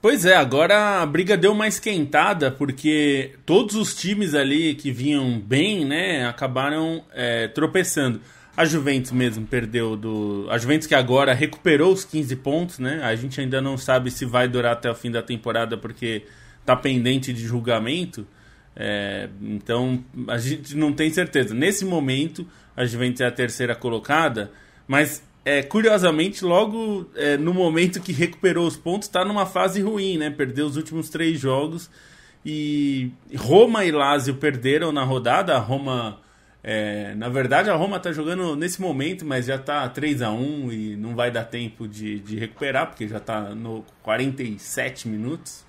Pois 0.00 0.24
é, 0.24 0.36
agora 0.36 1.02
a 1.02 1.06
briga 1.06 1.36
deu 1.36 1.50
uma 1.50 1.66
esquentada, 1.66 2.52
porque 2.52 3.34
todos 3.44 3.74
os 3.74 3.92
times 3.92 4.34
ali 4.34 4.76
que 4.76 4.92
vinham 4.92 5.40
bem, 5.40 5.84
né, 5.84 6.26
acabaram 6.26 7.02
é, 7.12 7.48
tropeçando. 7.48 8.20
A 8.56 8.64
Juventus 8.64 9.12
mesmo 9.12 9.46
perdeu 9.46 9.96
do. 9.96 10.46
A 10.50 10.56
Juventus 10.56 10.86
que 10.86 10.94
agora 10.94 11.34
recuperou 11.34 11.92
os 11.92 12.04
15 12.04 12.36
pontos, 12.36 12.78
né? 12.78 13.00
A 13.02 13.14
gente 13.14 13.40
ainda 13.40 13.60
não 13.60 13.76
sabe 13.76 14.10
se 14.10 14.24
vai 14.24 14.48
durar 14.48 14.72
até 14.72 14.90
o 14.90 14.94
fim 14.94 15.10
da 15.10 15.22
temporada, 15.22 15.76
porque 15.76 16.22
tá 16.64 16.74
pendente 16.74 17.32
de 17.32 17.44
julgamento. 17.44 18.26
É, 18.74 19.28
então 19.42 20.02
a 20.28 20.38
gente 20.38 20.76
não 20.76 20.92
tem 20.92 21.10
certeza. 21.10 21.54
Nesse 21.54 21.84
momento, 21.84 22.46
a 22.74 22.84
Juventus 22.86 23.20
é 23.20 23.26
a 23.26 23.30
terceira 23.30 23.74
colocada, 23.74 24.50
mas 24.88 25.22
é, 25.44 25.62
curiosamente, 25.62 26.44
logo 26.44 27.08
é, 27.14 27.36
no 27.36 27.54
momento 27.54 28.00
que 28.00 28.10
recuperou 28.10 28.66
os 28.66 28.76
pontos, 28.76 29.06
está 29.06 29.24
numa 29.24 29.46
fase 29.46 29.80
ruim, 29.80 30.18
né? 30.18 30.28
Perdeu 30.28 30.66
os 30.66 30.76
últimos 30.76 31.08
três 31.08 31.38
jogos. 31.38 31.88
E 32.44 33.12
Roma 33.36 33.84
e 33.84 33.92
Lazio 33.92 34.34
perderam 34.34 34.90
na 34.92 35.04
rodada. 35.04 35.54
A 35.54 35.58
Roma, 35.58 36.20
é, 36.68 37.14
na 37.14 37.28
verdade, 37.28 37.70
a 37.70 37.76
Roma 37.76 37.96
está 37.96 38.10
jogando 38.10 38.56
nesse 38.56 38.80
momento, 38.80 39.24
mas 39.24 39.46
já 39.46 39.54
está 39.54 39.88
3 39.88 40.20
a 40.20 40.32
1 40.32 40.72
e 40.72 40.96
não 40.96 41.14
vai 41.14 41.30
dar 41.30 41.44
tempo 41.44 41.86
de, 41.86 42.18
de 42.18 42.36
recuperar, 42.36 42.88
porque 42.88 43.06
já 43.06 43.18
está 43.18 43.54
no 43.54 43.84
47 44.02 45.06
minutos. 45.06 45.64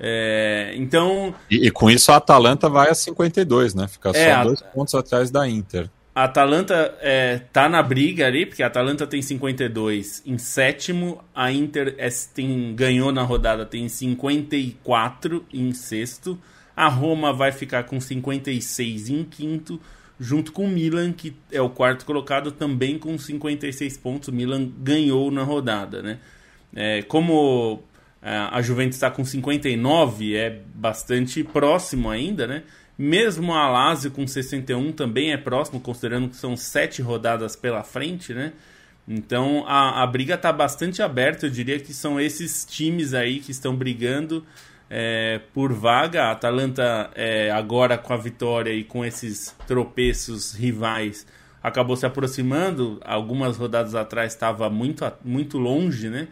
É, 0.00 0.72
então. 0.76 1.34
E, 1.50 1.66
e, 1.66 1.70
com 1.70 1.90
isso 1.90 2.10
a 2.10 2.16
Atalanta 2.16 2.70
vai 2.70 2.88
a 2.88 2.94
52, 2.94 3.74
né? 3.74 3.86
Fica 3.86 4.12
é, 4.14 4.34
só 4.34 4.44
dois 4.44 4.62
pontos 4.62 4.94
atrás 4.94 5.30
da 5.30 5.46
Inter. 5.46 5.90
A 6.14 6.24
Atalanta 6.24 6.96
é, 7.02 7.42
tá 7.52 7.68
na 7.68 7.82
briga 7.82 8.26
ali, 8.26 8.46
porque 8.46 8.62
a 8.62 8.68
Atalanta 8.68 9.06
tem 9.06 9.20
52 9.20 10.22
em 10.24 10.38
sétimo, 10.38 11.22
a 11.34 11.52
Inter 11.52 11.96
é, 11.98 12.08
tem, 12.32 12.74
ganhou 12.74 13.12
na 13.12 13.22
rodada, 13.22 13.66
tem 13.66 13.90
54 13.90 15.44
em 15.52 15.74
sexto, 15.74 16.38
a 16.74 16.88
Roma 16.88 17.30
vai 17.30 17.52
ficar 17.52 17.82
com 17.84 18.00
56 18.00 19.10
em 19.10 19.22
quinto, 19.22 19.78
junto 20.18 20.52
com 20.52 20.64
o 20.64 20.68
Milan, 20.68 21.12
que 21.12 21.34
é 21.50 21.60
o 21.60 21.68
quarto 21.68 22.04
colocado, 22.04 22.52
também 22.52 22.98
com 22.98 23.16
56 23.18 23.96
pontos. 23.98 24.28
O 24.28 24.32
Milan 24.32 24.70
ganhou 24.78 25.30
na 25.30 25.42
rodada, 25.42 26.02
né? 26.02 26.18
É, 26.74 27.02
como 27.02 27.82
é, 28.22 28.30
a 28.30 28.60
Juventus 28.62 28.96
está 28.96 29.10
com 29.10 29.24
59, 29.24 30.36
é 30.36 30.60
bastante 30.74 31.42
próximo 31.44 32.10
ainda, 32.10 32.46
né? 32.46 32.62
Mesmo 32.96 33.52
a 33.52 33.68
Lazio 33.68 34.10
com 34.10 34.26
61 34.26 34.92
também 34.92 35.32
é 35.32 35.36
próximo, 35.36 35.80
considerando 35.80 36.28
que 36.28 36.36
são 36.36 36.56
sete 36.56 37.02
rodadas 37.02 37.56
pela 37.56 37.82
frente, 37.82 38.32
né? 38.32 38.52
Então 39.06 39.64
a, 39.66 40.02
a 40.02 40.06
briga 40.06 40.34
está 40.34 40.52
bastante 40.52 41.02
aberta. 41.02 41.46
Eu 41.46 41.50
diria 41.50 41.78
que 41.78 41.92
são 41.92 42.20
esses 42.20 42.64
times 42.64 43.12
aí 43.12 43.40
que 43.40 43.50
estão 43.50 43.74
brigando 43.74 44.44
é, 44.88 45.40
por 45.52 45.72
vaga. 45.72 46.24
A 46.24 46.32
Atalanta, 46.32 47.10
é, 47.14 47.50
agora 47.50 47.98
com 47.98 48.12
a 48.12 48.16
vitória 48.16 48.72
e 48.72 48.84
com 48.84 49.04
esses 49.04 49.54
tropeços 49.66 50.52
rivais, 50.52 51.26
acabou 51.62 51.96
se 51.96 52.06
aproximando. 52.06 53.00
Algumas 53.04 53.56
rodadas 53.56 53.94
atrás 53.94 54.32
estava 54.32 54.68
muito, 54.70 55.10
muito 55.24 55.58
longe, 55.58 56.08
né? 56.08 56.28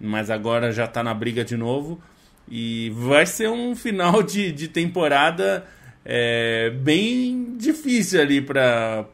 Mas 0.00 0.30
agora 0.30 0.72
já 0.72 0.84
está 0.84 1.02
na 1.02 1.14
briga 1.14 1.44
de 1.44 1.56
novo. 1.56 2.00
E 2.48 2.90
vai 2.94 3.26
ser 3.26 3.48
um 3.48 3.74
final 3.74 4.22
de, 4.22 4.52
de 4.52 4.68
temporada 4.68 5.66
é, 6.04 6.70
bem 6.70 7.56
difícil 7.56 8.20
ali 8.20 8.40
para 8.40 9.08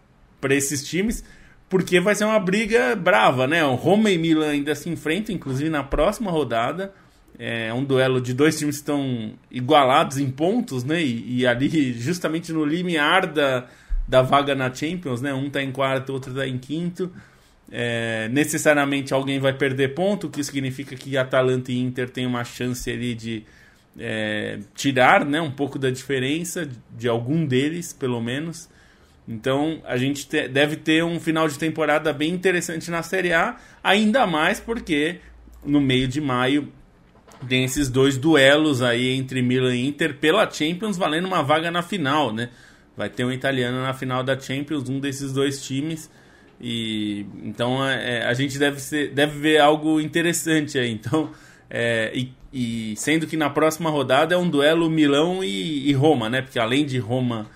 esses 0.50 0.86
times, 0.86 1.24
porque 1.68 1.98
vai 1.98 2.14
ser 2.14 2.26
uma 2.26 2.38
briga 2.38 2.94
brava, 2.94 3.46
né? 3.46 3.64
O 3.64 3.74
Roma 3.74 4.10
e 4.10 4.18
Milan 4.18 4.50
ainda 4.50 4.74
se 4.74 4.90
enfrentam, 4.90 5.34
inclusive 5.34 5.70
na 5.70 5.82
próxima 5.82 6.30
rodada. 6.30 6.92
É 7.44 7.74
um 7.74 7.82
duelo 7.82 8.20
de 8.20 8.32
dois 8.32 8.56
times 8.56 8.76
que 8.76 8.82
estão 8.82 9.32
igualados 9.50 10.16
em 10.16 10.30
pontos, 10.30 10.84
né? 10.84 11.02
E, 11.02 11.40
e 11.40 11.46
ali, 11.46 11.92
justamente 11.92 12.52
no 12.52 12.64
limiar 12.64 13.26
da, 13.26 13.66
da 14.06 14.22
vaga 14.22 14.54
na 14.54 14.72
Champions, 14.72 15.20
né? 15.20 15.34
Um 15.34 15.48
está 15.48 15.60
em 15.60 15.72
quarto, 15.72 16.12
outro 16.12 16.30
está 16.30 16.46
em 16.46 16.56
quinto. 16.56 17.10
É, 17.68 18.28
necessariamente 18.28 19.12
alguém 19.12 19.40
vai 19.40 19.52
perder 19.52 19.92
ponto, 19.92 20.28
o 20.28 20.30
que 20.30 20.44
significa 20.44 20.94
que 20.94 21.16
Atalanta 21.16 21.72
e 21.72 21.80
Inter 21.80 22.08
têm 22.08 22.26
uma 22.26 22.44
chance 22.44 22.88
ali 22.88 23.12
de 23.12 23.42
é, 23.98 24.60
tirar 24.72 25.24
né, 25.24 25.40
um 25.40 25.50
pouco 25.50 25.80
da 25.80 25.90
diferença 25.90 26.68
de 26.96 27.08
algum 27.08 27.44
deles, 27.44 27.92
pelo 27.92 28.20
menos. 28.20 28.68
Então 29.26 29.80
a 29.84 29.96
gente 29.96 30.28
te, 30.28 30.46
deve 30.46 30.76
ter 30.76 31.02
um 31.02 31.18
final 31.18 31.48
de 31.48 31.58
temporada 31.58 32.12
bem 32.12 32.32
interessante 32.32 32.88
na 32.88 33.02
Série 33.02 33.32
A, 33.32 33.56
ainda 33.82 34.28
mais 34.28 34.60
porque 34.60 35.16
no 35.64 35.80
meio 35.80 36.06
de 36.06 36.20
maio 36.20 36.68
tem 37.48 37.64
esses 37.64 37.88
dois 37.88 38.16
duelos 38.16 38.82
aí 38.82 39.10
entre 39.10 39.42
Milan 39.42 39.74
e 39.74 39.86
Inter 39.86 40.14
pela 40.14 40.50
Champions, 40.50 40.96
valendo 40.96 41.26
uma 41.26 41.42
vaga 41.42 41.70
na 41.70 41.82
final, 41.82 42.32
né? 42.32 42.48
Vai 42.96 43.08
ter 43.08 43.24
um 43.24 43.32
italiano 43.32 43.82
na 43.82 43.94
final 43.94 44.22
da 44.22 44.38
Champions, 44.38 44.88
um 44.88 45.00
desses 45.00 45.32
dois 45.32 45.64
times. 45.64 46.10
E 46.60 47.26
então 47.42 47.84
é, 47.86 48.24
a 48.24 48.34
gente 48.34 48.58
deve, 48.58 48.80
ser, 48.80 49.10
deve 49.12 49.38
ver 49.38 49.58
algo 49.58 50.00
interessante 50.00 50.78
aí. 50.78 50.90
Então 50.90 51.30
é, 51.68 52.12
e, 52.14 52.32
e, 52.52 52.96
sendo 52.96 53.26
que 53.26 53.36
na 53.36 53.48
próxima 53.48 53.88
rodada 53.88 54.34
é 54.34 54.38
um 54.38 54.48
duelo 54.48 54.90
Milão 54.90 55.42
e, 55.42 55.88
e 55.88 55.92
Roma, 55.94 56.28
né? 56.28 56.42
Porque 56.42 56.58
além 56.58 56.84
de 56.84 56.98
Roma, 56.98 57.46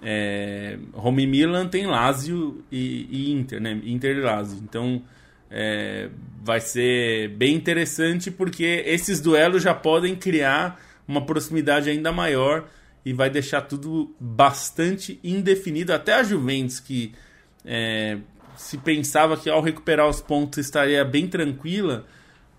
é, 0.00 0.78
Roma 0.92 1.20
e 1.20 1.26
Milan 1.26 1.66
tem 1.66 1.86
Lazio 1.86 2.64
e, 2.70 3.08
e, 3.10 3.32
Inter, 3.32 3.60
né? 3.60 3.80
Inter 3.84 4.16
e 4.16 4.20
Lazio. 4.20 4.60
Então 4.62 5.02
é, 5.50 6.08
vai 6.44 6.60
ser 6.60 7.30
bem 7.30 7.54
interessante 7.54 8.30
porque 8.30 8.82
esses 8.84 9.18
duelos 9.18 9.62
já 9.62 9.72
podem 9.74 10.14
criar 10.14 10.78
uma 11.08 11.24
proximidade 11.24 11.88
ainda 11.88 12.12
maior 12.12 12.68
e 13.02 13.14
vai 13.14 13.30
deixar 13.30 13.62
tudo 13.62 14.14
bastante 14.20 15.18
indefinido. 15.24 15.94
Até 15.94 16.12
a 16.12 16.22
Juventus 16.22 16.80
que 16.80 17.14
é, 17.64 18.18
se 18.58 18.76
pensava 18.76 19.38
que 19.38 19.48
ao 19.48 19.62
recuperar 19.62 20.06
os 20.06 20.20
pontos 20.20 20.58
estaria 20.58 21.02
bem 21.02 21.26
tranquila 21.26 22.06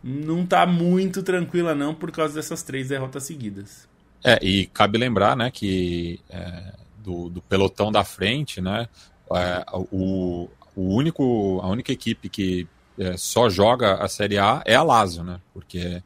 não 0.04 0.48
tá 0.48 0.66
muito 0.66 1.22
tranquila 1.22 1.76
não 1.76 1.94
por 1.94 2.12
causa 2.12 2.34
dessas 2.34 2.64
três 2.64 2.90
derrotas 2.90 3.24
seguidas. 3.24 3.88
É, 4.24 4.40
e 4.42 4.66
cabe 4.66 4.98
lembrar, 4.98 5.38
né, 5.38 5.52
que 5.52 6.20
é, 6.28 6.74
do, 6.98 7.30
do, 7.30 7.40
pelotão 7.40 7.92
da 7.92 8.04
frente, 8.04 8.60
né, 8.60 8.88
é, 9.32 9.64
o, 9.72 10.50
o 10.76 10.96
único, 10.96 11.60
a 11.62 11.68
única 11.68 11.92
equipe 11.92 12.30
que 12.30 12.68
é, 12.98 13.18
só 13.18 13.50
joga 13.50 13.96
a 13.96 14.08
Série 14.08 14.38
A 14.38 14.62
é 14.66 14.76
a 14.76 14.84
Lazio, 14.84 15.24
né, 15.24 15.40
porque 15.54 16.02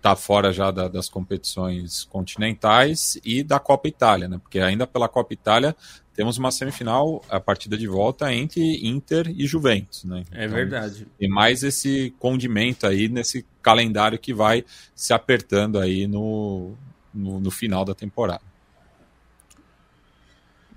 tá 0.00 0.16
fora 0.16 0.52
já 0.52 0.70
da, 0.70 0.88
das 0.88 1.08
competições 1.08 2.04
continentais 2.04 3.20
e 3.24 3.42
da 3.42 3.58
Copa 3.58 3.88
Itália, 3.88 4.28
né, 4.28 4.38
porque 4.38 4.58
ainda 4.58 4.86
pela 4.86 5.08
Copa 5.08 5.32
Itália 5.34 5.76
temos 6.14 6.36
uma 6.36 6.50
semifinal, 6.50 7.22
a 7.30 7.40
partida 7.40 7.78
de 7.78 7.86
volta 7.86 8.32
entre 8.32 8.86
Inter 8.86 9.32
e 9.34 9.46
Juventus, 9.46 10.04
né? 10.04 10.24
É 10.32 10.44
então, 10.44 10.54
verdade. 10.54 11.06
E 11.18 11.26
mais 11.26 11.62
esse 11.62 12.12
condimento 12.18 12.86
aí 12.86 13.08
nesse 13.08 13.46
calendário 13.62 14.18
que 14.18 14.34
vai 14.34 14.62
se 14.94 15.14
apertando 15.14 15.78
aí 15.78 16.06
no, 16.06 16.74
no, 17.14 17.40
no 17.40 17.50
final 17.50 17.86
da 17.86 17.94
temporada. 17.94 18.42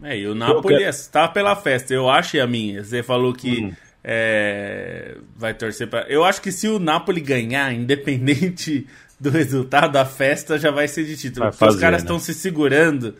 É, 0.01 0.17
e 0.17 0.27
o 0.27 0.35
Napoli 0.35 0.83
está 0.83 1.27
pela 1.27 1.55
festa, 1.55 1.93
eu 1.93 2.09
acho, 2.09 2.37
e 2.37 2.39
a 2.39 2.47
minha. 2.47 2.83
Você 2.83 3.03
falou 3.03 3.33
que 3.33 3.65
hum. 3.65 3.73
É, 4.03 5.15
vai 5.35 5.53
torcer 5.53 5.87
para. 5.87 6.07
Eu 6.09 6.25
acho 6.25 6.41
que 6.41 6.51
se 6.51 6.67
o 6.67 6.77
Napoli 6.77 7.21
ganhar, 7.21 7.73
independente 7.73 8.85
do 9.19 9.29
resultado, 9.29 9.95
a 9.97 10.05
festa 10.05 10.59
já 10.59 10.69
vai 10.69 10.87
ser 10.87 11.05
de 11.05 11.15
título. 11.15 11.51
Fazer, 11.53 11.75
os 11.75 11.79
caras 11.79 12.01
estão 12.01 12.17
né? 12.17 12.21
se 12.21 12.33
segurando. 12.33 13.15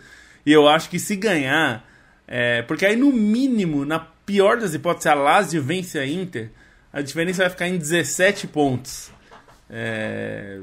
E 0.46 0.52
eu 0.52 0.68
acho 0.68 0.90
que 0.90 1.00
se 1.00 1.16
ganhar, 1.16 1.88
é, 2.28 2.62
porque 2.64 2.86
aí, 2.86 2.98
no 2.98 3.14
mínimo, 3.14 3.86
na 3.86 4.00
pior 4.00 4.58
das 4.58 4.74
hipóteses, 4.74 5.08
a 5.08 5.14
Lazio 5.14 5.64
vence 5.64 5.98
a 5.98 6.06
Inter, 6.06 6.50
a 6.92 7.02
diferença 7.02 7.44
vai 7.44 7.50
ficar 7.50 7.68
em 7.70 7.78
17 7.78 8.48
pontos. 8.48 9.10
É, 9.70 10.60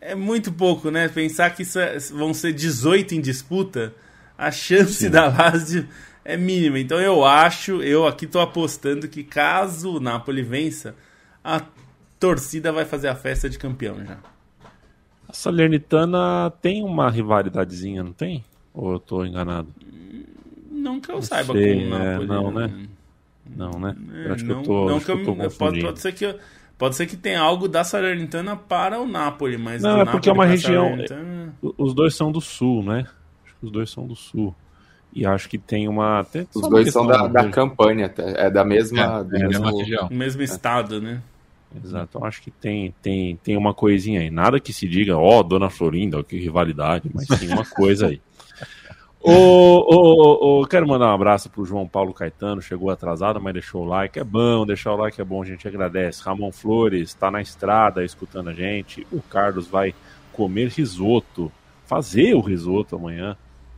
é 0.00 0.14
muito 0.14 0.52
pouco, 0.52 0.90
né? 0.90 1.08
Pensar 1.08 1.50
que 1.50 1.64
é, 1.76 1.98
vão 2.12 2.32
ser 2.32 2.52
18 2.52 3.16
em 3.16 3.20
disputa, 3.20 3.92
a 4.38 4.52
chance 4.52 4.94
Sim. 4.94 5.10
da 5.10 5.26
Lazio 5.26 5.88
é 6.24 6.36
mínima. 6.36 6.78
Então 6.78 7.00
eu 7.00 7.24
acho, 7.24 7.82
eu 7.82 8.06
aqui 8.06 8.26
tô 8.26 8.40
apostando 8.40 9.08
que 9.08 9.22
caso 9.22 9.96
o 9.96 10.00
Napoli 10.00 10.42
vença, 10.42 10.94
a 11.42 11.62
torcida 12.18 12.72
vai 12.72 12.84
fazer 12.84 13.08
a 13.08 13.14
festa 13.14 13.48
de 13.48 13.58
campeão 13.58 14.04
já. 14.04 14.18
A 15.28 15.32
Salernitana 15.32 16.50
tem 16.62 16.82
uma 16.82 17.10
rivalidadezinha, 17.10 18.02
não 18.02 18.12
tem? 18.12 18.44
Ou 18.72 18.92
eu 18.92 18.98
tô 18.98 19.24
enganado? 19.24 19.68
Não 20.70 21.00
que 21.00 21.10
eu 21.10 21.16
não 21.16 21.22
saiba 21.22 21.52
sei, 21.52 21.88
com 21.88 21.90
o 21.90 21.94
é, 21.94 21.98
Napoli. 21.98 22.24
É, 22.24 22.26
não, 22.26 22.50
né? 22.50 22.88
Não, 23.56 23.70
né? 23.78 23.96
É, 24.26 24.32
acho 24.32 24.44
não, 24.44 24.54
que 24.54 24.60
eu 24.60 24.62
tô, 24.64 24.88
não 24.88 25.00
que 25.00 25.10
eu, 25.10 25.18
eu 25.18 25.50
pode, 25.50 25.80
pode 25.80 26.00
ser 26.00 26.12
que 26.12 26.24
eu, 26.24 26.38
Pode 26.76 26.96
ser 26.96 27.06
que 27.06 27.16
tenha 27.16 27.40
algo 27.40 27.68
da 27.68 27.84
Salernitana 27.84 28.56
para 28.56 29.00
o 29.00 29.06
Napoli, 29.06 29.56
mas. 29.56 29.82
Não, 29.82 30.00
é 30.00 30.04
porque 30.04 30.28
é 30.28 30.32
uma 30.32 30.44
região. 30.44 30.88
Salernitana... 30.88 31.54
Os 31.78 31.94
dois 31.94 32.16
são 32.16 32.32
do 32.32 32.40
sul, 32.40 32.82
né? 32.82 33.06
Acho 33.44 33.54
que 33.60 33.66
os 33.66 33.70
dois 33.70 33.90
são 33.90 34.06
do 34.06 34.16
sul. 34.16 34.54
E 35.14 35.24
acho 35.24 35.48
que 35.48 35.56
tem 35.56 35.86
uma. 35.86 36.24
Tem 36.24 36.46
os 36.52 36.68
dois 36.68 36.92
são 36.92 37.06
da, 37.06 37.28
da 37.28 37.48
campanha, 37.48 38.12
é 38.16 38.50
da 38.50 38.64
mesma, 38.64 39.00
é, 39.00 39.24
da 39.24 39.38
é 39.38 39.46
mesma 39.46 39.70
região. 39.70 40.08
mesmo 40.10 40.42
estado, 40.42 41.00
né? 41.00 41.22
Exato, 41.84 42.24
acho 42.24 42.42
que 42.42 42.50
tem, 42.50 42.94
tem, 43.02 43.36
tem 43.36 43.56
uma 43.56 43.72
coisinha 43.72 44.20
aí. 44.20 44.30
Nada 44.30 44.60
que 44.60 44.72
se 44.72 44.88
diga, 44.88 45.16
ó, 45.16 45.40
oh, 45.40 45.42
Dona 45.42 45.70
Florinda, 45.70 46.22
que 46.22 46.38
rivalidade, 46.38 47.10
mas 47.12 47.26
tem 47.26 47.48
uma 47.48 47.64
coisa 47.64 48.08
aí. 48.08 48.20
Ô, 49.26 49.32
ô, 49.32 50.60
ô, 50.60 50.66
quero 50.66 50.86
mandar 50.86 51.06
um 51.06 51.14
abraço 51.14 51.48
pro 51.48 51.64
João 51.64 51.88
Paulo 51.88 52.12
Caetano, 52.12 52.60
chegou 52.60 52.90
atrasado, 52.90 53.40
mas 53.40 53.54
deixou 53.54 53.82
o 53.82 53.88
like. 53.88 54.18
É 54.18 54.22
bom, 54.24 54.66
deixar 54.66 54.92
o 54.92 54.96
like 54.96 55.18
é 55.18 55.24
bom, 55.24 55.40
a 55.40 55.46
gente 55.46 55.66
agradece. 55.66 56.22
Ramon 56.22 56.52
Flores 56.52 57.08
está 57.08 57.30
na 57.30 57.40
estrada 57.40 58.04
escutando 58.04 58.50
a 58.50 58.52
gente. 58.52 59.06
O 59.10 59.22
Carlos 59.22 59.66
vai 59.66 59.94
comer 60.30 60.68
risoto, 60.68 61.50
fazer 61.86 62.34
o 62.34 62.40
risoto 62.40 62.96
amanhã 62.96 63.34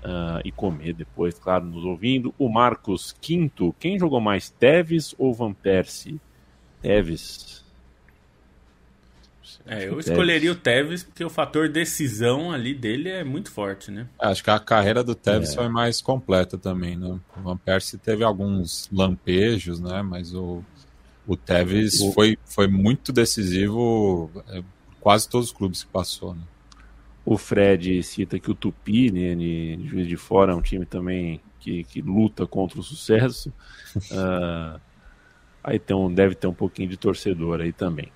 uh, 0.06 0.40
e 0.44 0.52
comer 0.52 0.94
depois, 0.94 1.38
claro, 1.38 1.66
nos 1.66 1.84
ouvindo. 1.84 2.32
O 2.38 2.48
Marcos 2.48 3.14
Quinto, 3.20 3.74
quem 3.80 3.98
jogou 3.98 4.20
mais, 4.20 4.48
Teves 4.48 5.14
ou 5.18 5.34
Van 5.34 5.52
Persie? 5.52 6.20
Teves. 6.80 7.66
É, 9.68 9.88
eu 9.88 9.98
escolheria 9.98 10.52
o 10.52 10.54
Tevez 10.54 11.02
porque 11.02 11.24
o 11.24 11.30
fator 11.30 11.68
decisão 11.68 12.52
ali 12.52 12.72
dele 12.72 13.08
é 13.08 13.24
muito 13.24 13.50
forte, 13.50 13.90
né? 13.90 14.06
Acho 14.16 14.44
que 14.44 14.50
a 14.50 14.60
carreira 14.60 15.02
do 15.02 15.12
Tevez 15.12 15.50
é. 15.50 15.54
foi 15.54 15.68
mais 15.68 16.00
completa 16.00 16.56
também, 16.56 16.96
né? 16.96 17.18
O 17.36 17.40
Van 17.40 17.56
Persie 17.56 17.98
teve 17.98 18.22
alguns 18.22 18.88
lampejos, 18.92 19.80
né? 19.80 20.02
Mas 20.02 20.32
o, 20.32 20.62
o 21.26 21.36
Tevez 21.36 22.00
o... 22.00 22.12
Foi, 22.12 22.38
foi 22.44 22.68
muito 22.68 23.12
decisivo 23.12 24.30
é, 24.48 24.62
quase 25.00 25.28
todos 25.28 25.48
os 25.48 25.52
clubes 25.52 25.82
que 25.82 25.90
passou, 25.90 26.32
né? 26.32 26.42
O 27.26 27.36
Fred 27.36 28.04
cita 28.04 28.38
que 28.38 28.50
o 28.50 28.54
Tupi, 28.54 29.10
né, 29.10 29.34
de 29.34 29.80
Juiz 29.84 30.06
de 30.06 30.16
Fora, 30.16 30.52
é 30.52 30.54
um 30.54 30.62
time 30.62 30.86
também 30.86 31.40
que, 31.58 31.82
que 31.82 32.00
luta 32.00 32.46
contra 32.46 32.78
o 32.78 32.82
sucesso. 32.84 33.52
uh, 34.12 34.80
aí 35.62 35.80
tem 35.80 35.96
um, 35.96 36.12
deve 36.12 36.36
ter 36.36 36.46
um 36.46 36.54
pouquinho 36.54 36.88
de 36.88 36.96
torcedor 36.96 37.60
aí 37.60 37.72
também. 37.72 38.12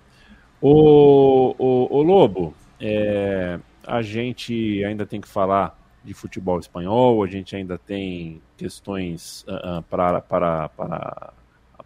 O, 0.61 1.57
o, 1.59 1.97
o 1.97 2.03
Lobo, 2.03 2.55
é, 2.79 3.59
a 3.85 4.01
gente 4.01 4.85
ainda 4.85 5.05
tem 5.05 5.21
que 5.21 5.29
falar 5.29 5.77
de 6.05 6.15
futebol 6.15 6.61
espanhol, 6.61 7.23
a 7.25 7.27
gente 7.27 7.57
ainda 7.57 7.77
tem 7.77 8.41
questões 8.57 9.45
uh, 9.49 9.83
para, 9.83 10.21
para, 10.21 10.69
para, 10.69 11.33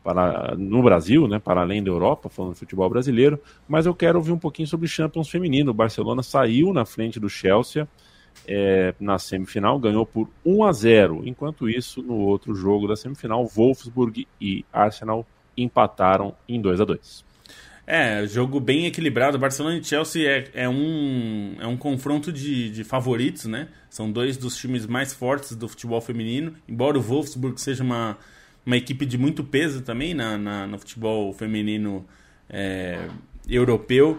para 0.04 0.54
no 0.56 0.82
Brasil, 0.82 1.26
né, 1.26 1.38
para 1.38 1.62
além 1.62 1.82
da 1.82 1.90
Europa, 1.90 2.28
falando 2.28 2.52
de 2.52 2.58
futebol 2.58 2.88
brasileiro, 2.90 3.40
mas 3.66 3.86
eu 3.86 3.94
quero 3.94 4.18
ouvir 4.18 4.32
um 4.32 4.38
pouquinho 4.38 4.68
sobre 4.68 4.86
Champions 4.86 5.30
feminino. 5.30 5.70
O 5.70 5.74
Barcelona 5.74 6.22
saiu 6.22 6.74
na 6.74 6.84
frente 6.84 7.18
do 7.18 7.28
Chelsea 7.28 7.88
é, 8.46 8.94
na 9.00 9.18
semifinal, 9.18 9.78
ganhou 9.78 10.04
por 10.04 10.28
1 10.44 10.64
a 10.64 10.72
0. 10.72 11.22
Enquanto 11.24 11.68
isso, 11.68 12.02
no 12.02 12.18
outro 12.18 12.54
jogo 12.54 12.86
da 12.86 12.96
semifinal, 12.96 13.46
Wolfsburg 13.46 14.28
e 14.38 14.64
Arsenal 14.70 15.26
empataram 15.56 16.34
em 16.46 16.60
2 16.60 16.80
a 16.82 16.84
2. 16.84 17.24
É, 17.86 18.26
jogo 18.26 18.60
bem 18.60 18.86
equilibrado. 18.86 19.38
Barcelona 19.38 19.76
e 19.76 19.84
Chelsea 19.84 20.26
é, 20.26 20.64
é, 20.64 20.68
um, 20.68 21.56
é 21.60 21.66
um 21.66 21.76
confronto 21.76 22.32
de, 22.32 22.70
de 22.70 22.82
favoritos, 22.82 23.44
né? 23.44 23.68
São 23.90 24.10
dois 24.10 24.36
dos 24.36 24.56
times 24.56 24.86
mais 24.86 25.12
fortes 25.12 25.54
do 25.54 25.68
futebol 25.68 26.00
feminino. 26.00 26.54
Embora 26.66 26.98
o 26.98 27.00
Wolfsburg 27.00 27.60
seja 27.60 27.84
uma, 27.84 28.16
uma 28.64 28.76
equipe 28.76 29.04
de 29.04 29.18
muito 29.18 29.44
peso 29.44 29.82
também 29.82 30.14
na, 30.14 30.38
na 30.38 30.66
no 30.66 30.78
futebol 30.78 31.32
feminino 31.32 32.06
é, 32.48 32.98
europeu. 33.48 34.18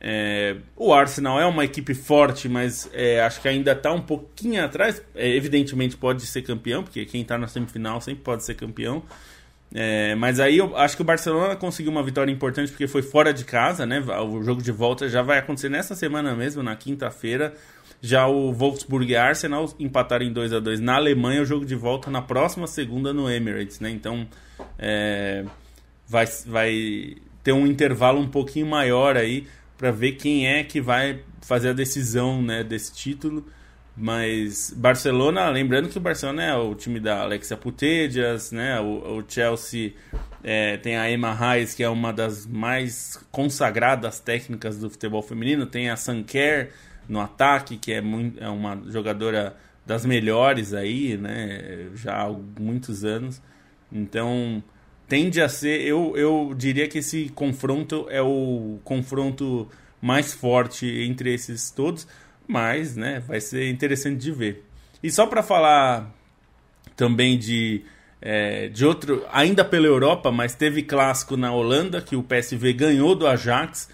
É, 0.00 0.56
o 0.76 0.92
Arsenal 0.92 1.40
é 1.40 1.46
uma 1.46 1.64
equipe 1.64 1.92
forte, 1.92 2.48
mas 2.48 2.88
é, 2.92 3.20
acho 3.20 3.40
que 3.40 3.48
ainda 3.48 3.72
está 3.72 3.92
um 3.92 4.00
pouquinho 4.00 4.64
atrás. 4.64 5.02
É, 5.14 5.28
evidentemente 5.28 5.96
pode 5.96 6.24
ser 6.26 6.42
campeão, 6.42 6.82
porque 6.82 7.04
quem 7.04 7.22
está 7.22 7.36
na 7.36 7.48
semifinal 7.48 8.00
sempre 8.00 8.22
pode 8.22 8.44
ser 8.44 8.54
campeão. 8.54 9.02
É, 9.74 10.14
mas 10.14 10.40
aí 10.40 10.56
eu 10.56 10.74
acho 10.76 10.96
que 10.96 11.02
o 11.02 11.04
Barcelona 11.04 11.54
conseguiu 11.54 11.92
uma 11.92 12.02
vitória 12.02 12.32
importante 12.32 12.70
porque 12.70 12.86
foi 12.86 13.02
fora 13.02 13.34
de 13.34 13.44
casa, 13.44 13.84
né? 13.84 14.00
O 14.00 14.42
jogo 14.42 14.62
de 14.62 14.72
volta 14.72 15.08
já 15.08 15.20
vai 15.20 15.38
acontecer 15.38 15.68
nessa 15.68 15.94
semana 15.94 16.34
mesmo, 16.34 16.62
na 16.62 16.74
quinta-feira. 16.74 17.54
Já 18.00 18.26
o 18.28 18.52
Wolfsburg 18.52 19.10
e 19.10 19.16
Arsenal 19.16 19.72
empataram 19.78 20.24
em 20.24 20.32
2 20.32 20.52
a 20.52 20.60
2 20.60 20.80
na 20.80 20.94
Alemanha, 20.94 21.42
o 21.42 21.44
jogo 21.44 21.64
de 21.64 21.74
volta 21.74 22.10
na 22.10 22.22
próxima 22.22 22.66
segunda 22.66 23.12
no 23.12 23.28
Emirates, 23.28 23.80
né? 23.80 23.90
Então 23.90 24.26
é, 24.78 25.44
vai, 26.06 26.26
vai 26.46 27.16
ter 27.42 27.52
um 27.52 27.66
intervalo 27.66 28.20
um 28.20 28.28
pouquinho 28.28 28.66
maior 28.66 29.16
aí 29.16 29.46
para 29.76 29.90
ver 29.90 30.12
quem 30.12 30.46
é 30.46 30.62
que 30.62 30.80
vai 30.80 31.22
fazer 31.40 31.70
a 31.70 31.72
decisão 31.72 32.40
né, 32.42 32.62
desse 32.62 32.94
título. 32.94 33.44
Mas 33.96 34.72
Barcelona, 34.76 35.48
lembrando 35.48 35.88
que 35.88 35.98
o 35.98 36.00
Barcelona 36.00 36.44
é 36.44 36.54
o 36.54 36.72
time 36.76 37.00
da 37.00 37.22
Alexia 37.22 37.56
Putellas, 37.56 38.52
né? 38.52 38.78
O, 38.80 39.18
o 39.18 39.24
Chelsea 39.26 39.94
é, 40.44 40.76
tem 40.76 40.96
a 40.96 41.10
Emma 41.10 41.34
Reis, 41.34 41.74
que 41.74 41.82
é 41.82 41.88
uma 41.88 42.12
das 42.12 42.46
mais 42.46 43.18
consagradas 43.32 44.20
técnicas 44.20 44.78
do 44.78 44.88
futebol 44.88 45.20
feminino. 45.20 45.66
Tem 45.66 45.90
a 45.90 45.96
Sanker 45.96 46.70
no 47.08 47.20
ataque, 47.20 47.76
que 47.76 47.92
é, 47.92 48.00
muito, 48.00 48.42
é 48.42 48.48
uma 48.48 48.80
jogadora 48.86 49.56
das 49.86 50.04
melhores 50.04 50.74
aí, 50.74 51.16
né? 51.16 51.88
Já 51.94 52.22
há 52.22 52.36
muitos 52.60 53.04
anos. 53.04 53.40
Então 53.90 54.62
tende 55.08 55.40
a 55.40 55.48
ser, 55.48 55.80
eu, 55.80 56.14
eu 56.16 56.54
diria 56.56 56.86
que 56.86 56.98
esse 56.98 57.30
confronto 57.30 58.06
é 58.10 58.20
o 58.20 58.78
confronto 58.84 59.66
mais 60.02 60.34
forte 60.34 60.86
entre 60.86 61.32
esses 61.32 61.70
todos 61.70 62.06
mas 62.48 62.96
né, 62.96 63.20
vai 63.20 63.40
ser 63.40 63.68
interessante 63.68 64.16
de 64.16 64.32
ver. 64.32 64.64
E 65.02 65.10
só 65.12 65.26
para 65.26 65.42
falar 65.42 66.10
também 66.96 67.38
de, 67.38 67.82
é, 68.22 68.68
de 68.68 68.86
outro, 68.86 69.24
ainda 69.30 69.64
pela 69.64 69.86
Europa, 69.86 70.32
mas 70.32 70.54
teve 70.54 70.82
clássico 70.82 71.36
na 71.36 71.52
Holanda, 71.52 72.00
que 72.00 72.16
o 72.16 72.22
PSV 72.22 72.72
ganhou 72.72 73.14
do 73.14 73.26
Ajax, 73.26 73.88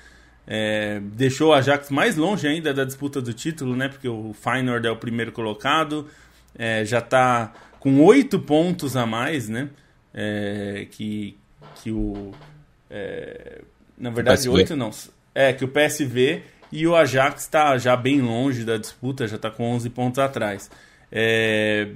é, 0.46 1.00
deixou 1.00 1.50
o 1.50 1.52
Ajax 1.52 1.90
mais 1.90 2.16
longe 2.16 2.46
ainda 2.46 2.72
da 2.72 2.84
disputa 2.84 3.20
do 3.20 3.32
título, 3.32 3.76
né, 3.76 3.88
porque 3.88 4.08
o 4.08 4.32
Feyenoord 4.32 4.86
é 4.86 4.90
o 4.90 4.96
primeiro 4.96 5.32
colocado, 5.32 6.08
é, 6.56 6.84
já 6.84 6.98
está 6.98 7.52
com 7.80 8.02
oito 8.02 8.38
pontos 8.38 8.96
a 8.96 9.06
mais, 9.06 9.48
né, 9.48 9.68
é, 10.12 10.86
que, 10.90 11.36
que 11.76 11.90
o... 11.90 12.32
É, 12.90 13.62
na 13.96 14.10
verdade, 14.10 14.48
oito 14.48 14.76
não. 14.76 14.90
É, 15.34 15.52
que 15.52 15.64
o 15.64 15.68
PSV 15.68 16.42
e 16.70 16.86
o 16.86 16.96
Ajax 16.96 17.42
está 17.42 17.78
já 17.78 17.96
bem 17.96 18.20
longe 18.20 18.64
da 18.64 18.76
disputa, 18.76 19.28
já 19.28 19.36
está 19.36 19.50
com 19.50 19.64
11 19.70 19.90
pontos 19.90 20.18
atrás. 20.18 20.68
É, 21.10 21.88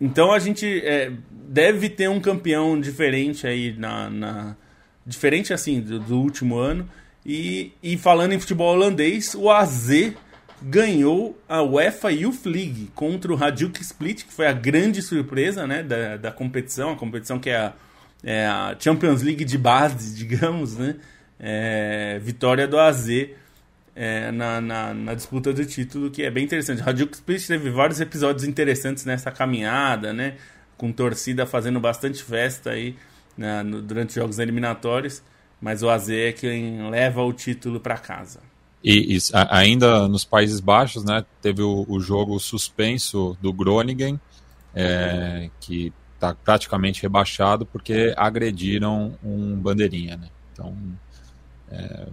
então 0.00 0.32
a 0.32 0.38
gente 0.38 0.66
é, 0.86 1.12
deve 1.30 1.90
ter 1.90 2.08
um 2.08 2.18
campeão 2.18 2.80
diferente 2.80 3.46
aí 3.46 3.74
na, 3.76 4.08
na 4.08 4.56
diferente 5.04 5.52
assim 5.52 5.80
do, 5.80 5.98
do, 6.00 6.18
último 6.18 6.56
ano. 6.56 6.88
E, 7.28 7.72
e 7.82 7.98
falando 7.98 8.34
em 8.34 8.38
futebol 8.38 8.72
holandês, 8.72 9.34
o 9.34 9.50
AZ 9.50 10.12
ganhou 10.62 11.36
a 11.48 11.60
UEFA 11.60 12.12
Youth 12.12 12.46
League 12.46 12.88
contra 12.94 13.34
o 13.34 13.36
Hajduk 13.36 13.82
Split, 13.82 14.24
que 14.24 14.32
foi 14.32 14.46
a 14.46 14.52
grande 14.52 15.02
surpresa 15.02 15.66
né, 15.66 15.82
da, 15.82 16.16
da 16.16 16.30
competição, 16.30 16.92
a 16.92 16.96
competição 16.96 17.40
que 17.40 17.50
é 17.50 17.56
a, 17.56 17.72
é 18.22 18.46
a 18.46 18.76
Champions 18.78 19.22
League 19.22 19.44
de 19.44 19.58
base, 19.58 20.14
digamos, 20.16 20.76
né? 20.76 20.94
É, 21.38 22.18
vitória 22.22 22.66
do 22.66 22.78
AZ 22.78 23.08
é, 23.94 24.30
na, 24.30 24.60
na, 24.60 24.94
na, 24.94 25.14
disputa 25.14 25.52
do 25.52 25.66
título, 25.66 26.10
que 26.10 26.22
é 26.22 26.30
bem 26.30 26.44
interessante. 26.44 26.80
Hajduk 26.80 27.12
Split 27.12 27.46
teve 27.46 27.70
vários 27.70 28.00
episódios 28.00 28.44
interessantes 28.44 29.04
nessa 29.04 29.32
caminhada, 29.32 30.12
né? 30.12 30.36
Com 30.78 30.92
torcida 30.92 31.44
fazendo 31.44 31.80
bastante 31.80 32.22
festa 32.22 32.70
aí 32.70 32.96
né, 33.36 33.62
no, 33.64 33.82
durante 33.82 34.10
os 34.10 34.14
jogos 34.14 34.38
eliminatórios, 34.38 35.22
mas 35.60 35.82
o 35.82 35.90
AZ 35.90 36.10
é 36.10 36.32
quem 36.32 36.90
leva 36.90 37.22
o 37.22 37.32
título 37.32 37.80
para 37.80 37.96
casa. 37.96 38.40
E, 38.82 39.16
e, 39.16 39.18
ainda 39.50 40.06
nos 40.06 40.24
Países 40.24 40.60
Baixos, 40.60 41.04
né, 41.04 41.24
teve 41.42 41.62
o, 41.62 41.84
o 41.88 41.98
jogo 42.00 42.38
suspenso 42.38 43.36
do 43.40 43.52
Groningen, 43.52 44.20
é, 44.74 45.50
que 45.60 45.92
está 46.14 46.34
praticamente 46.34 47.02
rebaixado 47.02 47.64
porque 47.66 48.14
agrediram 48.16 49.18
um 49.22 49.56
bandeirinha, 49.56 50.16
né? 50.16 50.28
Então, 50.52 50.74
é, 51.70 52.06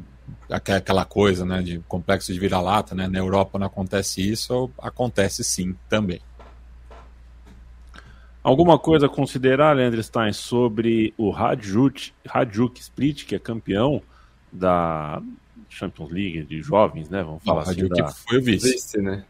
aquela 0.50 1.06
coisa, 1.06 1.46
né, 1.46 1.62
de 1.62 1.80
complexo 1.88 2.34
de 2.34 2.40
vira-lata, 2.40 2.96
né? 2.96 3.08
Na 3.08 3.20
Europa 3.20 3.60
não 3.60 3.68
acontece 3.68 4.22
isso, 4.22 4.72
acontece 4.80 5.44
sim 5.44 5.76
também. 5.90 6.22
Alguma 8.44 8.78
coisa 8.78 9.06
a 9.06 9.10
considerar, 9.10 9.74
Leandro 9.74 10.04
Stein, 10.04 10.34
sobre 10.34 11.14
o 11.18 11.30
Radjuk, 11.30 12.12
Radjuk 12.28 12.80
Split, 12.82 13.26
que 13.26 13.36
é 13.36 13.40
campeão 13.40 14.02
da 14.52 15.22
Champions 15.70 16.12
League 16.12 16.44
de 16.44 16.62
jovens, 16.62 17.10
né? 17.10 17.24
Vamos 17.24 17.42
falar 17.44 17.64
não, 17.64 17.72
assim. 17.72 17.88
Da... 17.88 18.08
Foi 18.10 18.42
vice. 18.42 18.74
vice, 18.74 18.98
né? 19.02 19.24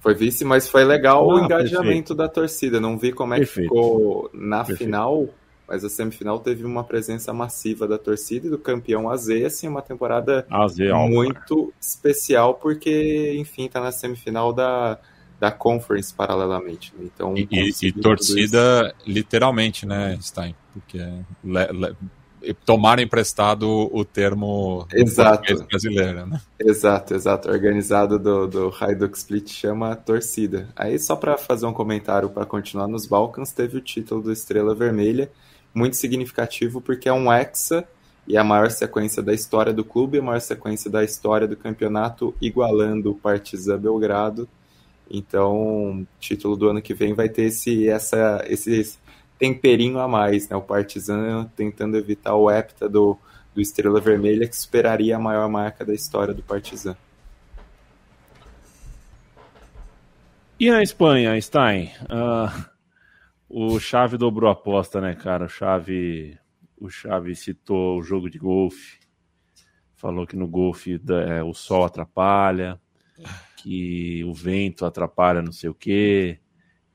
Foi 0.00 0.14
vice, 0.14 0.44
mas 0.44 0.68
foi 0.68 0.82
legal 0.82 1.30
ah, 1.30 1.34
o 1.34 1.44
engajamento 1.44 1.84
perfeito. 1.84 2.14
da 2.14 2.28
torcida. 2.28 2.80
Não 2.80 2.98
vi 2.98 3.12
como 3.12 3.34
é 3.34 3.38
perfeito. 3.38 3.68
que 3.68 3.76
ficou 3.76 4.30
na 4.34 4.64
perfeito. 4.64 4.84
final, 4.84 5.28
mas 5.68 5.84
a 5.84 5.88
semifinal 5.88 6.40
teve 6.40 6.64
uma 6.64 6.82
presença 6.82 7.32
massiva 7.32 7.86
da 7.86 7.96
torcida 7.96 8.48
e 8.48 8.50
do 8.50 8.58
campeão 8.58 9.08
AZ, 9.08 9.28
assim, 9.44 9.68
uma 9.68 9.82
temporada 9.82 10.44
AZ, 10.50 10.78
muito 11.08 11.72
especial, 11.80 12.54
porque, 12.54 13.34
enfim, 13.38 13.68
tá 13.68 13.80
na 13.80 13.92
semifinal 13.92 14.52
da, 14.52 14.98
da 15.40 15.50
Conference 15.50 16.12
paralelamente. 16.12 16.92
Né? 16.96 17.08
Então, 17.12 17.34
e, 17.34 17.48
e 17.82 17.92
torcida 17.92 18.94
literalmente, 19.06 19.86
né, 19.86 20.18
Stein? 20.20 20.54
Porque 20.74 20.98
le, 21.42 21.66
le, 21.72 22.54
tomaram 22.66 23.02
emprestado 23.02 23.66
o 23.90 24.04
termo 24.04 24.86
exato. 24.92 25.66
brasileiro, 25.66 26.26
né? 26.26 26.40
Exato, 26.58 27.14
exato. 27.14 27.50
Organizado 27.50 28.18
do, 28.18 28.46
do 28.46 28.74
Hajduk 28.78 29.16
Split 29.16 29.50
chama 29.50 29.96
torcida. 29.96 30.68
Aí, 30.76 30.98
só 30.98 31.16
para 31.16 31.38
fazer 31.38 31.64
um 31.64 31.72
comentário 31.72 32.28
para 32.28 32.44
continuar 32.44 32.86
nos 32.86 33.06
Balcãs, 33.06 33.50
teve 33.50 33.78
o 33.78 33.80
título 33.80 34.22
do 34.22 34.32
Estrela 34.32 34.74
Vermelha, 34.74 35.30
muito 35.74 35.96
significativo 35.96 36.80
porque 36.80 37.08
é 37.08 37.12
um 37.12 37.32
hexa 37.32 37.86
e 38.26 38.36
a 38.36 38.44
maior 38.44 38.70
sequência 38.70 39.22
da 39.22 39.32
história 39.32 39.72
do 39.72 39.84
clube, 39.84 40.18
a 40.18 40.22
maior 40.22 40.40
sequência 40.40 40.90
da 40.90 41.02
história 41.02 41.48
do 41.48 41.56
campeonato, 41.56 42.34
igualando 42.40 43.10
o 43.10 43.14
Partizan 43.14 43.78
Belgrado. 43.78 44.48
Então, 45.10 46.06
título 46.20 46.56
do 46.56 46.68
ano 46.68 46.80
que 46.80 46.94
vem 46.94 47.12
vai 47.12 47.28
ter 47.28 47.42
esse, 47.42 47.88
essa, 47.88 48.44
esse 48.46 48.96
temperinho 49.38 49.98
a 49.98 50.06
mais, 50.06 50.48
né? 50.48 50.56
O 50.56 50.62
Partizan 50.62 51.50
tentando 51.56 51.96
evitar 51.96 52.36
o 52.36 52.48
hepta 52.48 52.88
do, 52.88 53.18
do 53.52 53.60
Estrela 53.60 54.00
Vermelha, 54.00 54.46
que 54.46 54.56
superaria 54.56 55.16
a 55.16 55.18
maior 55.18 55.48
marca 55.48 55.84
da 55.84 55.92
história 55.92 56.32
do 56.32 56.42
Partizan. 56.42 56.96
E 60.60 60.70
a 60.70 60.82
Espanha, 60.82 61.40
Stein? 61.40 61.90
Uh, 62.04 62.70
o 63.48 63.80
Chave 63.80 64.16
dobrou 64.16 64.48
a 64.48 64.52
aposta, 64.52 65.00
né, 65.00 65.14
cara? 65.14 65.46
O 65.46 65.48
Chave, 65.48 66.38
o 66.78 66.88
Chave 66.88 67.34
citou 67.34 67.98
o 67.98 68.02
jogo 68.02 68.30
de 68.30 68.38
golfe, 68.38 69.00
falou 69.96 70.26
que 70.26 70.36
no 70.36 70.46
golfe 70.46 71.00
é, 71.26 71.42
o 71.42 71.54
sol 71.54 71.84
atrapalha, 71.84 72.78
que 73.56 74.24
o 74.24 74.32
vento 74.32 74.84
atrapalha 74.84 75.42
não 75.42 75.52
sei 75.52 75.68
o 75.70 75.74
quê 75.74 76.40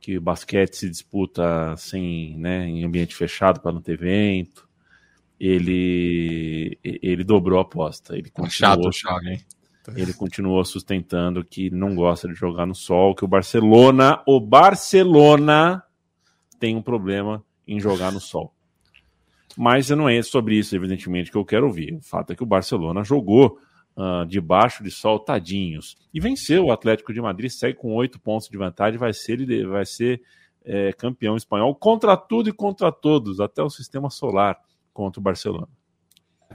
que 0.05 0.19
o 0.19 0.21
basquete 0.21 0.75
se 0.75 0.87
disputa 0.87 1.75
sem, 1.77 2.37
né, 2.37 2.67
em 2.67 2.83
ambiente 2.83 3.15
fechado 3.15 3.59
para 3.59 3.71
não 3.71 3.81
ter 3.81 3.97
vento. 3.97 4.69
Ele 5.39 6.77
ele 6.83 7.23
dobrou 7.23 7.57
a 7.57 7.63
aposta. 7.63 8.15
Ele 8.15 8.29
continuou, 8.29 8.91
chato, 8.91 9.27
hein? 9.27 9.41
Ele 9.95 10.13
continuou 10.13 10.63
sustentando 10.63 11.43
que 11.43 11.71
não 11.71 11.95
gosta 11.95 12.27
de 12.27 12.35
jogar 12.35 12.67
no 12.67 12.75
sol, 12.75 13.15
que 13.15 13.25
o 13.25 13.27
Barcelona, 13.27 14.21
o 14.27 14.39
Barcelona 14.39 15.83
tem 16.59 16.75
um 16.75 16.83
problema 16.83 17.43
em 17.67 17.79
jogar 17.79 18.11
no 18.11 18.19
sol. 18.19 18.53
Mas 19.57 19.89
não 19.89 20.07
é 20.07 20.21
sobre 20.21 20.55
isso, 20.55 20.75
evidentemente, 20.75 21.31
que 21.31 21.37
eu 21.37 21.45
quero 21.45 21.65
ouvir. 21.65 21.95
O 21.95 22.01
fato 22.01 22.31
é 22.31 22.35
que 22.35 22.43
o 22.43 22.47
Barcelona 22.47 23.03
jogou 23.03 23.57
uh, 23.95 24.25
debaixo 24.25 24.83
de 24.83 24.91
sol, 24.91 25.19
tadinhos. 25.19 25.95
E 26.13 26.19
venceu 26.19 26.65
o 26.65 26.71
Atlético 26.71 27.13
de 27.13 27.21
Madrid, 27.21 27.49
segue 27.49 27.77
com 27.77 27.93
oito 27.95 28.19
pontos 28.19 28.47
de 28.47 28.57
vantagem, 28.57 28.99
vai 28.99 29.13
ser, 29.13 29.65
vai 29.67 29.85
ser 29.85 30.21
é, 30.63 30.91
campeão 30.93 31.37
espanhol 31.37 31.73
contra 31.75 32.17
tudo 32.17 32.49
e 32.49 32.53
contra 32.53 32.91
todos, 32.91 33.39
até 33.39 33.61
o 33.61 33.69
sistema 33.69 34.09
solar 34.09 34.59
contra 34.93 35.19
o 35.19 35.23
Barcelona. 35.23 35.67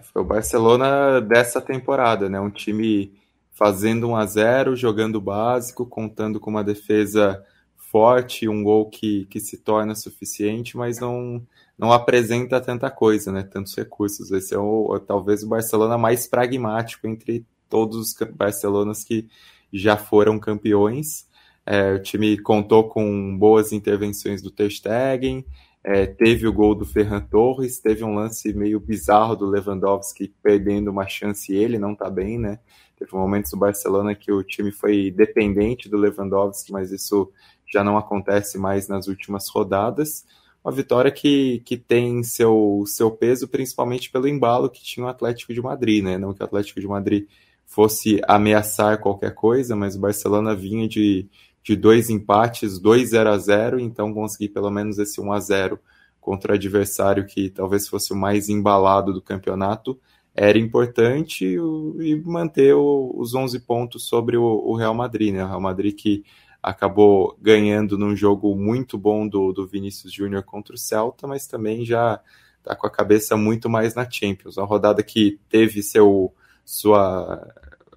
Foi 0.02 0.22
o 0.22 0.24
Barcelona 0.24 1.20
dessa 1.20 1.60
temporada, 1.60 2.28
né? 2.28 2.40
Um 2.40 2.50
time 2.50 3.12
fazendo 3.50 4.08
1 4.08 4.16
a 4.16 4.26
0 4.26 4.76
jogando 4.76 5.20
básico, 5.20 5.84
contando 5.84 6.40
com 6.40 6.50
uma 6.50 6.64
defesa 6.64 7.44
forte, 7.76 8.48
um 8.48 8.62
gol 8.62 8.88
que, 8.88 9.26
que 9.26 9.40
se 9.40 9.58
torna 9.58 9.94
suficiente, 9.94 10.76
mas 10.76 10.98
não, 11.00 11.44
não 11.80 11.94
apresenta 11.94 12.60
tanta 12.60 12.90
coisa, 12.90 13.32
né? 13.32 13.42
Tantos 13.42 13.74
recursos. 13.74 14.30
Esse 14.30 14.54
é 14.54 14.58
o, 14.58 15.00
talvez 15.00 15.42
o 15.42 15.48
Barcelona 15.48 15.96
mais 15.96 16.26
pragmático 16.26 17.06
entre 17.08 17.46
todos 17.70 17.96
os 17.96 18.14
Barcelonas 18.34 19.02
que 19.02 19.26
já 19.72 19.96
foram 19.96 20.38
campeões. 20.38 21.26
É, 21.64 21.94
o 21.94 22.02
time 22.02 22.36
contou 22.36 22.86
com 22.90 23.34
boas 23.38 23.72
intervenções 23.72 24.42
do 24.42 24.50
Ter 24.50 24.70
Stegen, 24.70 25.46
é, 25.82 26.06
teve 26.06 26.46
o 26.46 26.52
gol 26.52 26.74
do 26.74 26.84
Ferran 26.84 27.20
Torres, 27.20 27.80
teve 27.80 28.04
um 28.04 28.14
lance 28.14 28.52
meio 28.52 28.78
bizarro 28.78 29.34
do 29.34 29.46
Lewandowski 29.46 30.34
perdendo 30.42 30.90
uma 30.90 31.08
chance 31.08 31.50
e 31.50 31.56
ele 31.56 31.78
não 31.78 31.94
tá 31.94 32.10
bem, 32.10 32.38
né? 32.38 32.58
Teve 32.98 33.14
momentos 33.14 33.52
do 33.52 33.56
Barcelona 33.56 34.14
que 34.14 34.30
o 34.30 34.42
time 34.42 34.70
foi 34.70 35.10
dependente 35.10 35.88
do 35.88 35.96
Lewandowski, 35.96 36.72
mas 36.72 36.92
isso 36.92 37.32
já 37.72 37.82
não 37.82 37.96
acontece 37.96 38.58
mais 38.58 38.86
nas 38.86 39.06
últimas 39.06 39.48
rodadas. 39.48 40.26
Uma 40.62 40.72
vitória 40.72 41.10
que, 41.10 41.62
que 41.64 41.76
tem 41.76 42.22
seu, 42.22 42.84
seu 42.86 43.10
peso 43.10 43.48
principalmente 43.48 44.10
pelo 44.10 44.28
embalo 44.28 44.68
que 44.68 44.82
tinha 44.82 45.06
o 45.06 45.08
Atlético 45.08 45.54
de 45.54 45.62
Madrid, 45.62 46.04
né? 46.04 46.18
Não 46.18 46.34
que 46.34 46.42
o 46.42 46.44
Atlético 46.44 46.80
de 46.80 46.86
Madrid 46.86 47.26
fosse 47.64 48.20
ameaçar 48.26 49.00
qualquer 49.00 49.34
coisa, 49.34 49.74
mas 49.74 49.96
o 49.96 50.00
Barcelona 50.00 50.54
vinha 50.54 50.86
de, 50.88 51.26
de 51.62 51.76
dois 51.76 52.10
empates, 52.10 52.78
2 52.78 53.10
0 53.10 53.30
a 53.30 53.38
0 53.38 53.80
então 53.80 54.12
conseguir 54.12 54.48
pelo 54.50 54.70
menos 54.70 54.98
esse 54.98 55.20
1 55.20 55.32
a 55.32 55.40
0 55.40 55.78
contra 56.20 56.52
o 56.52 56.54
adversário 56.54 57.24
que 57.24 57.48
talvez 57.48 57.88
fosse 57.88 58.12
o 58.12 58.16
mais 58.16 58.48
embalado 58.48 59.12
do 59.12 59.22
campeonato 59.22 59.98
era 60.34 60.58
importante 60.58 61.44
e 61.44 62.16
manter 62.24 62.74
os 62.74 63.34
11 63.34 63.60
pontos 63.60 64.06
sobre 64.06 64.36
o 64.36 64.74
Real 64.74 64.94
Madrid, 64.94 65.34
né? 65.34 65.44
O 65.44 65.48
Real 65.48 65.60
Madrid 65.60 65.94
que 65.94 66.24
acabou 66.62 67.36
ganhando 67.40 67.96
num 67.96 68.14
jogo 68.14 68.54
muito 68.54 68.98
bom 68.98 69.26
do, 69.26 69.52
do 69.52 69.66
Vinícius 69.66 70.12
Júnior 70.12 70.42
contra 70.42 70.74
o 70.74 70.78
Celta, 70.78 71.26
mas 71.26 71.46
também 71.46 71.84
já 71.84 72.20
está 72.58 72.76
com 72.76 72.86
a 72.86 72.90
cabeça 72.90 73.36
muito 73.36 73.68
mais 73.68 73.94
na 73.94 74.08
Champions. 74.08 74.56
Uma 74.56 74.66
rodada 74.66 75.02
que 75.02 75.40
teve 75.48 75.82
seu, 75.82 76.34
sua, 76.64 77.46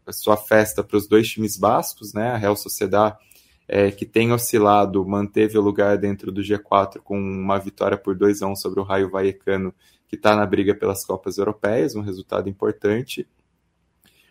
sua 0.10 0.38
festa 0.38 0.84
para 0.84 0.98
os 0.98 1.08
dois 1.08 1.28
times 1.28 1.58
bascos, 1.58 2.14
né? 2.14 2.32
A 2.32 2.38
Real 2.38 2.56
Sociedad, 2.56 3.18
é, 3.68 3.92
que 3.92 4.06
tem 4.06 4.32
oscilado, 4.32 5.06
manteve 5.06 5.58
o 5.58 5.62
lugar 5.62 5.98
dentro 5.98 6.32
do 6.32 6.42
G4 6.42 7.00
com 7.00 7.20
uma 7.20 7.60
vitória 7.60 7.98
por 7.98 8.16
2 8.16 8.42
a 8.42 8.48
1 8.48 8.56
sobre 8.56 8.80
o 8.80 8.84
Raio 8.84 9.10
Vallecano, 9.10 9.74
que 10.08 10.16
está 10.16 10.36
na 10.36 10.46
briga 10.46 10.74
pelas 10.74 11.06
Copas 11.06 11.38
Europeias, 11.38 11.96
um 11.96 12.02
resultado 12.02 12.48
importante. 12.48 13.28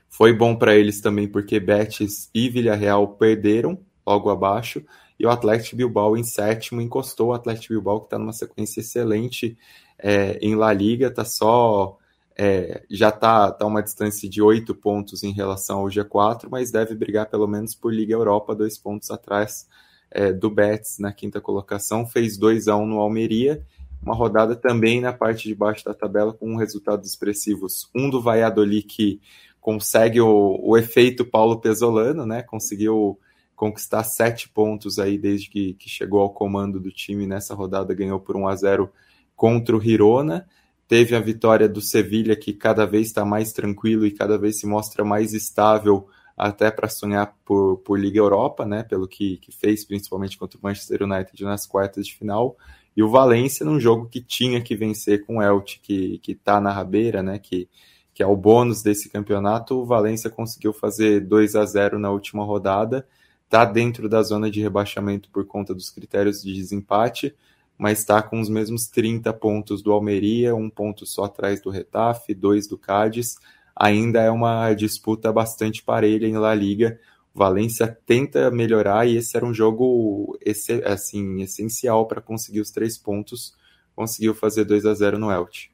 Foi 0.09 0.33
bom 0.33 0.55
para 0.55 0.74
eles 0.74 1.01
também 1.01 1.26
porque 1.26 1.59
Betis 1.59 2.30
e 2.35 2.49
Villarreal 2.49 3.09
perderam 3.16 3.78
logo 4.07 4.30
abaixo, 4.30 4.84
e 5.18 5.26
o 5.26 5.30
Atlético 5.30 5.76
Bilbao 5.76 6.16
em 6.16 6.24
sétimo 6.24 6.80
encostou 6.80 7.28
o 7.28 7.32
Atlético 7.32 7.74
Bilbao, 7.74 8.00
que 8.00 8.07
está 8.07 8.18
numa 8.18 8.32
sequência 8.32 8.80
excelente 8.80 9.57
é, 9.98 10.38
em 10.42 10.57
La 10.57 10.72
Liga, 10.72 11.11
tá 11.11 11.24
só. 11.24 11.96
É, 12.34 12.82
já 12.90 13.11
está 13.11 13.53
tá 13.53 13.66
uma 13.66 13.82
distância 13.82 14.28
de 14.28 14.40
oito 14.40 14.74
pontos 14.74 15.22
em 15.22 15.32
relação 15.32 15.80
ao 15.80 15.86
G4, 15.86 16.48
mas 16.50 16.70
deve 16.70 16.94
brigar 16.94 17.28
pelo 17.28 17.46
menos 17.46 17.74
por 17.74 17.92
Liga 17.92 18.14
Europa, 18.14 18.55
dois 18.55 18.78
pontos 18.78 19.11
atrás 19.11 19.68
é, 20.11 20.32
do 20.32 20.50
Betis 20.50 20.98
na 20.98 21.12
quinta 21.12 21.40
colocação. 21.40 22.07
Fez 22.07 22.36
2 22.36 22.68
a 22.68 22.76
1 22.76 22.82
um 22.82 22.86
no 22.86 22.98
Almeria, 22.98 23.64
uma 24.03 24.14
rodada 24.14 24.57
também 24.57 25.00
na 25.00 25.12
parte 25.12 25.46
de 25.46 25.55
baixo 25.55 25.84
da 25.84 25.94
tabela 25.94 26.32
com 26.32 26.57
resultados 26.57 27.09
expressivos. 27.09 27.88
Um 27.94 28.11
do 28.11 28.20
Valladolid 28.20 28.82
que 28.86 29.20
consegue 29.61 30.20
o, 30.20 30.59
o 30.61 30.76
efeito 30.76 31.24
Paulo 31.24 31.61
Pesolano, 31.61 32.26
né? 32.26 32.42
Conseguiu 32.42 33.18
conquistar 33.62 34.02
sete 34.02 34.48
pontos 34.48 34.98
aí 34.98 35.16
desde 35.16 35.48
que, 35.48 35.74
que 35.74 35.88
chegou 35.88 36.18
ao 36.18 36.30
comando 36.30 36.80
do 36.80 36.90
time 36.90 37.28
nessa 37.28 37.54
rodada, 37.54 37.94
ganhou 37.94 38.18
por 38.18 38.34
1 38.34 38.48
a 38.48 38.56
0 38.56 38.90
contra 39.36 39.76
o 39.76 39.80
Hirona. 39.80 40.48
Teve 40.88 41.14
a 41.14 41.20
vitória 41.20 41.68
do 41.68 41.80
Sevilha, 41.80 42.34
que 42.34 42.52
cada 42.52 42.84
vez 42.84 43.06
está 43.06 43.24
mais 43.24 43.52
tranquilo 43.52 44.04
e 44.04 44.10
cada 44.10 44.36
vez 44.36 44.58
se 44.58 44.66
mostra 44.66 45.04
mais 45.04 45.32
estável 45.32 46.08
até 46.36 46.72
para 46.72 46.88
sonhar 46.88 47.36
por, 47.44 47.76
por 47.84 48.00
Liga 48.00 48.18
Europa, 48.18 48.66
né? 48.66 48.82
Pelo 48.82 49.06
que, 49.06 49.36
que 49.36 49.52
fez, 49.52 49.84
principalmente 49.84 50.36
contra 50.36 50.58
o 50.58 50.60
Manchester 50.60 51.04
United 51.04 51.44
nas 51.44 51.64
quartas 51.64 52.08
de 52.08 52.16
final. 52.16 52.56
E 52.96 53.00
o 53.00 53.08
Valência 53.08 53.64
num 53.64 53.78
jogo 53.78 54.08
que 54.08 54.20
tinha 54.20 54.60
que 54.60 54.74
vencer 54.74 55.24
com 55.24 55.36
o 55.36 55.42
Elche, 55.42 55.78
que, 55.80 56.18
que 56.18 56.34
tá 56.34 56.60
na 56.60 56.72
rabeira, 56.72 57.22
né? 57.22 57.38
Que, 57.38 57.68
que 58.12 58.24
é 58.24 58.26
o 58.26 58.34
bônus 58.34 58.82
desse 58.82 59.08
campeonato. 59.08 59.76
O 59.76 59.86
Valência 59.86 60.28
conseguiu 60.28 60.72
fazer 60.72 61.20
2 61.20 61.54
a 61.54 61.64
0 61.64 61.96
na 62.00 62.10
última 62.10 62.44
rodada 62.44 63.06
está 63.53 63.66
dentro 63.66 64.09
da 64.09 64.22
zona 64.22 64.50
de 64.50 64.62
rebaixamento 64.62 65.28
por 65.28 65.46
conta 65.46 65.74
dos 65.74 65.90
critérios 65.90 66.40
de 66.42 66.55
desempate, 66.55 67.36
mas 67.76 67.98
está 67.98 68.22
com 68.22 68.40
os 68.40 68.48
mesmos 68.48 68.86
30 68.86 69.30
pontos 69.34 69.82
do 69.82 69.92
Almeria, 69.92 70.55
um 70.55 70.70
ponto 70.70 71.05
só 71.05 71.24
atrás 71.24 71.61
do 71.61 71.68
Retafe, 71.68 72.32
dois 72.32 72.66
do 72.66 72.78
Cádiz. 72.78 73.36
ainda 73.76 74.22
é 74.22 74.30
uma 74.30 74.72
disputa 74.72 75.30
bastante 75.30 75.82
parelha 75.82 76.26
em 76.26 76.38
La 76.38 76.55
Liga. 76.55 76.98
Valência 77.34 77.86
tenta 78.07 78.50
melhorar 78.50 79.07
e 79.07 79.16
esse 79.16 79.36
era 79.36 79.44
um 79.44 79.53
jogo 79.53 80.38
esse, 80.40 80.82
assim 80.84 81.42
essencial 81.42 82.07
para 82.07 82.22
conseguir 82.22 82.61
os 82.61 82.70
três 82.70 82.96
pontos. 82.96 83.55
Conseguiu 83.94 84.34
fazer 84.34 84.64
2 84.64 84.86
a 84.86 84.94
0 84.94 85.18
no 85.18 85.30
Elche. 85.30 85.70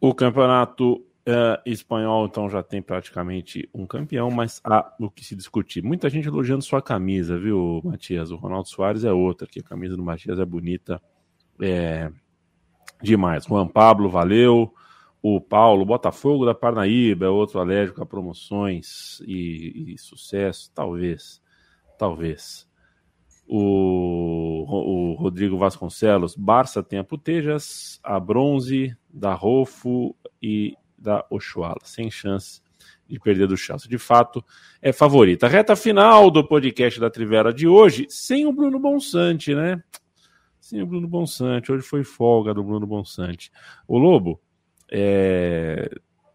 O 0.00 0.14
campeonato 0.14 1.04
uh, 1.28 1.60
espanhol, 1.64 2.26
então, 2.26 2.48
já 2.48 2.62
tem 2.62 2.82
praticamente 2.82 3.68
um 3.74 3.86
campeão, 3.86 4.30
mas 4.30 4.60
há 4.64 4.94
o 4.98 5.10
que 5.10 5.24
se 5.24 5.34
discutir. 5.34 5.82
Muita 5.82 6.08
gente 6.08 6.28
elogiando 6.28 6.62
sua 6.62 6.82
camisa, 6.82 7.38
viu, 7.38 7.80
Matias? 7.84 8.30
O 8.30 8.36
Ronaldo 8.36 8.68
Soares 8.68 9.04
é 9.04 9.12
outra, 9.12 9.46
que 9.46 9.60
a 9.60 9.64
camisa 9.64 9.96
do 9.96 10.02
Matias 10.02 10.38
é 10.38 10.44
bonita 10.44 11.00
é, 11.60 12.10
demais. 13.02 13.44
Juan 13.44 13.68
Pablo, 13.68 14.08
valeu. 14.08 14.72
O 15.22 15.40
Paulo, 15.40 15.86
Botafogo 15.86 16.44
da 16.44 16.54
Parnaíba, 16.54 17.24
é 17.24 17.28
outro 17.30 17.58
alérgico 17.58 18.02
a 18.02 18.06
promoções 18.06 19.20
e, 19.20 19.94
e 19.94 19.98
sucesso, 19.98 20.70
talvez, 20.74 21.40
talvez. 21.98 22.68
O, 23.46 24.64
o, 24.66 25.14
Rodrigo 25.14 25.56
Vasconcelos, 25.56 26.34
Barça 26.34 26.82
tem 26.82 26.98
a 26.98 27.04
Putejas, 27.04 27.98
a 28.02 28.20
Bronze, 28.20 28.94
da 29.08 29.32
Rolfo 29.32 30.14
e 30.42 30.76
da 31.04 31.24
Ochoala, 31.28 31.80
sem 31.84 32.10
chance 32.10 32.62
de 33.06 33.20
perder 33.20 33.46
do 33.46 33.56
Chelsea. 33.56 33.88
De 33.88 33.98
fato, 33.98 34.42
é 34.80 34.92
favorita. 34.92 35.46
Reta 35.46 35.76
final 35.76 36.30
do 36.30 36.42
podcast 36.42 36.98
da 36.98 37.10
Trivela 37.10 37.52
de 37.52 37.68
hoje, 37.68 38.06
sem 38.08 38.46
o 38.46 38.52
Bruno 38.52 38.78
Bonsante, 38.78 39.54
né? 39.54 39.82
Sem 40.58 40.80
o 40.82 40.86
Bruno 40.86 41.06
Bonsante. 41.06 41.70
Hoje 41.70 41.84
foi 41.84 42.02
folga 42.02 42.54
do 42.54 42.64
Bruno 42.64 42.86
Bonsante. 42.86 43.52
O 43.86 43.98
Lobo, 43.98 44.40
é, 44.90 45.90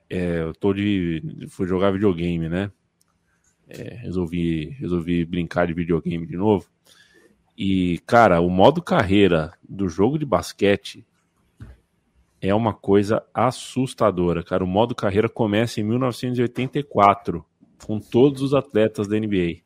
é, 0.08 0.42
eu 0.42 0.54
tô 0.54 0.72
de. 0.72 1.48
Fui 1.50 1.66
jogar 1.66 1.92
videogame, 1.92 2.48
né? 2.48 2.72
É, 3.68 3.96
resolvi, 3.96 4.70
resolvi 4.80 5.26
brincar 5.26 5.66
de 5.66 5.74
videogame 5.74 6.28
de 6.28 6.38
novo. 6.38 6.68
E, 7.58 8.00
cara, 8.06 8.40
o 8.40 8.50
modo 8.50 8.82
carreira 8.82 9.52
do 9.68 9.90
jogo 9.90 10.18
de 10.18 10.26
basquete 10.26 11.06
é 12.42 12.54
uma 12.54 12.74
coisa 12.74 13.24
assustadora, 13.34 14.44
cara. 14.44 14.64
O 14.64 14.68
modo 14.68 14.96
carreira 14.96 15.28
começa 15.28 15.80
em 15.80 15.84
1984, 15.84 17.44
com 17.86 18.00
todos 18.00 18.42
os 18.42 18.54
atletas 18.54 19.08
da 19.08 19.20
NBA. 19.20 19.62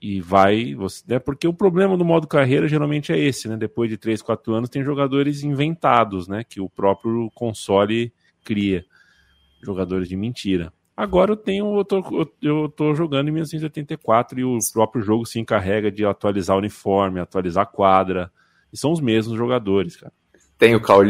E 0.00 0.20
vai. 0.20 0.74
Você, 0.74 1.04
né, 1.06 1.18
porque 1.20 1.46
o 1.46 1.54
problema 1.54 1.96
do 1.96 2.04
modo 2.04 2.26
carreira 2.26 2.66
geralmente 2.66 3.12
é 3.12 3.18
esse, 3.18 3.48
né? 3.48 3.56
Depois 3.56 3.88
de 3.88 3.96
3, 3.96 4.20
4 4.20 4.52
anos, 4.52 4.68
tem 4.68 4.82
jogadores 4.82 5.44
inventados, 5.44 6.26
né? 6.26 6.42
Que 6.42 6.60
o 6.60 6.68
próprio 6.68 7.30
console 7.34 8.12
cria. 8.44 8.84
Jogadores 9.62 10.08
de 10.08 10.16
mentira. 10.16 10.72
Agora 10.96 11.32
eu 11.32 11.36
tenho, 11.36 11.78
eu 11.78 11.84
tô, 11.84 12.28
eu 12.42 12.68
tô 12.68 12.94
jogando 12.94 13.28
em 13.28 13.32
1984 13.32 14.40
e 14.40 14.44
o 14.44 14.58
próprio 14.72 15.02
jogo 15.02 15.24
se 15.24 15.38
encarrega 15.38 15.90
de 15.90 16.04
atualizar 16.04 16.56
o 16.56 16.58
uniforme, 16.58 17.20
atualizar 17.20 17.62
a 17.62 17.66
quadra. 17.66 18.30
E 18.72 18.76
são 18.76 18.90
os 18.90 19.00
mesmos 19.00 19.36
jogadores, 19.36 19.96
cara. 19.96 20.12
Tem 20.58 20.74
o 20.74 20.82
Carl 20.82 21.02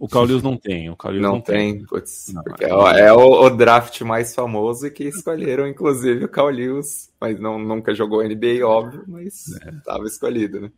o 0.00 0.08
Caulius 0.08 0.42
não 0.42 0.56
tem. 0.56 0.88
O 0.88 0.96
Caulius 0.96 1.22
não, 1.22 1.32
não 1.34 1.40
tem. 1.42 1.76
tem. 1.76 1.86
Putz, 1.86 2.32
não, 2.32 2.88
é, 2.88 3.00
é 3.02 3.12
o, 3.12 3.44
o, 3.44 3.50
draft 3.50 4.00
mais 4.00 4.34
famoso 4.34 4.90
que 4.90 5.04
escolheram, 5.04 5.68
inclusive, 5.68 6.24
o 6.24 6.28
Caulius. 6.28 7.10
Mas 7.20 7.38
não, 7.38 7.58
nunca 7.58 7.94
jogou 7.94 8.24
NBA, 8.24 8.64
óbvio, 8.64 9.04
mas 9.06 9.46
estava 9.48 10.04
é. 10.04 10.06
escolhido, 10.06 10.58
né? 10.62 10.72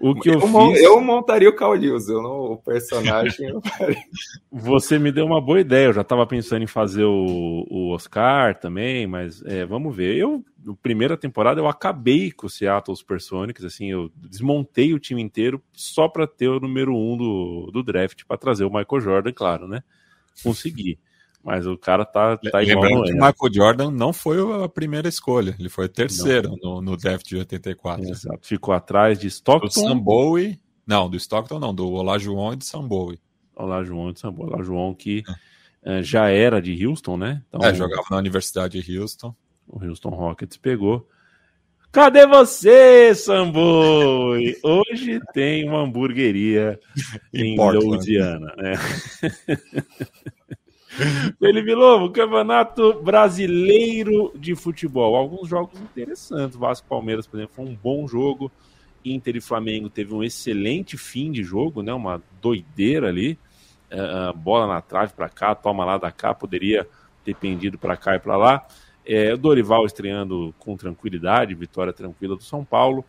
O 0.00 0.14
que 0.14 0.28
eu, 0.28 0.34
eu, 0.34 0.40
fiz... 0.40 0.82
eu 0.82 1.00
montaria 1.00 1.48
o 1.48 1.54
Caulius, 1.54 2.08
eu 2.08 2.22
não, 2.22 2.52
o 2.52 2.56
personagem. 2.56 3.48
eu 3.48 3.60
Você 4.50 4.98
me 4.98 5.10
deu 5.10 5.26
uma 5.26 5.40
boa 5.40 5.60
ideia. 5.60 5.86
Eu 5.86 5.92
já 5.92 6.02
estava 6.02 6.24
pensando 6.26 6.62
em 6.62 6.68
fazer 6.68 7.04
o, 7.04 7.66
o 7.68 7.90
Oscar 7.92 8.58
também, 8.58 9.06
mas 9.06 9.42
é, 9.44 9.66
vamos 9.66 9.94
ver. 9.94 10.16
Eu, 10.16 10.44
na 10.64 10.74
primeira 10.76 11.16
temporada, 11.16 11.60
eu 11.60 11.66
acabei 11.66 12.30
com 12.30 12.46
o 12.46 12.50
Seattle 12.50 12.96
Supersonics, 12.96 13.64
assim, 13.64 13.90
eu 13.90 14.10
desmontei 14.14 14.94
o 14.94 15.00
time 15.00 15.20
inteiro 15.20 15.60
só 15.72 16.06
para 16.08 16.26
ter 16.28 16.48
o 16.48 16.60
número 16.60 16.94
um 16.94 17.16
do, 17.16 17.70
do 17.72 17.82
draft 17.82 18.22
para 18.26 18.36
trazer 18.36 18.64
o 18.64 18.72
Michael 18.72 19.00
Jordan, 19.00 19.32
claro, 19.32 19.66
né? 19.66 19.82
Consegui. 20.44 20.98
Mas 21.42 21.66
o 21.66 21.78
cara 21.78 22.04
tá, 22.04 22.36
tá 22.36 22.62
igual 22.62 22.84
Lembrando 22.84 23.04
que 23.04 23.12
Michael 23.12 23.52
Jordan 23.52 23.90
não 23.90 24.12
foi 24.12 24.36
a 24.64 24.68
primeira 24.68 25.08
escolha, 25.08 25.54
ele 25.58 25.68
foi 25.68 25.86
o 25.86 25.88
terceiro 25.88 26.56
no, 26.62 26.82
no 26.82 26.96
draft 26.96 27.26
de 27.26 27.36
84. 27.36 28.06
Exato, 28.08 28.46
ficou 28.46 28.74
atrás 28.74 29.18
de 29.18 29.28
Stockton. 29.28 29.66
Do 29.66 29.88
Sambowie, 29.88 30.60
não, 30.86 31.08
do 31.08 31.16
Stockton 31.16 31.58
não, 31.58 31.74
do 31.74 31.90
Olajuwon 31.90 32.52
e 32.54 32.56
de 32.56 32.64
Sambowie. 32.64 33.20
Olajuwon 33.56 34.10
e 34.10 34.12
de 34.12 34.20
Sambowie, 34.20 34.52
Olajuwon 34.52 34.94
que 34.94 35.22
uh, 35.82 36.02
já 36.02 36.28
era 36.28 36.60
de 36.60 36.86
Houston, 36.86 37.16
né? 37.16 37.42
Então, 37.48 37.66
é, 37.66 37.74
jogava 37.74 38.04
na 38.10 38.16
Universidade 38.18 38.82
de 38.82 38.98
Houston. 38.98 39.34
O 39.66 39.84
Houston 39.84 40.10
Rockets 40.10 40.56
pegou. 40.56 41.08
Cadê 41.90 42.26
você, 42.26 43.14
Samboy? 43.14 44.56
Hoje 44.62 45.20
tem 45.32 45.66
uma 45.68 45.80
hamburgueria 45.80 46.78
em, 47.32 47.54
em 47.54 47.56
Louisiana, 47.56 48.54
né? 48.56 48.74
Felipe 51.38 51.74
Lobo, 51.74 52.10
Campeonato 52.10 53.00
Brasileiro 53.02 54.32
de 54.34 54.54
Futebol. 54.54 55.16
Alguns 55.16 55.48
jogos 55.48 55.80
interessantes. 55.80 56.56
Vasco 56.56 56.86
Palmeiras, 56.88 57.26
por 57.26 57.36
exemplo, 57.36 57.54
foi 57.54 57.64
um 57.64 57.74
bom 57.74 58.06
jogo. 58.06 58.50
Inter 59.04 59.36
e 59.36 59.40
Flamengo 59.40 59.88
teve 59.88 60.12
um 60.12 60.22
excelente 60.22 60.96
fim 60.96 61.30
de 61.30 61.42
jogo, 61.42 61.82
né? 61.82 61.92
Uma 61.92 62.22
doideira 62.40 63.08
ali. 63.08 63.38
Uh, 63.90 64.36
bola 64.36 64.66
na 64.66 64.82
trave 64.82 65.12
para 65.14 65.28
cá, 65.28 65.54
toma 65.54 65.84
lá 65.84 65.96
da 65.96 66.12
cá, 66.12 66.34
poderia 66.34 66.86
ter 67.24 67.34
pendido 67.34 67.78
para 67.78 67.96
cá 67.96 68.16
e 68.16 68.18
para 68.18 68.36
lá. 68.36 68.66
É, 69.06 69.34
Dorival 69.36 69.86
estreando 69.86 70.54
com 70.58 70.76
tranquilidade, 70.76 71.54
vitória 71.54 71.92
tranquila 71.92 72.36
do 72.36 72.42
São 72.42 72.64
Paulo. 72.64 73.04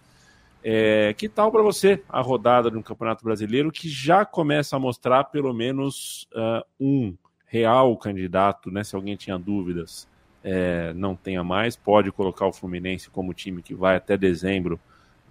É, 0.64 1.14
que 1.18 1.28
tal 1.28 1.52
para 1.52 1.62
você 1.62 2.04
a 2.08 2.22
rodada 2.22 2.70
no 2.70 2.84
Campeonato 2.84 3.24
Brasileiro 3.24 3.72
que 3.72 3.88
já 3.88 4.26
começa 4.26 4.76
a 4.76 4.80
mostrar 4.80 5.26
pelo 5.26 5.54
menos 5.54 6.28
uh, 6.34 6.66
um 6.80 7.16
real 7.50 7.98
candidato, 7.98 8.72
né? 8.72 8.84
Se 8.84 8.96
alguém 8.96 9.16
tinha 9.16 9.38
dúvidas, 9.38 10.08
é, 10.44 10.94
não 10.94 11.16
tenha 11.16 11.44
mais. 11.44 11.76
Pode 11.76 12.12
colocar 12.12 12.46
o 12.46 12.54
Fluminense 12.54 13.10
como 13.10 13.34
time 13.34 13.62
que 13.62 13.74
vai 13.74 13.98
até 13.98 14.16
dezembro 14.16 14.80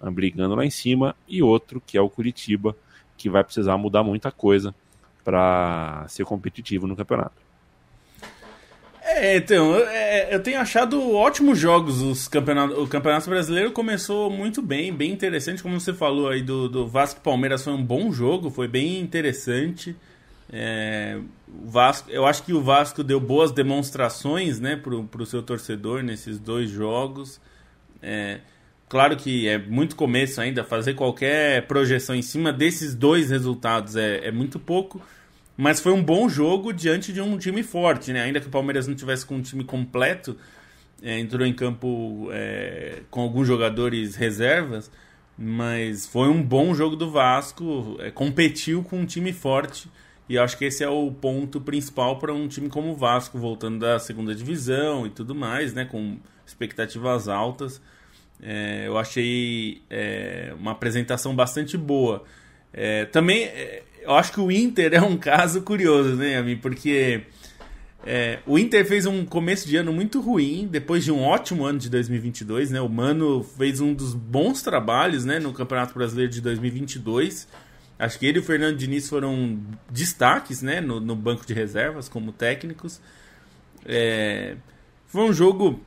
ah, 0.01 0.11
brigando 0.11 0.55
lá 0.55 0.65
em 0.65 0.69
cima, 0.69 1.15
e 1.27 1.41
outro 1.41 1.81
que 1.81 1.97
é 1.97 2.01
o 2.01 2.09
Curitiba, 2.09 2.75
que 3.17 3.29
vai 3.29 3.43
precisar 3.43 3.77
mudar 3.77 4.03
muita 4.03 4.31
coisa 4.31 4.75
para 5.23 6.05
ser 6.07 6.25
competitivo 6.25 6.87
no 6.87 6.95
campeonato. 6.95 7.49
É, 9.01 9.37
então, 9.37 9.75
é, 9.75 10.33
eu 10.33 10.41
tenho 10.41 10.59
achado 10.59 11.13
ótimos 11.13 11.57
jogos 11.57 12.01
os 12.01 12.27
campeonatos. 12.27 12.77
O 12.77 12.87
Campeonato 12.87 13.29
Brasileiro 13.29 13.71
começou 13.71 14.29
muito 14.29 14.61
bem, 14.61 14.93
bem 14.93 15.11
interessante. 15.11 15.63
Como 15.63 15.79
você 15.79 15.93
falou 15.93 16.29
aí 16.29 16.43
do, 16.43 16.69
do 16.69 16.87
Vasco 16.87 17.19
Palmeiras, 17.19 17.63
foi 17.63 17.73
um 17.73 17.83
bom 17.83 18.11
jogo, 18.11 18.51
foi 18.51 18.67
bem 18.67 18.99
interessante. 18.99 19.95
É, 20.51 21.19
o 21.47 21.69
Vasco, 21.69 22.09
eu 22.09 22.25
acho 22.25 22.43
que 22.43 22.53
o 22.53 22.61
Vasco 22.61 23.03
deu 23.03 23.19
boas 23.19 23.51
demonstrações 23.51 24.59
né, 24.59 24.75
para 24.75 25.21
o 25.21 25.25
seu 25.25 25.43
torcedor 25.43 26.01
nesses 26.01 26.39
dois 26.39 26.69
jogos. 26.69 27.39
É, 28.01 28.39
claro 28.87 29.15
que 29.15 29.47
é 29.47 29.57
muito 29.57 29.95
começo 29.95 30.41
ainda, 30.41 30.63
fazer 30.63 30.95
qualquer 30.95 31.67
projeção 31.67 32.15
em 32.15 32.21
cima 32.21 32.51
desses 32.51 32.95
dois 32.95 33.29
resultados 33.29 33.95
é, 33.95 34.27
é 34.27 34.31
muito 34.31 34.59
pouco, 34.59 35.01
mas 35.55 35.79
foi 35.79 35.91
um 35.91 36.03
bom 36.03 36.27
jogo 36.27 36.73
diante 36.73 37.13
de 37.13 37.21
um 37.21 37.37
time 37.37 37.61
forte. 37.61 38.11
Né? 38.11 38.21
Ainda 38.21 38.39
que 38.39 38.47
o 38.47 38.51
Palmeiras 38.51 38.87
não 38.87 38.95
tivesse 38.95 39.25
com 39.25 39.35
um 39.35 39.41
time 39.41 39.63
completo, 39.63 40.35
é, 41.01 41.19
entrou 41.19 41.45
em 41.45 41.53
campo 41.53 42.29
é, 42.31 43.03
com 43.11 43.21
alguns 43.21 43.47
jogadores 43.47 44.15
reservas, 44.15 44.91
mas 45.37 46.07
foi 46.07 46.27
um 46.27 46.41
bom 46.41 46.73
jogo 46.73 46.95
do 46.95 47.11
Vasco, 47.11 47.97
é, 47.99 48.09
competiu 48.09 48.83
com 48.83 48.99
um 48.99 49.05
time 49.05 49.31
forte 49.31 49.87
e 50.29 50.37
acho 50.37 50.55
que 50.55 50.65
esse 50.65 50.83
é 50.83 50.87
o 50.87 51.11
ponto 51.11 51.59
principal 51.59 52.19
para 52.19 52.31
um 52.31 52.47
time 52.47 52.69
como 52.69 52.91
o 52.91 52.95
Vasco, 52.95 53.39
voltando 53.39 53.79
da 53.79 53.97
segunda 53.97 54.35
divisão 54.35 55.07
e 55.07 55.09
tudo 55.09 55.33
mais, 55.33 55.73
né? 55.73 55.85
Com 55.85 56.17
expectativas 56.45 57.27
altas. 57.27 57.81
É, 58.39 58.83
eu 58.85 58.95
achei 58.95 59.81
é, 59.89 60.53
uma 60.59 60.71
apresentação 60.73 61.35
bastante 61.35 61.75
boa. 61.75 62.23
É, 62.71 63.05
também, 63.05 63.45
é, 63.45 63.81
eu 64.03 64.11
acho 64.13 64.31
que 64.31 64.39
o 64.39 64.51
Inter 64.51 64.93
é 64.95 65.01
um 65.01 65.17
caso 65.17 65.63
curioso, 65.63 66.15
né, 66.15 66.37
Ami? 66.37 66.55
Porque 66.55 67.21
é, 68.05 68.37
o 68.45 68.59
Inter 68.59 68.85
fez 68.85 69.07
um 69.07 69.25
começo 69.25 69.67
de 69.67 69.77
ano 69.77 69.91
muito 69.91 70.21
ruim, 70.21 70.67
depois 70.71 71.03
de 71.03 71.11
um 71.11 71.23
ótimo 71.23 71.65
ano 71.65 71.79
de 71.79 71.89
2022, 71.89 72.69
né? 72.69 72.79
O 72.79 72.87
Mano 72.87 73.43
fez 73.57 73.81
um 73.81 73.95
dos 73.95 74.13
bons 74.13 74.61
trabalhos, 74.61 75.25
né, 75.25 75.39
no 75.39 75.51
Campeonato 75.53 75.95
Brasileiro 75.95 76.31
de 76.31 76.39
2022 76.39 77.47
Acho 77.99 78.17
que 78.17 78.25
ele 78.25 78.37
e 78.37 78.41
o 78.41 78.43
Fernando 78.43 78.77
Diniz 78.77 79.09
foram 79.09 79.59
destaques 79.91 80.61
né, 80.61 80.79
no, 80.79 81.01
no 81.01 81.15
banco 81.17 81.45
de 81.45 81.53
reservas 81.53 82.07
como 82.07 82.31
técnicos. 82.31 83.01
É, 83.85 84.55
foi 85.07 85.23
um 85.23 85.33
jogo. 85.33 85.83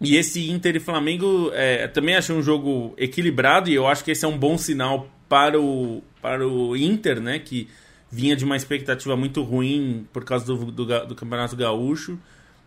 E 0.00 0.16
esse 0.16 0.50
Inter 0.50 0.76
e 0.76 0.80
Flamengo 0.80 1.50
é, 1.52 1.86
também 1.86 2.16
achei 2.16 2.34
um 2.34 2.42
jogo 2.42 2.94
equilibrado 2.96 3.68
e 3.68 3.74
eu 3.74 3.86
acho 3.86 4.02
que 4.02 4.10
esse 4.10 4.24
é 4.24 4.28
um 4.28 4.38
bom 4.38 4.56
sinal 4.56 5.10
para 5.28 5.60
o, 5.60 6.02
para 6.22 6.48
o 6.48 6.74
Inter, 6.74 7.20
né? 7.20 7.38
Que 7.38 7.68
vinha 8.10 8.34
de 8.34 8.44
uma 8.44 8.56
expectativa 8.56 9.14
muito 9.14 9.42
ruim 9.42 10.06
por 10.12 10.24
causa 10.24 10.46
do, 10.46 10.72
do, 10.72 11.06
do 11.06 11.14
Campeonato 11.14 11.54
Gaúcho. 11.54 12.18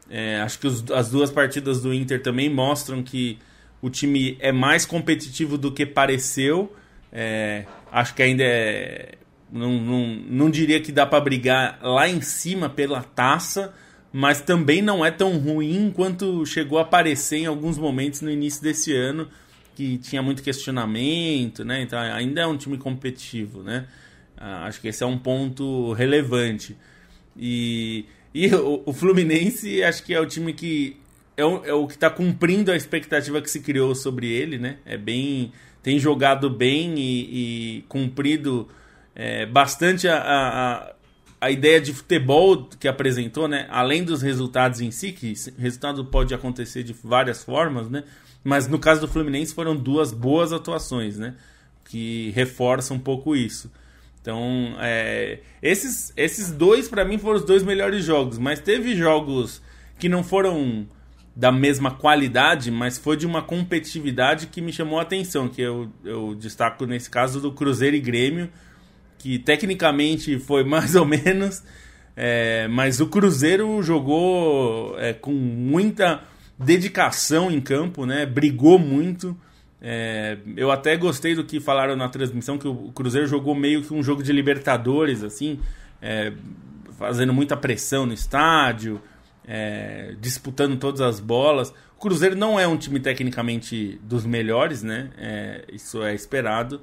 É, 0.07 0.39
acho 0.41 0.59
que 0.59 0.67
os, 0.67 0.89
as 0.91 1.09
duas 1.09 1.31
partidas 1.31 1.81
do 1.81 1.91
Inter 1.91 2.21
também 2.21 2.47
mostram 2.47 3.01
que 3.01 3.39
o 3.81 3.89
time 3.89 4.37
é 4.39 4.51
mais 4.51 4.85
competitivo 4.85 5.57
do 5.57 5.71
que 5.71 5.85
pareceu. 5.85 6.71
É, 7.15 7.65
acho 7.91 8.15
que 8.15 8.23
ainda 8.23 8.43
é. 8.43 9.13
Não, 9.51 9.71
não, 9.79 10.15
não 10.27 10.49
diria 10.49 10.81
que 10.81 10.91
dá 10.91 11.05
para 11.05 11.23
brigar 11.23 11.77
lá 11.83 12.09
em 12.09 12.21
cima 12.21 12.67
pela 12.67 13.03
taça, 13.03 13.71
mas 14.11 14.41
também 14.41 14.81
não 14.81 15.05
é 15.05 15.11
tão 15.11 15.37
ruim 15.37 15.91
quanto 15.95 16.43
chegou 16.43 16.79
a 16.79 16.81
aparecer 16.81 17.37
em 17.37 17.45
alguns 17.45 17.77
momentos 17.77 18.21
no 18.21 18.31
início 18.31 18.63
desse 18.63 18.95
ano, 18.95 19.29
que 19.75 19.99
tinha 19.99 20.23
muito 20.23 20.41
questionamento, 20.41 21.63
né? 21.63 21.83
Então 21.83 21.99
ainda 21.99 22.41
é 22.41 22.47
um 22.47 22.57
time 22.57 22.79
competitivo, 22.79 23.61
né? 23.61 23.85
Ah, 24.35 24.65
acho 24.65 24.81
que 24.81 24.87
esse 24.87 25.03
é 25.03 25.05
um 25.05 25.19
ponto 25.19 25.93
relevante. 25.93 26.75
E, 27.37 28.05
e 28.33 28.47
o, 28.55 28.81
o 28.87 28.91
Fluminense 28.93 29.83
acho 29.83 30.03
que 30.03 30.15
é 30.15 30.19
o 30.19 30.25
time 30.25 30.51
que 30.51 30.97
é 31.37 31.45
o, 31.45 31.65
é 31.65 31.73
o 31.73 31.87
que 31.87 31.93
está 31.93 32.09
cumprindo 32.09 32.71
a 32.71 32.75
expectativa 32.75 33.39
que 33.39 33.49
se 33.49 33.59
criou 33.59 33.93
sobre 33.93 34.27
ele, 34.31 34.57
né? 34.57 34.77
É 34.83 34.97
bem 34.97 35.51
tem 35.83 35.99
jogado 35.99 36.49
bem 36.49 36.97
e, 36.97 37.77
e 37.77 37.81
cumprido 37.89 38.67
é, 39.13 39.45
bastante 39.45 40.07
a, 40.07 40.17
a, 40.17 40.93
a, 41.41 41.51
ideia 41.51 41.79
de 41.79 41.93
futebol 41.93 42.69
que 42.79 42.87
apresentou, 42.87 43.47
né? 43.49 43.67
Além 43.69 44.03
dos 44.03 44.21
resultados 44.21 44.79
em 44.79 44.89
si, 44.89 45.11
que 45.11 45.33
resultado 45.59 46.05
pode 46.05 46.33
acontecer 46.33 46.83
de 46.83 46.93
várias 47.03 47.43
formas, 47.43 47.89
né? 47.89 48.05
Mas 48.43 48.67
no 48.67 48.79
caso 48.79 49.01
do 49.01 49.07
Fluminense 49.07 49.53
foram 49.53 49.75
duas 49.75 50.13
boas 50.13 50.53
atuações, 50.53 51.19
né? 51.19 51.35
Que 51.85 52.31
reforçam 52.31 52.97
um 52.97 52.99
pouco 52.99 53.35
isso. 53.35 53.69
Então, 54.21 54.75
é, 54.79 55.39
esses, 55.61 56.13
esses 56.15 56.49
dois 56.49 56.87
para 56.87 57.03
mim 57.03 57.17
foram 57.17 57.39
os 57.39 57.45
dois 57.45 57.61
melhores 57.61 58.05
jogos, 58.05 58.37
mas 58.37 58.61
teve 58.61 58.95
jogos 58.95 59.61
que 59.99 60.07
não 60.07 60.23
foram 60.23 60.87
da 61.35 61.51
mesma 61.51 61.91
qualidade, 61.91 62.69
mas 62.69 62.97
foi 62.97 63.17
de 63.17 63.25
uma 63.25 63.41
competitividade 63.41 64.47
que 64.47 64.61
me 64.61 64.71
chamou 64.71 64.99
a 64.99 65.01
atenção, 65.01 65.49
que 65.49 65.61
eu, 65.61 65.89
eu 66.05 66.35
destaco 66.35 66.85
nesse 66.85 67.09
caso 67.09 67.41
do 67.41 67.51
Cruzeiro 67.51 67.95
e 67.95 67.99
Grêmio, 67.99 68.49
que 69.17 69.39
tecnicamente 69.39 70.37
foi 70.37 70.63
mais 70.65 70.95
ou 70.95 71.05
menos, 71.05 71.63
é, 72.15 72.67
mas 72.67 72.99
o 72.99 73.07
Cruzeiro 73.07 73.81
jogou 73.81 74.97
é, 74.99 75.13
com 75.13 75.31
muita 75.31 76.21
dedicação 76.57 77.49
em 77.49 77.59
campo, 77.59 78.05
né? 78.05 78.25
brigou 78.25 78.77
muito. 78.77 79.35
É, 79.81 80.37
eu 80.55 80.71
até 80.71 80.95
gostei 80.95 81.35
do 81.35 81.43
que 81.43 81.59
falaram 81.59 81.95
na 81.95 82.07
transmissão, 82.07 82.57
que 82.59 82.67
o 82.67 82.91
Cruzeiro 82.93 83.27
jogou 83.27 83.55
meio 83.55 83.81
que 83.81 83.93
um 83.93 84.03
jogo 84.03 84.21
de 84.21 84.31
Libertadores, 84.31 85.23
assim, 85.23 85.59
é, 86.01 86.31
fazendo 86.97 87.33
muita 87.33 87.57
pressão 87.57 88.05
no 88.05 88.13
estádio, 88.13 89.01
é, 89.47 90.15
disputando 90.19 90.77
todas 90.77 91.01
as 91.01 91.19
bolas. 91.19 91.73
O 91.97 91.99
Cruzeiro 91.99 92.35
não 92.35 92.59
é 92.59 92.67
um 92.67 92.77
time 92.77 92.99
tecnicamente 92.99 93.99
dos 94.03 94.25
melhores, 94.25 94.83
né? 94.83 95.09
É, 95.17 95.65
isso 95.71 96.03
é 96.03 96.13
esperado. 96.13 96.81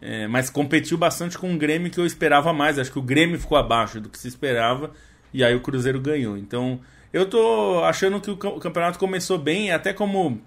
É, 0.00 0.26
mas 0.26 0.50
competiu 0.50 0.98
bastante 0.98 1.38
com 1.38 1.54
o 1.54 1.56
Grêmio 1.56 1.90
que 1.90 1.98
eu 1.98 2.06
esperava 2.06 2.52
mais. 2.52 2.78
Acho 2.78 2.90
que 2.90 2.98
o 2.98 3.02
Grêmio 3.02 3.38
ficou 3.38 3.56
abaixo 3.56 4.00
do 4.00 4.08
que 4.08 4.18
se 4.18 4.26
esperava 4.26 4.90
e 5.32 5.44
aí 5.44 5.54
o 5.54 5.60
Cruzeiro 5.60 6.00
ganhou. 6.00 6.36
Então 6.36 6.80
eu 7.12 7.26
tô 7.26 7.82
achando 7.84 8.20
que 8.20 8.30
o 8.30 8.36
campeonato 8.36 8.98
começou 8.98 9.38
bem, 9.38 9.70
até 9.70 9.92
como 9.92 10.40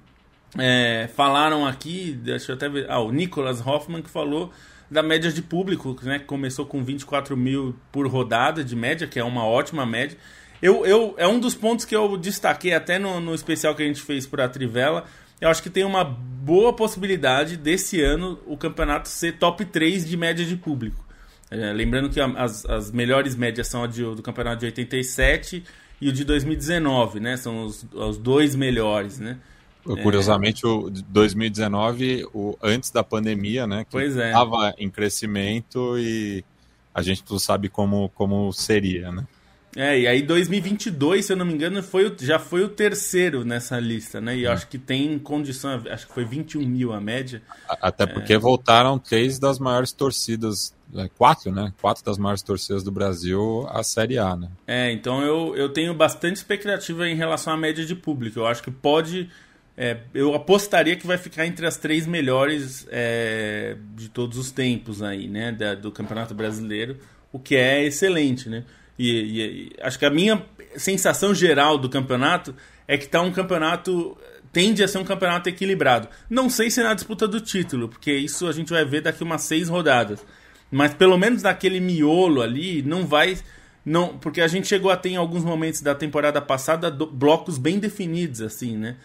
é, 0.57 1.09
falaram 1.15 1.65
aqui, 1.65 2.17
deixa 2.21 2.51
eu 2.51 2.55
até 2.55 2.67
ver, 2.67 2.89
ah, 2.89 2.99
o 2.99 3.11
Nicolas 3.11 3.65
Hoffman 3.65 4.01
que 4.01 4.09
falou 4.09 4.51
da 4.89 5.01
média 5.01 5.31
de 5.31 5.41
público, 5.41 5.97
né, 6.03 6.19
que 6.19 6.25
começou 6.25 6.65
com 6.65 6.83
24 6.83 7.35
mil 7.35 7.75
por 7.91 8.07
rodada 8.07 8.63
de 8.63 8.75
média, 8.75 9.07
que 9.07 9.19
é 9.19 9.23
uma 9.23 9.45
ótima 9.45 9.85
média. 9.85 10.17
Eu, 10.65 10.83
eu, 10.83 11.13
é 11.15 11.27
um 11.27 11.39
dos 11.39 11.53
pontos 11.53 11.85
que 11.85 11.95
eu 11.95 12.17
destaquei 12.17 12.73
até 12.73 12.97
no, 12.97 13.19
no 13.19 13.35
especial 13.35 13.75
que 13.75 13.83
a 13.83 13.85
gente 13.85 14.01
fez 14.01 14.25
para 14.25 14.45
a 14.45 14.49
Trivela. 14.49 15.05
Eu 15.39 15.47
acho 15.47 15.61
que 15.61 15.69
tem 15.69 15.83
uma 15.83 16.03
boa 16.03 16.73
possibilidade 16.73 17.55
desse 17.55 18.01
ano 18.01 18.39
o 18.47 18.57
campeonato 18.57 19.07
ser 19.07 19.33
top 19.37 19.63
3 19.63 20.07
de 20.09 20.17
média 20.17 20.43
de 20.43 20.55
público. 20.55 21.05
É, 21.51 21.71
lembrando 21.71 22.09
que 22.09 22.19
as, 22.19 22.65
as 22.65 22.89
melhores 22.89 23.35
médias 23.35 23.67
são 23.67 23.83
a 23.83 23.87
de, 23.87 24.01
do 24.01 24.23
campeonato 24.23 24.61
de 24.61 24.65
87 24.65 25.63
e 26.01 26.09
o 26.09 26.11
de 26.11 26.23
2019, 26.23 27.19
né? 27.19 27.37
São 27.37 27.65
os, 27.65 27.85
os 27.93 28.17
dois 28.17 28.55
melhores, 28.55 29.19
né? 29.19 29.37
Curiosamente, 29.83 30.65
é... 30.65 30.67
o 30.67 30.89
2019, 30.89 32.25
o, 32.33 32.57
antes 32.59 32.89
da 32.89 33.03
pandemia, 33.03 33.67
né? 33.67 33.85
Que 33.87 33.99
estava 33.99 34.69
é. 34.69 34.73
em 34.79 34.89
crescimento 34.89 35.95
e 35.99 36.43
a 36.91 37.03
gente 37.03 37.23
não 37.29 37.37
sabe 37.37 37.69
como, 37.69 38.09
como 38.15 38.51
seria, 38.51 39.11
né? 39.11 39.27
É, 39.75 39.99
e 39.99 40.07
aí 40.07 40.21
2022, 40.21 41.25
se 41.25 41.33
eu 41.33 41.37
não 41.37 41.45
me 41.45 41.53
engano, 41.53 41.83
foi 41.83 42.07
o, 42.07 42.15
já 42.17 42.39
foi 42.39 42.63
o 42.63 42.69
terceiro 42.69 43.43
nessa 43.43 43.77
lista, 43.77 44.21
né? 44.21 44.37
E 44.37 44.45
é. 44.45 44.47
acho 44.47 44.67
que 44.67 44.77
tem 44.77 45.19
condição, 45.19 45.83
acho 45.89 46.07
que 46.07 46.13
foi 46.13 46.23
21 46.23 46.65
mil 46.65 46.93
a 46.93 47.01
média. 47.01 47.41
Até 47.67 48.05
porque 48.05 48.33
é... 48.33 48.37
voltaram 48.37 48.97
três 48.97 49.37
das 49.37 49.59
maiores 49.59 49.91
torcidas, 49.91 50.73
é, 50.95 51.09
quatro, 51.17 51.51
né? 51.51 51.73
Quatro 51.81 52.05
das 52.05 52.17
maiores 52.17 52.41
torcidas 52.41 52.83
do 52.83 52.91
Brasil 52.91 53.67
à 53.69 53.83
Série 53.83 54.17
A, 54.17 54.37
né? 54.37 54.49
É, 54.65 54.91
então 54.93 55.21
eu, 55.21 55.53
eu 55.57 55.67
tenho 55.67 55.93
bastante 55.93 56.37
expectativa 56.37 57.05
em 57.09 57.15
relação 57.15 57.51
à 57.51 57.57
média 57.57 57.85
de 57.85 57.95
público. 57.95 58.39
Eu 58.39 58.47
acho 58.47 58.63
que 58.63 58.71
pode. 58.71 59.29
É, 59.77 59.97
eu 60.13 60.33
apostaria 60.33 60.95
que 60.95 61.05
vai 61.05 61.17
ficar 61.17 61.45
entre 61.45 61.67
as 61.67 61.75
três 61.75 62.07
melhores 62.07 62.87
é, 62.89 63.75
de 63.93 64.07
todos 64.07 64.37
os 64.37 64.51
tempos 64.51 65.03
aí, 65.03 65.27
né? 65.27 65.51
Da, 65.51 65.75
do 65.75 65.91
Campeonato 65.91 66.33
Brasileiro, 66.33 66.97
o 67.29 67.37
que 67.37 67.57
é 67.57 67.83
excelente, 67.83 68.47
né? 68.47 68.63
E, 68.97 69.09
e, 69.09 69.71
acho 69.81 69.99
que 69.99 70.05
a 70.05 70.09
minha 70.09 70.43
sensação 70.77 71.33
geral 71.33 71.77
do 71.77 71.89
campeonato 71.89 72.55
é 72.87 72.97
que 72.97 73.07
tá 73.07 73.21
um 73.21 73.31
campeonato 73.31 74.17
tende 74.55 74.81
a 74.81 74.87
ser 74.87 74.99
um 74.99 75.03
campeonato 75.03 75.49
equilibrado. 75.49 76.07
Não 76.29 76.49
sei 76.49 76.71
se 76.71 76.81
na 76.81 76.93
disputa 76.93 77.27
do 77.27 77.41
título, 77.41 77.89
porque 77.89 78.13
isso 78.13 78.47
a 78.47 78.53
gente 78.53 78.69
vai 78.69 78.85
ver 78.85 79.01
daqui 79.01 79.21
umas 79.21 79.41
seis 79.41 79.67
rodadas. 79.67 80.25
Mas 80.71 80.93
pelo 80.93 81.17
menos 81.17 81.43
naquele 81.43 81.79
miolo 81.79 82.41
ali, 82.41 82.81
não 82.81 83.05
vai. 83.05 83.37
não 83.85 84.17
Porque 84.17 84.39
a 84.39 84.47
gente 84.47 84.67
chegou 84.67 84.89
a 84.89 84.97
ter 84.97 85.09
em 85.09 85.17
alguns 85.17 85.43
momentos 85.43 85.81
da 85.81 85.93
temporada 85.93 86.41
passada 86.41 86.89
do, 86.89 87.05
blocos 87.05 87.57
bem 87.57 87.79
definidos, 87.79 88.41
assim, 88.41 88.77
né? 88.77 88.95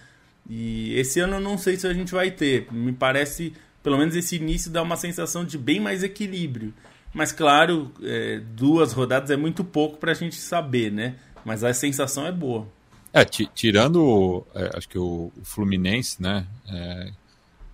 E 0.48 0.94
esse 0.98 1.18
ano 1.18 1.34
eu 1.36 1.40
não 1.40 1.58
sei 1.58 1.76
se 1.76 1.86
a 1.86 1.92
gente 1.92 2.12
vai 2.12 2.30
ter. 2.30 2.66
Me 2.72 2.92
parece, 2.92 3.52
pelo 3.82 3.98
menos 3.98 4.14
esse 4.14 4.36
início 4.36 4.70
dá 4.70 4.82
uma 4.82 4.96
sensação 4.96 5.44
de 5.44 5.58
bem 5.58 5.80
mais 5.80 6.04
equilíbrio. 6.04 6.72
Mas 7.12 7.32
claro, 7.32 7.90
é, 8.02 8.40
duas 8.54 8.92
rodadas 8.92 9.30
é 9.30 9.36
muito 9.36 9.64
pouco 9.64 9.98
para 9.98 10.12
a 10.12 10.14
gente 10.14 10.36
saber, 10.36 10.92
né? 10.92 11.16
Mas 11.44 11.64
a 11.64 11.72
sensação 11.74 12.26
é 12.26 12.32
boa. 12.32 12.66
É, 13.12 13.24
tirando, 13.24 14.46
é, 14.54 14.70
acho 14.76 14.88
que 14.88 14.98
o, 14.98 15.32
o 15.36 15.44
Fluminense, 15.44 16.22
né? 16.22 16.46
É, 16.68 17.10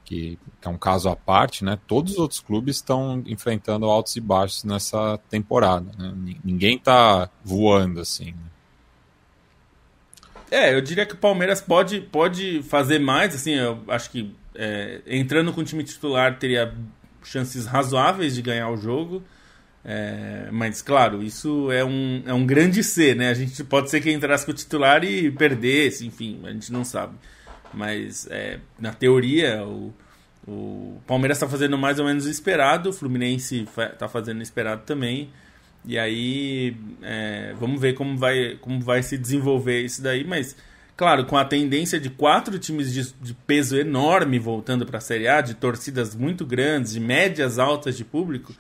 que, 0.05 0.39
que, 0.61 0.69
é 0.69 0.71
um 0.71 0.79
caso 0.79 1.09
à 1.09 1.17
parte, 1.17 1.65
né? 1.65 1.79
Todos 1.87 2.13
os 2.13 2.19
outros 2.19 2.41
clubes 2.41 2.77
estão 2.77 3.23
enfrentando 3.27 3.85
altos 3.87 4.17
e 4.17 4.21
baixos 4.21 4.65
nessa 4.65 5.19
temporada. 5.29 5.91
Né? 5.99 6.39
Ninguém 6.43 6.77
está 6.77 7.29
voando 7.45 8.01
assim. 8.01 8.33
Né? 8.33 8.47
É, 10.51 10.75
eu 10.75 10.81
diria 10.81 11.05
que 11.05 11.15
o 11.15 11.19
Palmeiras 11.19 11.61
pode, 11.61 12.01
pode 12.01 12.63
fazer 12.63 13.01
mais. 13.01 13.35
Assim, 13.35 13.55
eu 13.55 13.83
acho 13.89 14.11
que 14.11 14.35
é, 14.55 15.03
entrando 15.07 15.53
com 15.53 15.61
o 15.61 15.65
time 15.65 15.83
titular 15.83 16.39
teria 16.39 16.73
chances 17.27 17.67
razoáveis 17.67 18.35
de 18.35 18.43
ganhar 18.43 18.71
o 18.71 18.77
jogo. 18.77 19.23
É, 19.85 20.49
mas, 20.51 20.83
claro, 20.83 21.23
isso 21.23 21.71
é 21.71 21.85
um, 21.85 22.23
é 22.27 22.35
um 22.35 22.45
grande 22.45 22.83
C, 22.83 23.15
né? 23.15 23.31
A 23.31 23.35
gente 23.35 23.63
pode 23.63 23.89
ser 23.91 24.01
que 24.01 24.11
entrasse 24.11 24.45
com 24.45 24.51
o 24.51 24.55
titular 24.55 25.05
e 25.05 25.31
perdesse, 25.31 26.07
enfim, 26.07 26.41
a 26.45 26.51
gente 26.51 26.73
não 26.73 26.85
sabe. 26.85 27.15
Mas, 27.73 28.27
é, 28.31 28.59
na 28.79 28.93
teoria, 28.93 29.65
o, 29.65 29.95
o 30.47 31.01
Palmeiras 31.07 31.37
está 31.39 31.49
fazendo 31.49 31.79
mais 31.79 31.99
ou 32.01 32.05
menos 32.05 32.27
o 32.27 32.31
esperado, 32.31 32.91
o 32.91 32.93
Fluminense 32.93 33.67
está 33.93 34.09
fazendo 34.09 34.41
o 34.41 34.43
esperado 34.43 34.83
também. 34.83 35.31
E 35.85 35.97
aí, 35.97 36.77
é, 37.03 37.55
vamos 37.59 37.81
ver 37.81 37.95
como 37.95 38.19
vai, 38.19 38.57
como 38.61 38.81
vai 38.81 39.05
se 39.05 39.17
desenvolver 39.17 39.83
isso 39.83 40.03
daí, 40.03 40.25
mas 40.25 40.57
Claro, 40.97 41.27
com 41.27 41.37
a 41.37 41.45
tendência 41.45 42.01
de 42.01 42.09
quatro 42.09 42.59
times 42.59 42.93
de, 42.93 43.13
de 43.21 43.35
peso 43.35 43.77
enorme 43.77 44.39
voltando 44.39 44.87
para 44.87 44.97
a 44.97 45.01
Série 45.01 45.29
A, 45.29 45.43
de 45.43 45.55
torcidas 45.55 46.15
muito 46.15 46.47
grandes, 46.47 46.93
de 46.93 47.01
médias 47.01 47.59
altas 47.59 47.97
de 47.97 48.05
público, 48.05 48.55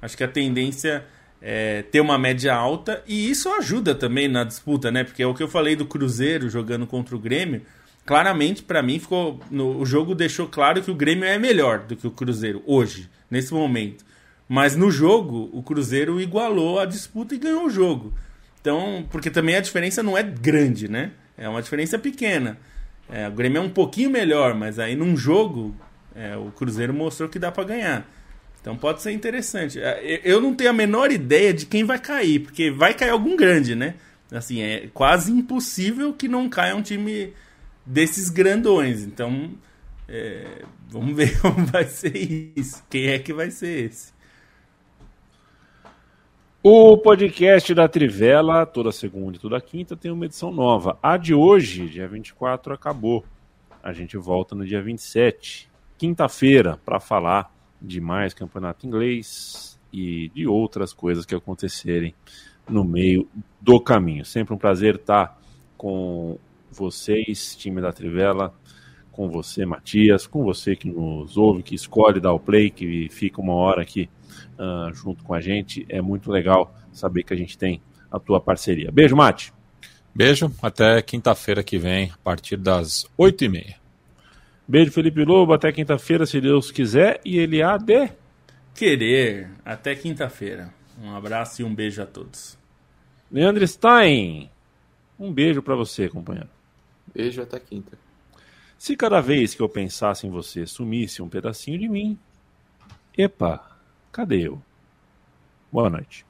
acho 0.00 0.16
que 0.16 0.24
a 0.24 0.28
tendência 0.28 1.04
é 1.42 1.82
ter 1.82 2.00
uma 2.00 2.18
média 2.18 2.54
alta 2.54 3.02
e 3.06 3.30
isso 3.30 3.50
ajuda 3.50 3.94
também 3.94 4.28
na 4.28 4.44
disputa, 4.44 4.90
né? 4.90 5.04
Porque 5.04 5.22
é 5.22 5.26
o 5.26 5.34
que 5.34 5.42
eu 5.42 5.48
falei 5.48 5.76
do 5.76 5.84
Cruzeiro 5.84 6.48
jogando 6.48 6.86
contra 6.86 7.14
o 7.14 7.18
Grêmio. 7.18 7.60
Claramente, 8.06 8.62
para 8.62 8.82
mim, 8.82 8.98
ficou 8.98 9.38
no, 9.50 9.78
o 9.78 9.84
jogo 9.84 10.14
deixou 10.14 10.48
claro 10.48 10.82
que 10.82 10.90
o 10.90 10.94
Grêmio 10.94 11.26
é 11.26 11.38
melhor 11.38 11.80
do 11.80 11.96
que 11.96 12.06
o 12.06 12.10
Cruzeiro 12.10 12.62
hoje, 12.66 13.10
nesse 13.30 13.52
momento. 13.52 14.06
Mas 14.48 14.74
no 14.74 14.90
jogo, 14.90 15.50
o 15.52 15.62
Cruzeiro 15.62 16.18
igualou 16.18 16.80
a 16.80 16.86
disputa 16.86 17.34
e 17.34 17.38
ganhou 17.38 17.66
o 17.66 17.70
jogo. 17.70 18.14
Então, 18.58 19.06
porque 19.10 19.30
também 19.30 19.56
a 19.56 19.60
diferença 19.60 20.02
não 20.02 20.16
é 20.16 20.22
grande, 20.22 20.88
né? 20.88 21.12
É 21.36 21.48
uma 21.48 21.62
diferença 21.62 21.98
pequena. 21.98 22.58
É, 23.10 23.28
o 23.28 23.32
Grêmio 23.32 23.58
é 23.58 23.62
um 23.62 23.70
pouquinho 23.70 24.10
melhor, 24.10 24.54
mas 24.54 24.78
aí 24.78 24.96
num 24.96 25.16
jogo 25.16 25.74
é, 26.14 26.36
o 26.36 26.50
Cruzeiro 26.52 26.94
mostrou 26.94 27.28
que 27.28 27.38
dá 27.38 27.50
para 27.50 27.64
ganhar. 27.64 28.10
Então 28.60 28.76
pode 28.76 29.02
ser 29.02 29.12
interessante. 29.12 29.78
É, 29.78 30.20
eu 30.24 30.40
não 30.40 30.54
tenho 30.54 30.70
a 30.70 30.72
menor 30.72 31.12
ideia 31.12 31.52
de 31.52 31.66
quem 31.66 31.84
vai 31.84 31.98
cair, 31.98 32.40
porque 32.40 32.70
vai 32.70 32.94
cair 32.94 33.10
algum 33.10 33.36
grande, 33.36 33.74
né? 33.74 33.94
Assim, 34.32 34.62
é 34.62 34.88
quase 34.94 35.30
impossível 35.30 36.14
que 36.14 36.26
não 36.26 36.48
caia 36.48 36.74
um 36.74 36.80
time 36.80 37.34
desses 37.84 38.30
grandões. 38.30 39.02
Então, 39.02 39.50
é, 40.08 40.62
vamos 40.88 41.14
ver 41.14 41.38
como 41.42 41.66
vai 41.66 41.84
ser 41.84 42.16
isso. 42.56 42.82
Quem 42.88 43.08
é 43.08 43.18
que 43.18 43.34
vai 43.34 43.50
ser 43.50 43.90
esse? 43.90 44.13
O 46.66 46.96
podcast 46.96 47.74
da 47.74 47.86
Trivela, 47.86 48.64
toda 48.64 48.90
segunda 48.90 49.36
e 49.36 49.38
toda 49.38 49.60
quinta, 49.60 49.94
tem 49.94 50.10
uma 50.10 50.24
edição 50.24 50.50
nova. 50.50 50.98
A 51.02 51.18
de 51.18 51.34
hoje, 51.34 51.86
dia 51.90 52.08
24, 52.08 52.72
acabou. 52.72 53.22
A 53.82 53.92
gente 53.92 54.16
volta 54.16 54.54
no 54.54 54.64
dia 54.64 54.80
27, 54.80 55.68
quinta-feira, 55.98 56.80
para 56.82 56.98
falar 56.98 57.54
de 57.82 58.00
mais 58.00 58.32
campeonato 58.32 58.86
inglês 58.86 59.78
e 59.92 60.30
de 60.30 60.46
outras 60.46 60.94
coisas 60.94 61.26
que 61.26 61.34
acontecerem 61.34 62.14
no 62.66 62.82
meio 62.82 63.28
do 63.60 63.78
caminho. 63.78 64.24
Sempre 64.24 64.54
um 64.54 64.58
prazer 64.58 64.94
estar 64.94 65.38
com 65.76 66.38
vocês, 66.70 67.54
time 67.54 67.82
da 67.82 67.92
Trivela, 67.92 68.54
com 69.12 69.28
você, 69.28 69.66
Matias, 69.66 70.26
com 70.26 70.42
você 70.42 70.74
que 70.74 70.88
nos 70.88 71.36
ouve, 71.36 71.62
que 71.62 71.74
escolhe 71.74 72.20
dar 72.20 72.32
o 72.32 72.40
play, 72.40 72.70
que 72.70 73.10
fica 73.10 73.38
uma 73.38 73.52
hora 73.52 73.82
aqui 73.82 74.08
uh, 74.58 74.92
junto 74.94 75.22
com 75.24 75.34
a 75.34 75.40
gente. 75.40 75.86
É 75.88 76.00
muito 76.00 76.30
legal 76.30 76.74
saber 76.92 77.22
que 77.22 77.34
a 77.34 77.36
gente 77.36 77.56
tem 77.56 77.80
a 78.10 78.18
tua 78.18 78.40
parceria. 78.40 78.90
Beijo, 78.90 79.16
Mate. 79.16 79.52
Beijo, 80.14 80.52
até 80.62 81.02
quinta-feira 81.02 81.64
que 81.64 81.76
vem, 81.76 82.10
a 82.12 82.18
partir 82.18 82.56
das 82.56 83.04
oito 83.18 83.44
e 83.44 83.48
meia. 83.48 83.76
Beijo, 84.66 84.92
Felipe 84.92 85.24
Lobo, 85.24 85.52
até 85.52 85.72
quinta-feira, 85.72 86.24
se 86.24 86.40
Deus 86.40 86.70
quiser, 86.70 87.20
e 87.24 87.38
ele 87.38 87.62
há 87.62 87.76
de 87.76 88.10
querer. 88.74 89.50
Até 89.64 89.94
quinta-feira. 89.94 90.72
Um 91.02 91.14
abraço 91.14 91.62
e 91.62 91.64
um 91.64 91.74
beijo 91.74 92.00
a 92.00 92.06
todos. 92.06 92.56
Leandro 93.30 93.66
Stein, 93.66 94.48
um 95.18 95.32
beijo 95.32 95.60
para 95.60 95.74
você, 95.74 96.08
companheiro. 96.08 96.48
Beijo 97.12 97.42
até 97.42 97.58
quinta. 97.58 97.98
Se 98.78 98.96
cada 98.96 99.20
vez 99.20 99.54
que 99.54 99.62
eu 99.62 99.68
pensasse 99.68 100.26
em 100.26 100.30
você 100.30 100.66
sumisse 100.66 101.22
um 101.22 101.28
pedacinho 101.28 101.78
de 101.78 101.88
mim, 101.88 102.18
epa, 103.16 103.73
cadê 104.14 104.46
eu? 104.46 104.62
Boa 105.72 105.90
noite. 105.90 106.24